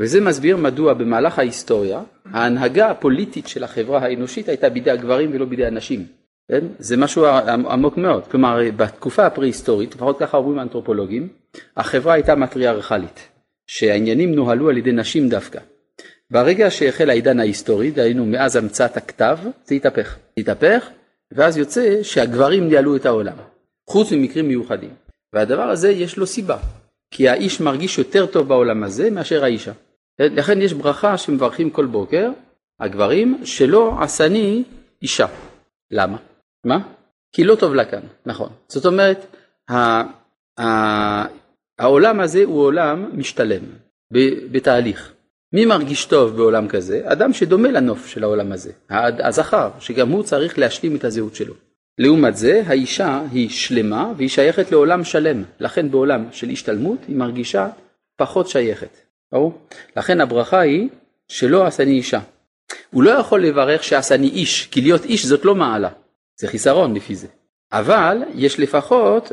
וזה 0.00 0.20
מסביר 0.20 0.56
מדוע 0.56 0.94
במהלך 0.94 1.38
ההיסטוריה 1.38 2.02
ההנהגה 2.32 2.90
הפוליטית 2.90 3.46
של 3.46 3.64
החברה 3.64 3.98
האנושית 3.98 4.48
הייתה 4.48 4.68
בידי 4.68 4.90
הגברים 4.90 5.30
ולא 5.34 5.44
בידי 5.44 5.66
הנשים. 5.66 6.06
כן? 6.48 6.66
זה 6.78 6.96
משהו 6.96 7.26
עמוק 7.46 7.96
מאוד. 7.96 8.26
כלומר 8.26 8.58
בתקופה 8.76 9.26
הפרה-היסטורית, 9.26 9.94
לפחות 9.94 10.18
ככה 10.18 10.36
אומרים 10.36 10.58
האנתרופולוגים, 10.58 11.28
החברה 11.76 12.14
הייתה 12.14 12.34
מטריארכלית, 12.34 13.28
שהעניינים 13.66 14.34
נוהלו 14.34 14.70
על 14.70 14.78
ידי 14.78 14.92
נשים 14.92 15.28
דווקא. 15.28 15.60
ברגע 16.30 16.70
שהחל 16.70 17.10
העידן 17.10 17.40
ההיסטורי, 17.40 17.90
דהיינו 17.90 18.26
מאז 18.26 18.56
המצאת 18.56 18.96
הכתב, 18.96 19.38
זה 19.64 19.74
התהפך. 19.74 20.16
התהפך, 20.38 20.88
ואז 21.32 21.56
יוצא 21.56 22.02
שהגברים 22.02 22.68
ניהלו 22.68 22.96
את 22.96 23.06
העולם, 23.06 23.36
חוץ 23.90 24.12
ממקרים 24.12 24.48
מיוחדים. 24.48 24.90
והדבר 25.32 25.62
הזה 25.62 25.90
יש 25.90 26.16
לו 26.16 26.26
סיבה, 26.26 26.58
כי 27.10 27.28
האיש 27.28 27.60
מרגיש 27.60 27.98
יותר 27.98 28.26
טוב 28.26 28.48
בעולם 28.48 28.82
הזה 28.82 29.10
מאשר 29.10 29.44
האישה. 29.44 29.72
לכן 30.18 30.62
יש 30.62 30.72
ברכה 30.72 31.18
שמברכים 31.18 31.70
כל 31.70 31.86
בוקר, 31.86 32.30
הגברים, 32.80 33.40
שלא 33.44 33.96
עשני 34.00 34.64
אישה. 35.02 35.26
למה? 35.90 36.16
מה? 36.64 36.78
כי 37.32 37.44
לא 37.44 37.54
טוב 37.54 37.74
לה 37.74 37.84
כאן, 37.84 38.00
נכון. 38.26 38.48
זאת 38.68 38.86
אומרת, 38.86 39.36
העולם 41.78 42.20
הזה 42.20 42.44
הוא 42.44 42.60
עולם 42.60 43.18
משתלם, 43.18 43.62
בתהליך. 44.52 45.12
מי 45.52 45.66
מרגיש 45.66 46.04
טוב 46.04 46.36
בעולם 46.36 46.68
כזה? 46.68 47.00
אדם 47.04 47.32
שדומה 47.32 47.68
לנוף 47.68 48.06
של 48.06 48.24
העולם 48.24 48.52
הזה, 48.52 48.72
הזכר, 49.24 49.70
שגם 49.80 50.08
הוא 50.08 50.22
צריך 50.22 50.58
להשלים 50.58 50.96
את 50.96 51.04
הזהות 51.04 51.34
שלו. 51.34 51.54
לעומת 51.98 52.36
זה, 52.36 52.62
האישה 52.66 53.22
היא 53.32 53.48
שלמה 53.48 54.12
והיא 54.16 54.28
שייכת 54.28 54.72
לעולם 54.72 55.04
שלם, 55.04 55.42
לכן 55.60 55.90
בעולם 55.90 56.24
של 56.32 56.50
השתלמות 56.50 56.98
היא 57.08 57.16
מרגישה 57.16 57.68
פחות 58.16 58.48
שייכת. 58.48 59.05
ברור? 59.32 59.58
לכן 59.96 60.20
הברכה 60.20 60.60
היא 60.60 60.88
שלא 61.28 61.66
עשני 61.66 61.92
אישה. 61.92 62.20
הוא 62.90 63.02
לא 63.02 63.10
יכול 63.10 63.42
לברך 63.42 63.84
שעשני 63.84 64.28
איש, 64.28 64.66
כי 64.66 64.80
להיות 64.80 65.04
איש 65.04 65.26
זאת 65.26 65.44
לא 65.44 65.54
מעלה, 65.54 65.88
זה 66.36 66.48
חיסרון 66.48 66.94
לפי 66.94 67.14
זה. 67.14 67.26
אבל 67.72 68.22
יש 68.34 68.60
לפחות 68.60 69.32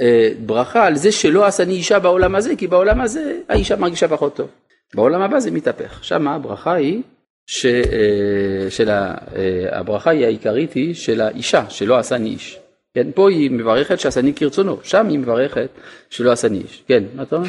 אה, 0.00 0.28
ברכה 0.46 0.86
על 0.86 0.96
זה 0.96 1.12
שלא 1.12 1.44
עשני 1.44 1.72
אישה 1.72 1.98
בעולם 1.98 2.34
הזה, 2.34 2.56
כי 2.56 2.66
בעולם 2.66 3.00
הזה 3.00 3.38
האישה 3.48 3.76
מרגישה 3.76 4.08
פחות 4.08 4.36
טוב. 4.36 4.48
בעולם 4.94 5.22
הבא 5.22 5.40
זה 5.40 5.50
מתהפך. 5.50 6.04
שם 6.04 6.28
הברכה 6.28 6.72
היא, 6.72 7.02
ש, 7.46 7.66
אה, 7.66 8.70
של 8.70 8.90
ה, 8.90 9.14
אה, 9.36 9.78
הברכה 9.78 10.10
היא 10.10 10.24
העיקרית 10.24 10.72
היא 10.72 10.94
של 10.94 11.20
האישה, 11.20 11.70
שלא 11.70 11.98
עשני 11.98 12.28
איש. 12.28 12.58
כן, 12.94 13.06
פה 13.14 13.30
היא 13.30 13.50
מברכת 13.50 14.00
שעשני 14.00 14.34
כרצונו, 14.34 14.78
שם 14.82 15.08
היא 15.08 15.18
מברכת 15.18 15.68
שלא 16.10 16.32
עשני 16.32 16.58
איש. 16.58 16.82
כן, 16.88 17.04
מה 17.14 17.22
אתה 17.22 17.36
אומר? 17.36 17.48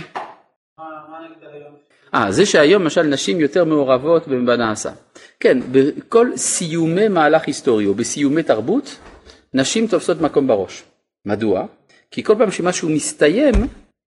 אה, 2.16 2.32
זה 2.32 2.46
שהיום 2.46 2.84
למשל 2.84 3.04
נשים 3.04 3.40
יותר 3.40 3.66
מעורבות 3.66 4.28
בנעשה. 4.28 4.92
כן, 5.40 5.58
בכל 5.72 6.38
סיומי 6.38 7.08
מהלך 7.08 7.48
היסטורי 7.48 7.86
או 7.86 7.94
בסיומי 7.94 8.44
תרבות, 8.44 8.98
נשים 9.54 9.88
תופסות 9.88 10.22
מקום 10.22 10.48
בראש. 10.48 10.84
מדוע? 11.26 11.66
כי 12.12 12.24
כל 12.24 12.36
פעם 12.38 12.52
שמשהו 12.52 12.90
מסתיים, 12.90 13.54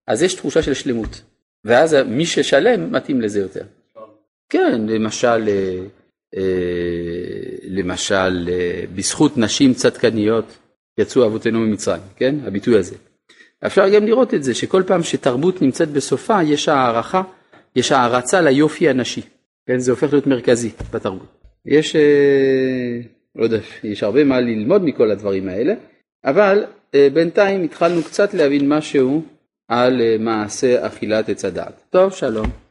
אז 0.07 0.23
יש 0.23 0.33
תחושה 0.33 0.61
של 0.61 0.73
שלמות. 0.73 1.21
ואז 1.65 1.93
מי 1.93 2.25
ששלם 2.25 2.91
מתאים 2.91 3.21
לזה 3.21 3.39
יותר. 3.39 3.63
כן, 4.49 4.81
למשל, 4.87 5.49
אה, 5.49 5.79
אה, 6.37 6.41
למשל, 7.63 8.49
אה, 8.51 8.83
בזכות 8.95 9.37
נשים 9.37 9.73
צדקניות 9.73 10.57
יצאו 10.97 11.25
אבותינו 11.25 11.59
ממצרים, 11.59 12.01
כן? 12.15 12.35
הביטוי 12.45 12.77
הזה. 12.77 12.95
אפשר 13.65 13.89
גם 13.89 14.05
לראות 14.05 14.33
את 14.33 14.43
זה, 14.43 14.53
שכל 14.53 14.83
פעם 14.87 15.03
שתרבות 15.03 15.61
נמצאת 15.61 15.89
בסופה, 15.89 16.43
יש 16.43 16.69
הערכה, 16.69 17.21
יש 17.75 17.91
הערצה 17.91 18.41
ליופי 18.41 18.89
הנשי. 18.89 19.21
כן, 19.67 19.79
זה 19.79 19.91
הופך 19.91 20.11
להיות 20.13 20.27
מרכזי 20.27 20.71
בתרבות. 20.93 21.27
יש, 21.65 21.95
לא 23.35 23.43
יודע, 23.43 23.57
יש 23.83 24.03
הרבה 24.03 24.23
מה 24.23 24.39
ללמוד 24.39 24.83
מכל 24.83 25.11
הדברים 25.11 25.49
האלה, 25.49 25.73
אבל 26.25 26.63
בינתיים 27.13 27.63
התחלנו 27.63 28.03
קצת 28.03 28.33
להבין 28.33 28.69
משהו 28.69 29.23
על 29.67 30.01
מעשה 30.19 30.87
אכילת 30.87 31.29
עץ 31.29 31.45
הדעת. 31.45 31.81
טוב, 31.89 32.13
שלום. 32.13 32.68